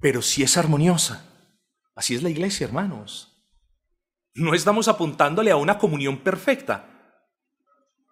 pero 0.00 0.22
sí 0.22 0.42
es 0.42 0.56
armoniosa. 0.56 1.22
Así 1.94 2.14
es 2.14 2.22
la 2.22 2.30
iglesia, 2.30 2.66
hermanos. 2.66 3.44
No 4.34 4.54
estamos 4.54 4.88
apuntándole 4.88 5.50
a 5.50 5.56
una 5.56 5.76
comunión 5.76 6.16
perfecta. 6.16 6.97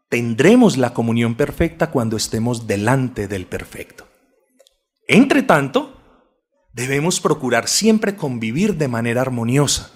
Tendremos 0.09 0.77
la 0.77 0.95
comunión 0.95 1.35
perfecta 1.35 1.91
cuando 1.91 2.17
estemos 2.17 2.67
delante 2.67 3.27
del 3.27 3.47
perfecto. 3.47 4.07
Entre 5.09 5.43
tanto, 5.43 6.01
debemos 6.73 7.21
procurar 7.21 7.67
siempre 7.69 8.15
convivir 8.15 8.75
de 8.75 8.89
manera 8.89 9.23
armoniosa. 9.23 9.93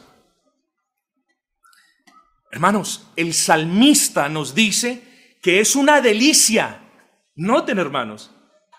Hermanos, 2.50 3.06
el 3.14 3.34
salmista 3.34 4.28
nos 4.28 4.54
dice 4.54 5.36
que 5.42 5.61
es 5.61 5.76
una 5.76 6.00
delicia. 6.00 6.80
Noten, 7.36 7.78
hermanos. 7.78 8.32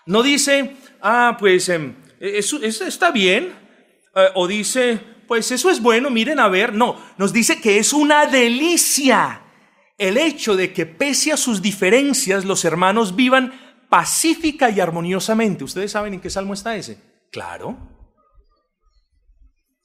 No 0.04 0.22
dice, 0.22 0.76
ah, 1.00 1.36
pues 1.38 1.68
em, 1.70 1.94
eso, 2.20 2.62
está 2.62 3.10
bien. 3.10 3.54
Eh, 4.14 4.28
o 4.34 4.46
dice, 4.46 5.00
pues 5.26 5.50
eso 5.50 5.70
es 5.70 5.80
bueno, 5.80 6.10
miren 6.10 6.38
a 6.40 6.48
ver. 6.48 6.74
No, 6.74 7.00
nos 7.16 7.32
dice 7.32 7.60
que 7.60 7.78
es 7.78 7.94
una 7.94 8.26
delicia 8.26 9.41
el 10.02 10.18
hecho 10.18 10.56
de 10.56 10.72
que 10.72 10.84
pese 10.84 11.32
a 11.32 11.36
sus 11.36 11.62
diferencias 11.62 12.44
los 12.44 12.64
hermanos 12.64 13.14
vivan 13.14 13.52
pacífica 13.88 14.68
y 14.68 14.80
armoniosamente. 14.80 15.62
¿Ustedes 15.62 15.92
saben 15.92 16.14
en 16.14 16.20
qué 16.20 16.28
salmo 16.28 16.54
está 16.54 16.74
ese? 16.74 16.98
Claro. 17.30 17.78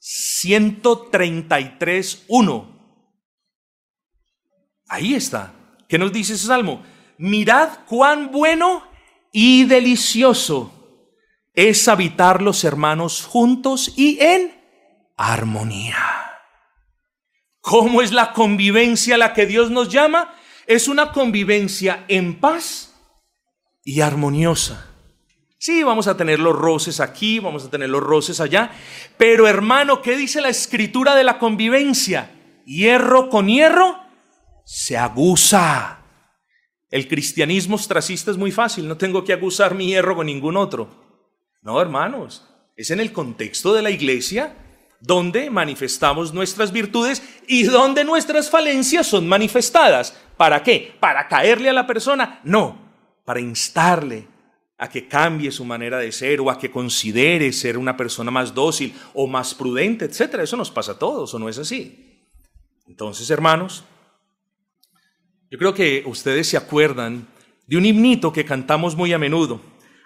133.1. 0.00 2.64
Ahí 4.88 5.14
está. 5.14 5.54
¿Qué 5.88 5.98
nos 5.98 6.12
dice 6.12 6.34
ese 6.34 6.48
salmo? 6.48 6.82
Mirad 7.18 7.84
cuán 7.86 8.32
bueno 8.32 8.82
y 9.30 9.66
delicioso 9.66 10.72
es 11.54 11.86
habitar 11.86 12.42
los 12.42 12.64
hermanos 12.64 13.24
juntos 13.24 13.92
y 13.96 14.18
en 14.20 14.52
armonía. 15.16 16.17
¿Cómo 17.60 18.02
es 18.02 18.12
la 18.12 18.32
convivencia 18.32 19.16
a 19.16 19.18
la 19.18 19.34
que 19.34 19.46
Dios 19.46 19.70
nos 19.70 19.88
llama? 19.88 20.34
Es 20.66 20.88
una 20.88 21.12
convivencia 21.12 22.04
en 22.08 22.38
paz 22.38 22.94
y 23.84 24.00
armoniosa. 24.00 24.86
Sí, 25.58 25.82
vamos 25.82 26.06
a 26.06 26.16
tener 26.16 26.38
los 26.38 26.54
roces 26.54 27.00
aquí, 27.00 27.40
vamos 27.40 27.64
a 27.64 27.70
tener 27.70 27.88
los 27.88 28.02
roces 28.02 28.40
allá, 28.40 28.70
pero 29.16 29.48
hermano, 29.48 30.02
¿qué 30.02 30.16
dice 30.16 30.40
la 30.40 30.50
escritura 30.50 31.16
de 31.16 31.24
la 31.24 31.38
convivencia? 31.38 32.30
Hierro 32.64 33.28
con 33.28 33.48
hierro 33.48 33.98
se 34.64 34.96
aguza. 34.96 35.98
El 36.90 37.08
cristianismo 37.08 37.74
ostracista 37.74 38.30
es 38.30 38.36
muy 38.36 38.52
fácil, 38.52 38.86
no 38.86 38.96
tengo 38.96 39.24
que 39.24 39.32
aguzar 39.32 39.74
mi 39.74 39.86
hierro 39.86 40.14
con 40.14 40.26
ningún 40.26 40.56
otro. 40.56 40.88
No, 41.62 41.80
hermanos, 41.80 42.46
es 42.76 42.90
en 42.92 43.00
el 43.00 43.12
contexto 43.12 43.74
de 43.74 43.82
la 43.82 43.90
iglesia 43.90 44.54
donde 45.00 45.50
manifestamos 45.50 46.32
nuestras 46.34 46.72
virtudes 46.72 47.22
y 47.46 47.64
donde 47.64 48.04
nuestras 48.04 48.50
falencias 48.50 49.06
son 49.06 49.28
manifestadas. 49.28 50.16
¿Para 50.36 50.62
qué? 50.62 50.94
¿Para 50.98 51.28
caerle 51.28 51.70
a 51.70 51.72
la 51.72 51.86
persona? 51.86 52.40
No, 52.44 52.78
para 53.24 53.40
instarle 53.40 54.26
a 54.76 54.88
que 54.88 55.08
cambie 55.08 55.50
su 55.50 55.64
manera 55.64 55.98
de 55.98 56.12
ser 56.12 56.40
o 56.40 56.50
a 56.50 56.58
que 56.58 56.70
considere 56.70 57.52
ser 57.52 57.76
una 57.76 57.96
persona 57.96 58.30
más 58.30 58.54
dócil 58.54 58.94
o 59.14 59.26
más 59.26 59.54
prudente, 59.54 60.04
etc. 60.04 60.34
Eso 60.40 60.56
nos 60.56 60.70
pasa 60.70 60.92
a 60.92 60.98
todos, 60.98 61.34
¿o 61.34 61.38
no 61.38 61.48
es 61.48 61.58
así? 61.58 62.24
Entonces, 62.86 63.28
hermanos, 63.30 63.84
yo 65.50 65.58
creo 65.58 65.74
que 65.74 66.04
ustedes 66.06 66.48
se 66.48 66.56
acuerdan 66.56 67.26
de 67.66 67.76
un 67.76 67.86
himnito 67.86 68.32
que 68.32 68.44
cantamos 68.44 68.94
muy 68.94 69.12
a 69.12 69.18
menudo. 69.18 69.60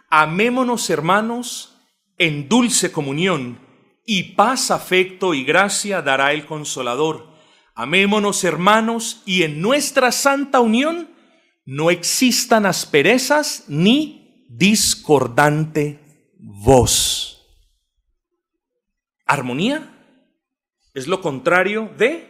Amémonos, 0.09 0.89
hermanos, 0.89 1.77
en 2.19 2.49
dulce 2.49 2.93
comunión 2.93 3.59
y 4.05 4.35
paz, 4.35 4.71
afecto 4.71 5.35
y 5.35 5.45
gracia 5.45 6.03
dará 6.03 6.33
el 6.33 6.47
consolador. 6.47 7.31
Amémonos 7.75 8.45
hermanos 8.45 9.23
y 9.25 9.45
en 9.45 9.61
nuestra 9.61 10.13
santa 10.13 10.61
unión 10.61 11.11
no 11.65 11.91
existan 11.91 12.67
asperezas 12.67 13.65
ni 13.69 14.47
discordante 14.49 16.01
voz. 16.39 17.47
Armonía 19.25 19.89
es 20.93 21.07
lo 21.07 21.23
contrario 21.23 21.91
de 21.97 22.29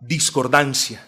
discordancia. 0.00 1.04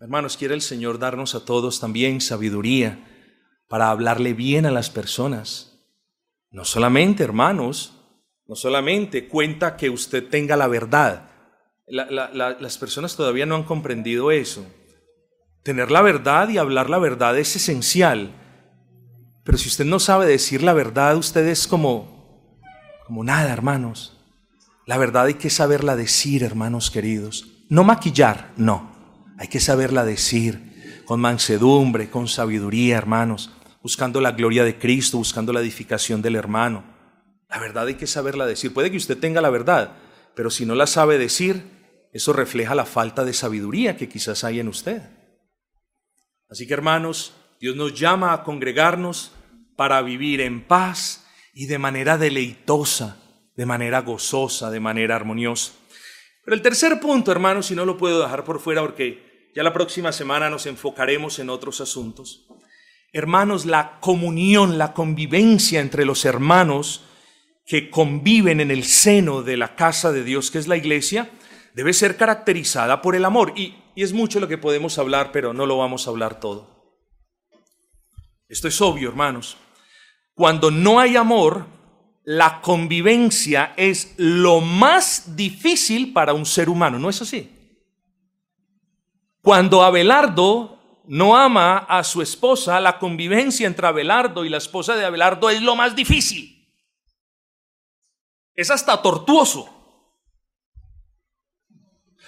Hermanos, 0.00 0.36
quiere 0.36 0.54
el 0.54 0.62
Señor 0.62 0.98
darnos 0.98 1.36
a 1.36 1.44
todos 1.44 1.78
también 1.78 2.20
sabiduría 2.20 3.11
para 3.72 3.88
hablarle 3.88 4.34
bien 4.34 4.66
a 4.66 4.70
las 4.70 4.90
personas. 4.90 5.80
No 6.50 6.66
solamente, 6.66 7.24
hermanos, 7.24 7.94
no 8.46 8.54
solamente 8.54 9.28
cuenta 9.28 9.78
que 9.78 9.88
usted 9.88 10.28
tenga 10.28 10.58
la 10.58 10.66
verdad. 10.66 11.30
las 11.86 12.76
personas 12.76 13.16
todavía 13.16 13.46
no 13.46 13.54
han 13.54 13.62
comprendido 13.62 14.30
eso. 14.30 14.66
Tener 15.62 15.90
la 15.90 16.02
verdad 16.02 16.50
y 16.50 16.58
hablar 16.58 16.90
la 16.90 16.98
verdad 16.98 17.38
es 17.38 17.56
esencial. 17.56 18.34
Pero 19.42 19.56
si 19.56 19.68
usted 19.68 19.86
no 19.86 19.98
sabe 20.00 20.26
decir 20.26 20.62
la 20.62 20.74
verdad, 20.74 21.16
usted 21.16 21.46
es 21.46 21.66
como, 21.66 22.60
como 23.06 23.24
nada, 23.24 23.54
hermanos. 23.54 24.18
La 24.84 24.98
verdad 24.98 25.24
hay 25.24 25.34
que 25.34 25.48
saberla 25.48 25.96
decir, 25.96 26.42
hermanos 26.44 26.90
queridos. 26.90 27.46
No 27.70 27.84
maquillar, 27.84 28.52
no. 28.58 28.92
Hay 29.38 29.48
que 29.48 29.60
saberla 29.60 30.04
decir 30.04 31.02
con 31.06 31.20
mansedumbre, 31.20 32.10
con 32.10 32.28
sabiduría, 32.28 32.98
hermanos 32.98 33.50
buscando 33.82 34.20
la 34.20 34.32
gloria 34.32 34.64
de 34.64 34.78
Cristo, 34.78 35.18
buscando 35.18 35.52
la 35.52 35.60
edificación 35.60 36.22
del 36.22 36.36
hermano. 36.36 36.84
La 37.48 37.58
verdad 37.58 37.86
hay 37.86 37.96
que 37.96 38.06
saberla 38.06 38.46
decir. 38.46 38.72
Puede 38.72 38.90
que 38.90 38.96
usted 38.96 39.18
tenga 39.18 39.40
la 39.40 39.50
verdad, 39.50 39.96
pero 40.34 40.50
si 40.50 40.64
no 40.64 40.74
la 40.74 40.86
sabe 40.86 41.18
decir, 41.18 41.64
eso 42.12 42.32
refleja 42.32 42.74
la 42.74 42.86
falta 42.86 43.24
de 43.24 43.32
sabiduría 43.32 43.96
que 43.96 44.08
quizás 44.08 44.44
hay 44.44 44.60
en 44.60 44.68
usted. 44.68 45.02
Así 46.48 46.66
que 46.66 46.74
hermanos, 46.74 47.34
Dios 47.60 47.76
nos 47.76 47.94
llama 47.94 48.32
a 48.32 48.44
congregarnos 48.44 49.32
para 49.76 50.00
vivir 50.02 50.40
en 50.40 50.62
paz 50.62 51.26
y 51.54 51.66
de 51.66 51.78
manera 51.78 52.18
deleitosa, 52.18 53.18
de 53.56 53.66
manera 53.66 54.00
gozosa, 54.00 54.70
de 54.70 54.80
manera 54.80 55.16
armoniosa. 55.16 55.72
Pero 56.44 56.54
el 56.54 56.62
tercer 56.62 57.00
punto, 57.00 57.32
hermanos, 57.32 57.66
si 57.66 57.74
no 57.74 57.84
lo 57.84 57.96
puedo 57.96 58.20
dejar 58.20 58.44
por 58.44 58.60
fuera 58.60 58.80
porque 58.80 59.50
ya 59.54 59.62
la 59.62 59.72
próxima 59.72 60.12
semana 60.12 60.50
nos 60.50 60.66
enfocaremos 60.66 61.38
en 61.38 61.50
otros 61.50 61.80
asuntos, 61.80 62.46
Hermanos, 63.12 63.66
la 63.66 64.00
comunión, 64.00 64.78
la 64.78 64.94
convivencia 64.94 65.80
entre 65.80 66.06
los 66.06 66.24
hermanos 66.24 67.04
que 67.66 67.90
conviven 67.90 68.60
en 68.60 68.70
el 68.70 68.84
seno 68.84 69.42
de 69.42 69.58
la 69.58 69.76
casa 69.76 70.12
de 70.12 70.24
Dios, 70.24 70.50
que 70.50 70.58
es 70.58 70.66
la 70.66 70.78
iglesia, 70.78 71.30
debe 71.74 71.92
ser 71.92 72.16
caracterizada 72.16 73.02
por 73.02 73.14
el 73.14 73.24
amor. 73.24 73.52
Y, 73.56 73.76
es 73.94 74.14
mucho 74.14 74.40
lo 74.40 74.48
que 74.48 74.56
podemos 74.56 74.98
hablar, 74.98 75.30
pero 75.32 75.52
no 75.52 75.66
lo 75.66 75.76
vamos 75.76 76.06
a 76.06 76.10
hablar 76.10 76.40
todo. 76.40 76.96
Esto 78.48 78.68
es 78.68 78.80
obvio, 78.80 79.10
hermanos. 79.10 79.58
Cuando 80.34 80.70
no 80.70 80.98
hay 80.98 81.16
amor, 81.16 81.66
la 82.24 82.62
convivencia 82.62 83.74
es 83.76 84.14
lo 84.16 84.62
más 84.62 85.36
difícil 85.36 86.14
para 86.14 86.32
un 86.32 86.46
ser 86.46 86.70
humano, 86.70 86.98
¿no 86.98 87.10
es 87.10 87.20
así? 87.20 87.50
Cuando 89.42 89.82
Abelardo 89.82 90.81
no 91.06 91.36
ama 91.36 91.78
a 91.78 92.04
su 92.04 92.22
esposa, 92.22 92.80
la 92.80 92.98
convivencia 92.98 93.66
entre 93.66 93.86
Abelardo 93.86 94.44
y 94.44 94.48
la 94.48 94.58
esposa 94.58 94.96
de 94.96 95.04
Abelardo 95.04 95.50
es 95.50 95.60
lo 95.60 95.74
más 95.76 95.96
difícil. 95.96 96.66
Es 98.54 98.70
hasta 98.70 99.00
tortuoso. 99.00 99.68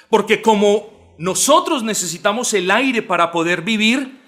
Porque 0.09 0.43
como 0.43 1.15
nosotros 1.19 1.83
necesitamos 1.83 2.53
el 2.55 2.71
aire 2.71 3.03
para 3.03 3.31
poder 3.31 3.63
vivir, 3.63 4.21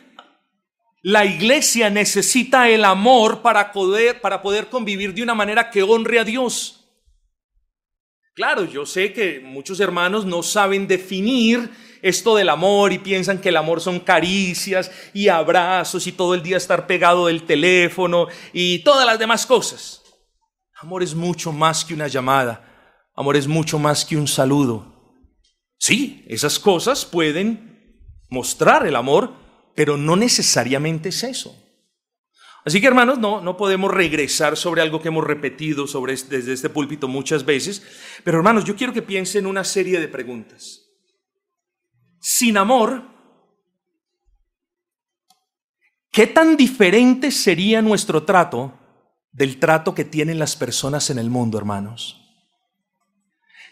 la 1.02 1.24
iglesia 1.24 1.90
necesita 1.90 2.68
el 2.68 2.84
amor 2.84 3.42
para 3.42 3.72
poder, 3.72 4.20
para 4.20 4.42
poder 4.42 4.68
convivir 4.68 5.14
de 5.14 5.22
una 5.22 5.34
manera 5.34 5.70
que 5.70 5.82
honre 5.82 6.18
a 6.18 6.24
Dios. 6.24 6.84
Claro, 8.34 8.64
yo 8.64 8.84
sé 8.84 9.12
que 9.12 9.40
muchos 9.40 9.80
hermanos 9.80 10.26
no 10.26 10.42
saben 10.42 10.86
definir 10.86 11.70
esto 12.02 12.36
del 12.36 12.48
amor 12.48 12.92
y 12.92 12.98
piensan 12.98 13.38
que 13.38 13.50
el 13.50 13.56
amor 13.56 13.80
son 13.80 14.00
caricias 14.00 14.90
y 15.12 15.28
abrazos 15.28 16.06
y 16.06 16.12
todo 16.12 16.34
el 16.34 16.42
día 16.42 16.56
estar 16.56 16.86
pegado 16.86 17.26
del 17.26 17.44
teléfono 17.44 18.28
y 18.52 18.80
todas 18.80 19.06
las 19.06 19.18
demás 19.18 19.46
cosas. 19.46 20.02
Amor 20.80 21.02
es 21.02 21.14
mucho 21.14 21.52
más 21.52 21.84
que 21.84 21.94
una 21.94 22.08
llamada. 22.08 22.62
Amor 23.14 23.36
es 23.36 23.46
mucho 23.46 23.78
más 23.78 24.04
que 24.04 24.16
un 24.16 24.28
saludo. 24.28 24.94
Sí, 25.78 26.24
esas 26.28 26.58
cosas 26.58 27.04
pueden 27.04 28.02
mostrar 28.28 28.86
el 28.86 28.96
amor, 28.96 29.32
pero 29.74 29.96
no 29.96 30.16
necesariamente 30.16 31.08
es 31.08 31.22
eso. 31.22 31.56
Así 32.64 32.80
que 32.80 32.88
hermanos, 32.88 33.18
no, 33.18 33.40
no 33.40 33.56
podemos 33.56 33.92
regresar 33.92 34.56
sobre 34.56 34.82
algo 34.82 35.00
que 35.00 35.08
hemos 35.08 35.24
repetido 35.24 35.86
sobre 35.86 36.14
desde 36.14 36.52
este 36.52 36.68
púlpito 36.68 37.06
muchas 37.06 37.44
veces, 37.44 37.82
pero 38.24 38.38
hermanos, 38.38 38.64
yo 38.64 38.74
quiero 38.74 38.92
que 38.92 39.02
piensen 39.02 39.44
en 39.44 39.46
una 39.46 39.62
serie 39.62 40.00
de 40.00 40.08
preguntas. 40.08 40.85
Sin 42.20 42.56
amor, 42.56 43.04
¿qué 46.10 46.26
tan 46.26 46.56
diferente 46.56 47.30
sería 47.30 47.82
nuestro 47.82 48.24
trato 48.24 48.72
del 49.32 49.58
trato 49.58 49.94
que 49.94 50.04
tienen 50.04 50.38
las 50.38 50.56
personas 50.56 51.10
en 51.10 51.18
el 51.18 51.30
mundo, 51.30 51.58
hermanos? 51.58 52.22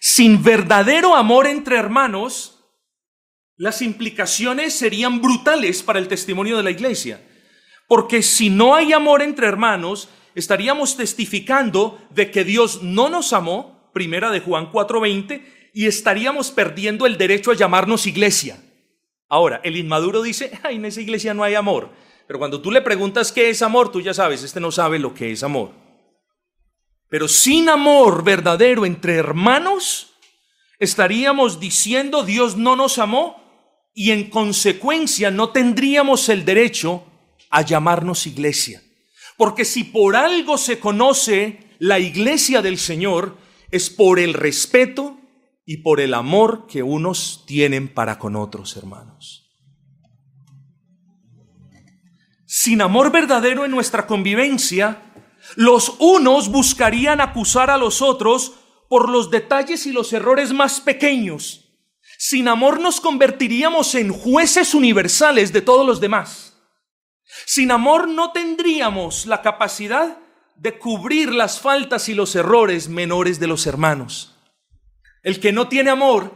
Sin 0.01 0.43
verdadero 0.43 1.17
amor 1.17 1.47
entre 1.47 1.77
hermanos, 1.77 2.63
las 3.57 3.83
implicaciones 3.83 4.75
serían 4.75 5.23
brutales 5.23 5.83
para 5.83 5.99
el 5.99 6.09
testimonio 6.09 6.57
de 6.57 6.63
la 6.63 6.71
iglesia. 6.71 7.27
Porque 7.87 8.23
si 8.23 8.51
no 8.51 8.75
hay 8.75 8.93
amor 8.93 9.23
entre 9.23 9.47
hermanos, 9.47 10.09
estaríamos 10.35 10.97
testificando 10.97 11.99
de 12.11 12.31
que 12.31 12.45
Dios 12.45 12.83
no 12.83 13.09
nos 13.09 13.33
amó, 13.33 13.91
primera 13.93 14.31
de 14.31 14.41
Juan 14.41 14.71
4:20, 14.71 15.64
y 15.75 15.87
estaríamos 15.87 16.53
perdiendo 16.53 17.05
el 17.05 17.19
derecho 17.19 17.51
a 17.51 17.57
llamarnos 17.57 18.07
iglesia. 18.07 18.63
Ahora, 19.29 19.61
el 19.65 19.77
inmaduro 19.77 20.23
dice, 20.23 20.53
ay, 20.63 20.77
en 20.77 20.85
esa 20.85 21.01
iglesia 21.01 21.35
no 21.35 21.43
hay 21.43 21.57
amor. 21.57 21.91
Pero 22.29 22.39
cuando 22.39 22.63
tú 22.63 22.71
le 22.71 22.81
preguntas 22.81 23.33
qué 23.33 23.51
es 23.51 23.61
amor, 23.61 23.91
tú 23.91 24.01
ya 24.01 24.15
sabes, 24.15 24.45
este 24.45 24.61
no 24.61 24.71
sabe 24.71 25.01
lo 25.01 25.13
que 25.13 25.33
es 25.33 25.43
amor. 25.43 25.73
Pero 27.09 27.27
sin 27.27 27.69
amor 27.69 28.23
verdadero 28.23 28.87
entre 28.87 29.15
hermanos, 29.15 30.13
estaríamos 30.79 31.59
diciendo 31.59 32.23
Dios 32.23 32.57
no 32.57 32.77
nos 32.77 32.99
amó 32.99 33.43
y 33.95 34.13
en 34.13 34.31
consecuencia 34.31 35.33
no 35.33 35.51
tendríamos 35.51 36.29
el 36.29 36.45
derecho 36.45 37.05
a 37.51 37.63
llamarnos 37.63 38.29
iglesia. 38.29 38.81
Porque 39.37 39.65
si 39.65 39.83
por 39.83 40.15
algo 40.15 40.57
se 40.57 40.79
conoce 40.79 41.59
la 41.81 41.99
iglesia 41.99 42.63
del 42.63 42.79
Señor, 42.79 43.37
es 43.73 43.91
por 43.91 44.21
el 44.21 44.35
respeto 44.35 45.19
y 45.67 45.79
por 45.79 46.01
el 46.01 46.15
amor 46.15 46.67
que 46.67 46.83
unos 46.83 47.45
tienen 47.47 47.89
para 47.93 48.19
con 48.19 48.37
otros 48.37 48.77
hermanos. 48.77 49.45
Sin 52.47 52.83
amor 52.83 53.11
verdadero 53.11 53.65
en 53.65 53.71
nuestra 53.71 54.07
convivencia, 54.07 55.03
los 55.57 55.97
unos 55.99 56.49
buscarían 56.51 57.21
acusar 57.21 57.71
a 57.71 57.79
los 57.79 58.03
otros 58.03 58.53
por 58.89 59.09
los 59.09 59.31
detalles 59.31 59.87
y 59.87 59.93
los 59.93 60.13
errores 60.13 60.53
más 60.53 60.81
pequeños. 60.81 61.65
Sin 62.19 62.49
amor 62.49 62.81
nos 62.81 63.01
convertiríamos 63.01 63.95
en 63.95 64.13
jueces 64.13 64.75
universales 64.75 65.53
de 65.53 65.63
todos 65.63 65.87
los 65.87 66.01
demás. 66.01 66.57
Sin 67.47 67.71
amor 67.71 68.09
no 68.09 68.33
tendríamos 68.33 69.27
la 69.27 69.43
capacidad 69.43 70.19
de 70.57 70.79
cubrir 70.79 71.33
las 71.33 71.61
faltas 71.61 72.09
y 72.09 72.15
los 72.15 72.37
errores 72.37 72.89
menores 72.89 73.41
de 73.41 73.49
los 73.49 73.67
hermanos. 73.67 74.34
El 75.25 75.41
que 75.41 75.53
no 75.53 75.69
tiene 75.69 75.91
amor 75.91 76.33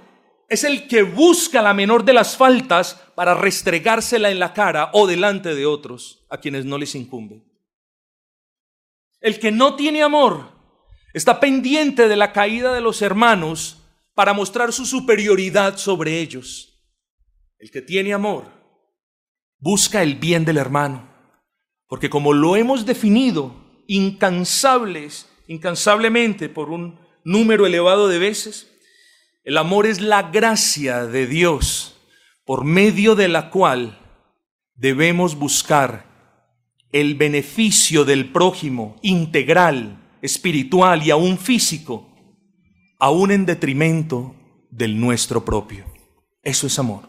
es 0.49 0.65
el 0.65 0.89
que 0.89 1.03
busca 1.03 1.61
la 1.61 1.75
menor 1.75 2.05
de 2.05 2.15
las 2.15 2.37
faltas 2.37 2.95
para 3.15 3.35
restregársela 3.35 4.31
en 4.31 4.39
la 4.39 4.55
cara 4.55 4.91
o 4.95 5.07
delante 5.07 5.55
de 5.55 5.67
otros 5.67 6.25
a 6.31 6.39
quienes 6.39 6.65
no 6.65 6.79
les 6.79 6.95
incumbe. 6.95 7.45
El 9.21 9.39
que 9.39 9.53
no 9.53 9.77
tiene 9.77 10.03
amor 10.03 10.53
está 11.13 11.39
pendiente 11.39 12.09
de 12.09 12.17
la 12.17 12.33
caída 12.33 12.73
de 12.73 12.81
los 12.81 13.03
hermanos 13.03 13.85
para 14.15 14.33
mostrar 14.33 14.73
su 14.73 14.87
superioridad 14.87 15.77
sobre 15.77 16.21
ellos. 16.21 16.83
El 17.59 17.71
que 17.71 17.83
tiene 17.83 18.15
amor 18.15 18.47
busca 19.59 20.03
el 20.03 20.15
bien 20.15 20.47
del 20.47 20.57
hermano, 20.57 21.13
porque 21.89 22.09
como 22.09 22.33
lo 22.33 22.57
hemos 22.57 22.87
definido 22.87 23.55
incansables, 23.87 25.29
incansablemente 25.47 26.49
por 26.49 26.71
un 26.71 26.99
número 27.25 27.67
elevado 27.67 28.09
de 28.09 28.19
veces, 28.19 28.78
el 29.49 29.57
amor 29.57 29.87
es 29.87 30.03
la 30.03 30.25
gracia 30.25 31.07
de 31.07 31.27
Dios 31.27 31.97
por 32.45 32.65
medio 32.65 33.15
de 33.15 33.29
la 33.29 33.49
cual 33.49 33.99
debemos 34.75 35.37
buscar 35.37 36.05
el 36.93 37.15
beneficio 37.15 38.05
del 38.05 38.31
prójimo 38.31 38.97
integral, 39.01 40.07
espiritual 40.21 41.03
y 41.03 41.11
aún 41.11 41.39
físico, 41.39 42.15
aún 42.99 43.31
en 43.31 43.47
detrimento 43.47 44.37
del 44.71 45.01
nuestro 45.01 45.47
propio. 45.47 45.87
Eso 46.43 46.67
es 46.67 46.79
amor. 46.79 47.09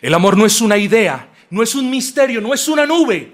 El 0.00 0.14
amor 0.14 0.36
no 0.36 0.46
es 0.46 0.60
una 0.60 0.78
idea, 0.78 1.32
no 1.50 1.64
es 1.64 1.74
un 1.74 1.90
misterio, 1.90 2.40
no 2.40 2.54
es 2.54 2.68
una 2.68 2.86
nube. 2.86 3.32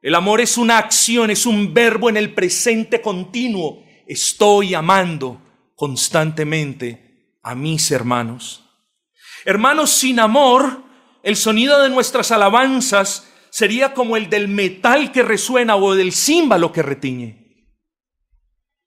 El 0.00 0.14
amor 0.14 0.40
es 0.40 0.56
una 0.56 0.78
acción, 0.78 1.28
es 1.32 1.44
un 1.44 1.74
verbo 1.74 2.08
en 2.08 2.16
el 2.16 2.34
presente 2.34 3.00
continuo. 3.00 3.82
Estoy 4.06 4.74
amando 4.74 5.42
constantemente 5.78 7.38
a 7.40 7.54
mis 7.54 7.92
hermanos. 7.92 8.64
Hermanos, 9.44 9.90
sin 9.90 10.18
amor, 10.18 10.82
el 11.22 11.36
sonido 11.36 11.80
de 11.80 11.88
nuestras 11.88 12.32
alabanzas 12.32 13.32
sería 13.50 13.94
como 13.94 14.16
el 14.16 14.28
del 14.28 14.48
metal 14.48 15.12
que 15.12 15.22
resuena 15.22 15.76
o 15.76 15.94
del 15.94 16.12
címbalo 16.12 16.72
que 16.72 16.82
retiñe. 16.82 17.78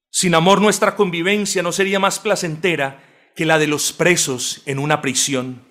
Sin 0.10 0.36
amor 0.36 0.60
nuestra 0.60 0.98
convivencia 0.98 1.64
no 1.64 1.72
sería 1.72 1.98
más 1.98 2.20
placentera 2.20 3.32
que 3.38 3.46
la 3.46 3.58
de 3.58 3.68
los 3.68 3.94
presos 3.94 4.62
en 4.66 4.78
una 4.78 5.02
prisión. 5.02 5.66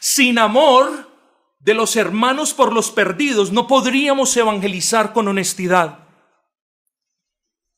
Sin 0.00 0.40
amor 0.40 1.12
de 1.60 1.74
los 1.74 1.94
hermanos 1.94 2.54
por 2.54 2.72
los 2.72 2.90
perdidos 2.90 3.52
no 3.52 3.68
podríamos 3.68 4.36
evangelizar 4.36 5.12
con 5.12 5.28
honestidad. 5.28 6.08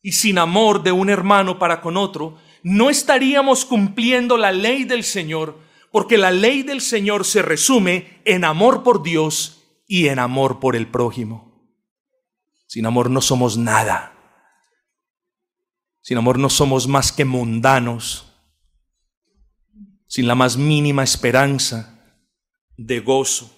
Y 0.00 0.12
sin 0.12 0.38
amor 0.38 0.82
de 0.82 0.92
un 0.92 1.10
hermano 1.10 1.58
para 1.58 1.82
con 1.82 1.98
otro 1.98 2.38
no 2.62 2.90
estaríamos 2.90 3.64
cumpliendo 3.64 4.36
la 4.36 4.52
ley 4.52 4.84
del 4.84 5.04
Señor, 5.04 5.58
porque 5.90 6.16
la 6.18 6.30
ley 6.30 6.62
del 6.62 6.80
Señor 6.80 7.24
se 7.24 7.42
resume 7.42 8.20
en 8.24 8.44
amor 8.44 8.82
por 8.82 9.02
Dios 9.02 9.62
y 9.86 10.08
en 10.08 10.18
amor 10.18 10.60
por 10.60 10.76
el 10.76 10.86
prójimo. 10.86 11.52
Sin 12.66 12.86
amor 12.86 13.10
no 13.10 13.20
somos 13.20 13.58
nada. 13.58 14.12
Sin 16.00 16.16
amor 16.16 16.38
no 16.38 16.50
somos 16.50 16.88
más 16.88 17.12
que 17.12 17.24
mundanos, 17.24 18.26
sin 20.08 20.26
la 20.26 20.34
más 20.34 20.56
mínima 20.56 21.04
esperanza 21.04 22.18
de 22.76 23.00
gozo. 23.00 23.54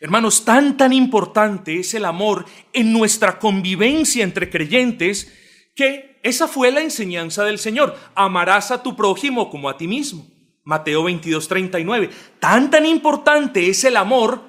Hermanos, 0.00 0.46
tan 0.46 0.78
tan 0.78 0.94
importante 0.94 1.78
es 1.78 1.92
el 1.92 2.06
amor 2.06 2.46
en 2.72 2.92
nuestra 2.92 3.38
convivencia 3.38 4.24
entre 4.24 4.48
creyentes 4.48 5.30
que 5.76 6.09
esa 6.22 6.48
fue 6.48 6.70
la 6.70 6.80
enseñanza 6.80 7.44
del 7.44 7.58
Señor. 7.58 7.96
Amarás 8.14 8.70
a 8.70 8.82
tu 8.82 8.94
prójimo 8.94 9.50
como 9.50 9.68
a 9.68 9.76
ti 9.76 9.88
mismo. 9.88 10.26
Mateo 10.64 11.04
22, 11.04 11.48
39. 11.48 12.10
Tan, 12.38 12.70
tan 12.70 12.84
importante 12.84 13.68
es 13.68 13.84
el 13.84 13.96
amor 13.96 14.42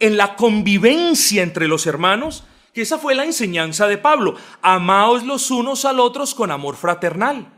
en 0.00 0.16
la 0.16 0.36
convivencia 0.36 1.42
entre 1.42 1.68
los 1.68 1.86
hermanos 1.86 2.44
que 2.72 2.82
esa 2.82 2.98
fue 2.98 3.14
la 3.14 3.24
enseñanza 3.24 3.86
de 3.88 3.98
Pablo. 3.98 4.36
Amaos 4.62 5.24
los 5.24 5.50
unos 5.50 5.84
al 5.84 6.00
otros 6.00 6.34
con 6.34 6.50
amor 6.50 6.76
fraternal. 6.76 7.54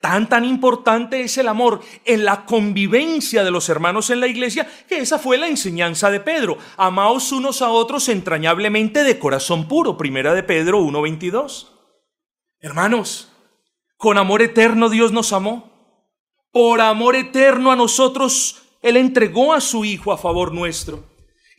Tan, 0.00 0.28
tan 0.28 0.44
importante 0.44 1.22
es 1.22 1.38
el 1.38 1.48
amor 1.48 1.80
en 2.04 2.24
la 2.24 2.44
convivencia 2.44 3.42
de 3.42 3.50
los 3.50 3.68
hermanos 3.68 4.10
en 4.10 4.20
la 4.20 4.26
iglesia 4.26 4.68
que 4.86 4.98
esa 4.98 5.18
fue 5.18 5.38
la 5.38 5.48
enseñanza 5.48 6.10
de 6.10 6.20
Pedro. 6.20 6.58
Amaos 6.76 7.32
unos 7.32 7.62
a 7.62 7.70
otros 7.70 8.08
entrañablemente 8.08 9.02
de 9.02 9.18
corazón 9.18 9.66
puro. 9.66 9.96
Primera 9.96 10.34
de 10.34 10.42
Pedro 10.42 10.80
1.22. 10.80 11.73
Hermanos, 12.64 13.28
con 13.98 14.16
amor 14.16 14.40
eterno 14.40 14.88
Dios 14.88 15.12
nos 15.12 15.34
amó. 15.34 16.00
Por 16.50 16.80
amor 16.80 17.14
eterno 17.14 17.70
a 17.70 17.76
nosotros 17.76 18.62
Él 18.80 18.96
entregó 18.96 19.52
a 19.52 19.60
su 19.60 19.84
Hijo 19.84 20.14
a 20.14 20.16
favor 20.16 20.54
nuestro. 20.54 21.04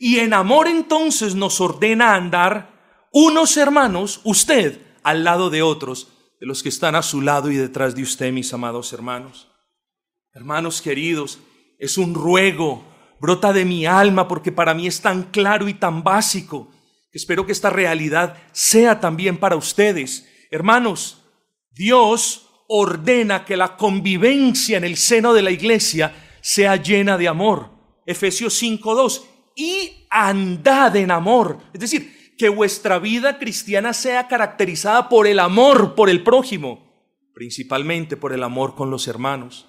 Y 0.00 0.18
en 0.18 0.34
amor 0.34 0.66
entonces 0.66 1.36
nos 1.36 1.60
ordena 1.60 2.16
andar 2.16 3.06
unos 3.12 3.56
hermanos, 3.56 4.20
usted 4.24 4.80
al 5.04 5.22
lado 5.22 5.48
de 5.48 5.62
otros, 5.62 6.08
de 6.40 6.46
los 6.46 6.64
que 6.64 6.70
están 6.70 6.96
a 6.96 7.02
su 7.02 7.20
lado 7.20 7.52
y 7.52 7.56
detrás 7.56 7.94
de 7.94 8.02
usted, 8.02 8.32
mis 8.32 8.52
amados 8.52 8.92
hermanos. 8.92 9.46
Hermanos 10.34 10.82
queridos, 10.82 11.38
es 11.78 11.98
un 11.98 12.14
ruego, 12.14 12.84
brota 13.20 13.52
de 13.52 13.64
mi 13.64 13.86
alma 13.86 14.26
porque 14.26 14.50
para 14.50 14.74
mí 14.74 14.88
es 14.88 15.02
tan 15.02 15.22
claro 15.30 15.68
y 15.68 15.74
tan 15.74 16.02
básico. 16.02 16.68
Espero 17.12 17.46
que 17.46 17.52
esta 17.52 17.70
realidad 17.70 18.42
sea 18.50 18.98
también 18.98 19.38
para 19.38 19.54
ustedes 19.54 20.26
Hermanos, 20.56 21.18
Dios 21.70 22.48
ordena 22.66 23.44
que 23.44 23.58
la 23.58 23.76
convivencia 23.76 24.78
en 24.78 24.84
el 24.84 24.96
seno 24.96 25.34
de 25.34 25.42
la 25.42 25.50
iglesia 25.50 26.14
sea 26.40 26.76
llena 26.76 27.18
de 27.18 27.28
amor. 27.28 27.68
Efesios 28.06 28.62
5.2. 28.62 29.22
Y 29.54 30.06
andad 30.08 30.96
en 30.96 31.10
amor. 31.10 31.58
Es 31.74 31.80
decir, 31.80 32.34
que 32.38 32.48
vuestra 32.48 32.98
vida 32.98 33.38
cristiana 33.38 33.92
sea 33.92 34.28
caracterizada 34.28 35.10
por 35.10 35.26
el 35.26 35.40
amor 35.40 35.94
por 35.94 36.08
el 36.08 36.22
prójimo, 36.22 37.12
principalmente 37.34 38.16
por 38.16 38.32
el 38.32 38.42
amor 38.42 38.74
con 38.74 38.90
los 38.90 39.08
hermanos. 39.08 39.68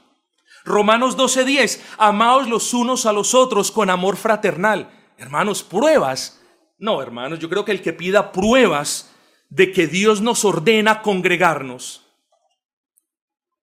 Romanos 0.64 1.18
12:10, 1.18 1.82
amaos 1.98 2.48
los 2.48 2.74
unos 2.74 3.06
a 3.06 3.12
los 3.12 3.36
otros 3.36 3.74
con 3.74 3.90
amor 3.90 4.16
fraternal. 4.16 4.90
Hermanos, 5.18 5.64
pruebas. 5.64 6.42
No, 6.78 7.02
hermanos, 7.02 7.40
yo 7.40 7.50
creo 7.50 7.66
que 7.66 7.74
el 7.74 7.82
que 7.82 7.92
pida 7.92 8.32
pruebas 8.32 9.12
de 9.50 9.72
que 9.72 9.88
Dios 9.88 10.22
nos 10.22 10.46
ordena 10.46 11.02
congregarnos 11.02 12.04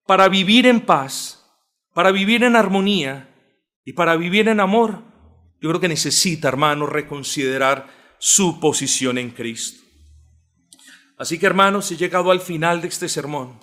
para 0.06 0.28
vivir 0.28 0.66
en 0.66 0.80
paz, 0.80 1.44
para 1.92 2.10
vivir 2.10 2.44
en 2.44 2.56
armonía 2.56 3.30
y 3.84 3.92
para 3.92 4.16
vivir 4.16 4.48
en 4.48 4.60
amor, 4.60 5.02
yo 5.60 5.70
creo 5.70 5.80
que 5.80 5.88
necesita, 5.88 6.48
hermanos, 6.48 6.90
reconsiderar 6.90 7.88
su 8.18 8.60
posición 8.60 9.18
en 9.18 9.30
Cristo. 9.30 9.82
Así 11.16 11.38
que, 11.38 11.46
hermanos, 11.46 11.90
he 11.90 11.96
llegado 11.96 12.30
al 12.30 12.40
final 12.40 12.80
de 12.82 12.88
este 12.88 13.08
sermón 13.08 13.60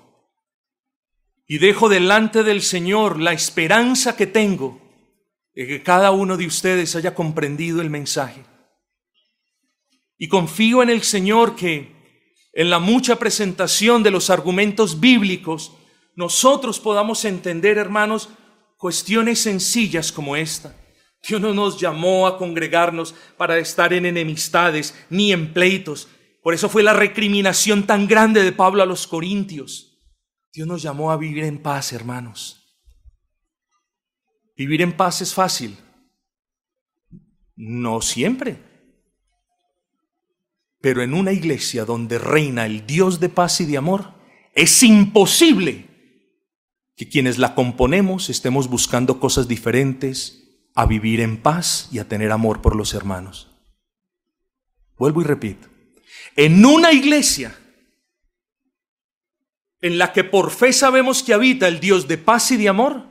y 1.47 1.57
dejo 1.57 1.89
delante 1.89 2.43
del 2.43 2.61
Señor 2.61 3.19
la 3.19 3.33
esperanza 3.33 4.15
que 4.15 4.25
tengo 4.25 4.81
de 5.53 5.67
que 5.67 5.83
cada 5.83 6.11
uno 6.11 6.37
de 6.37 6.47
ustedes 6.47 6.95
haya 6.95 7.13
comprendido 7.13 7.81
el 7.81 7.89
mensaje. 7.89 8.45
Y 10.17 10.27
confío 10.27 10.81
en 10.81 10.89
el 10.89 11.01
Señor 11.01 11.55
que 11.55 12.00
en 12.53 12.69
la 12.69 12.79
mucha 12.79 13.17
presentación 13.17 14.03
de 14.03 14.11
los 14.11 14.29
argumentos 14.29 14.99
bíblicos, 14.99 15.73
nosotros 16.15 16.79
podamos 16.79 17.23
entender, 17.25 17.77
hermanos, 17.77 18.29
cuestiones 18.77 19.39
sencillas 19.39 20.11
como 20.11 20.35
esta. 20.35 20.75
Dios 21.27 21.39
no 21.39 21.53
nos 21.53 21.79
llamó 21.79 22.27
a 22.27 22.37
congregarnos 22.37 23.13
para 23.37 23.57
estar 23.59 23.93
en 23.93 24.05
enemistades 24.05 24.95
ni 25.09 25.31
en 25.31 25.53
pleitos. 25.53 26.07
Por 26.41 26.53
eso 26.53 26.67
fue 26.67 26.83
la 26.83 26.93
recriminación 26.93 27.85
tan 27.85 28.07
grande 28.07 28.43
de 28.43 28.51
Pablo 28.51 28.81
a 28.81 28.87
los 28.87 29.05
Corintios. 29.07 29.99
Dios 30.51 30.67
nos 30.67 30.81
llamó 30.81 31.11
a 31.11 31.17
vivir 31.17 31.43
en 31.43 31.61
paz, 31.61 31.93
hermanos. 31.93 32.57
Vivir 34.57 34.81
en 34.81 34.97
paz 34.97 35.21
es 35.21 35.33
fácil. 35.33 35.77
No 37.55 38.01
siempre. 38.01 38.70
Pero 40.81 41.03
en 41.03 41.13
una 41.13 41.31
iglesia 41.31 41.85
donde 41.85 42.17
reina 42.17 42.65
el 42.65 42.87
Dios 42.87 43.19
de 43.19 43.29
paz 43.29 43.61
y 43.61 43.65
de 43.65 43.77
amor, 43.77 44.13
es 44.53 44.81
imposible 44.83 45.87
que 46.95 47.07
quienes 47.07 47.37
la 47.37 47.55
componemos 47.55 48.29
estemos 48.29 48.67
buscando 48.67 49.19
cosas 49.19 49.47
diferentes 49.47 50.69
a 50.73 50.85
vivir 50.85 51.19
en 51.19 51.37
paz 51.37 51.87
y 51.91 51.99
a 51.99 52.07
tener 52.07 52.31
amor 52.31 52.61
por 52.61 52.75
los 52.75 52.93
hermanos. 52.93 53.49
Vuelvo 54.97 55.21
y 55.21 55.25
repito. 55.25 55.67
En 56.35 56.65
una 56.65 56.91
iglesia 56.91 57.57
en 59.81 59.97
la 59.97 60.13
que 60.13 60.23
por 60.23 60.51
fe 60.51 60.73
sabemos 60.73 61.23
que 61.23 61.33
habita 61.33 61.67
el 61.67 61.79
Dios 61.79 62.07
de 62.07 62.17
paz 62.17 62.51
y 62.51 62.57
de 62.57 62.69
amor, 62.69 63.05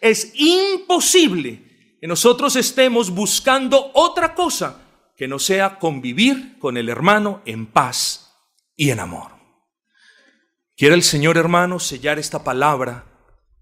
es 0.00 0.32
imposible 0.34 1.96
que 2.00 2.06
nosotros 2.06 2.56
estemos 2.56 3.10
buscando 3.10 3.90
otra 3.94 4.34
cosa 4.34 4.85
que 5.16 5.28
no 5.28 5.38
sea 5.38 5.78
convivir 5.78 6.58
con 6.58 6.76
el 6.76 6.88
hermano 6.88 7.42
en 7.46 7.66
paz 7.66 8.34
y 8.76 8.90
en 8.90 9.00
amor. 9.00 9.32
Quiera 10.76 10.94
el 10.94 11.02
Señor, 11.02 11.38
hermano, 11.38 11.78
sellar 11.78 12.18
esta 12.18 12.44
palabra 12.44 13.06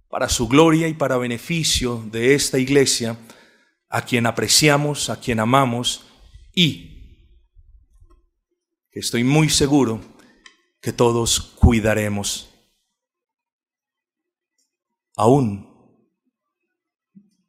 para 0.09 0.29
su 0.29 0.49
gloria 0.49 0.89
y 0.89 0.95
para 0.95 1.17
beneficio 1.17 2.05
de 2.11 2.35
esta 2.35 2.59
iglesia, 2.59 3.17
a 3.89 4.03
quien 4.03 4.27
apreciamos, 4.27 5.11
a 5.11 5.21
quien 5.21 5.39
amamos 5.39 6.07
y 6.53 6.95
que 8.91 9.01
estoy 9.01 9.23
muy 9.23 9.49
seguro 9.49 10.01
que 10.81 10.93
todos 10.93 11.41
cuidaremos. 11.41 12.51
Aún 15.17 15.73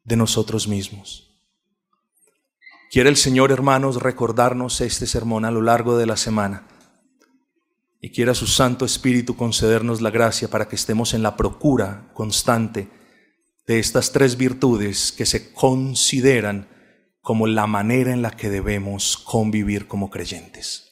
de 0.04 0.16
nosotros 0.16 0.68
mismos. 0.68 1.25
Quiere 2.96 3.10
el 3.10 3.18
Señor, 3.18 3.52
hermanos, 3.52 4.00
recordarnos 4.00 4.80
este 4.80 5.06
sermón 5.06 5.44
a 5.44 5.50
lo 5.50 5.60
largo 5.60 5.98
de 5.98 6.06
la 6.06 6.16
semana 6.16 6.66
y 8.00 8.08
quiera 8.08 8.32
su 8.32 8.46
Santo 8.46 8.86
Espíritu 8.86 9.36
concedernos 9.36 10.00
la 10.00 10.08
gracia 10.08 10.48
para 10.48 10.66
que 10.66 10.76
estemos 10.76 11.12
en 11.12 11.22
la 11.22 11.36
procura 11.36 12.08
constante 12.14 12.88
de 13.66 13.78
estas 13.80 14.12
tres 14.12 14.38
virtudes 14.38 15.12
que 15.12 15.26
se 15.26 15.52
consideran 15.52 16.70
como 17.20 17.46
la 17.46 17.66
manera 17.66 18.14
en 18.14 18.22
la 18.22 18.30
que 18.30 18.48
debemos 18.48 19.18
convivir 19.18 19.88
como 19.88 20.08
creyentes. 20.08 20.85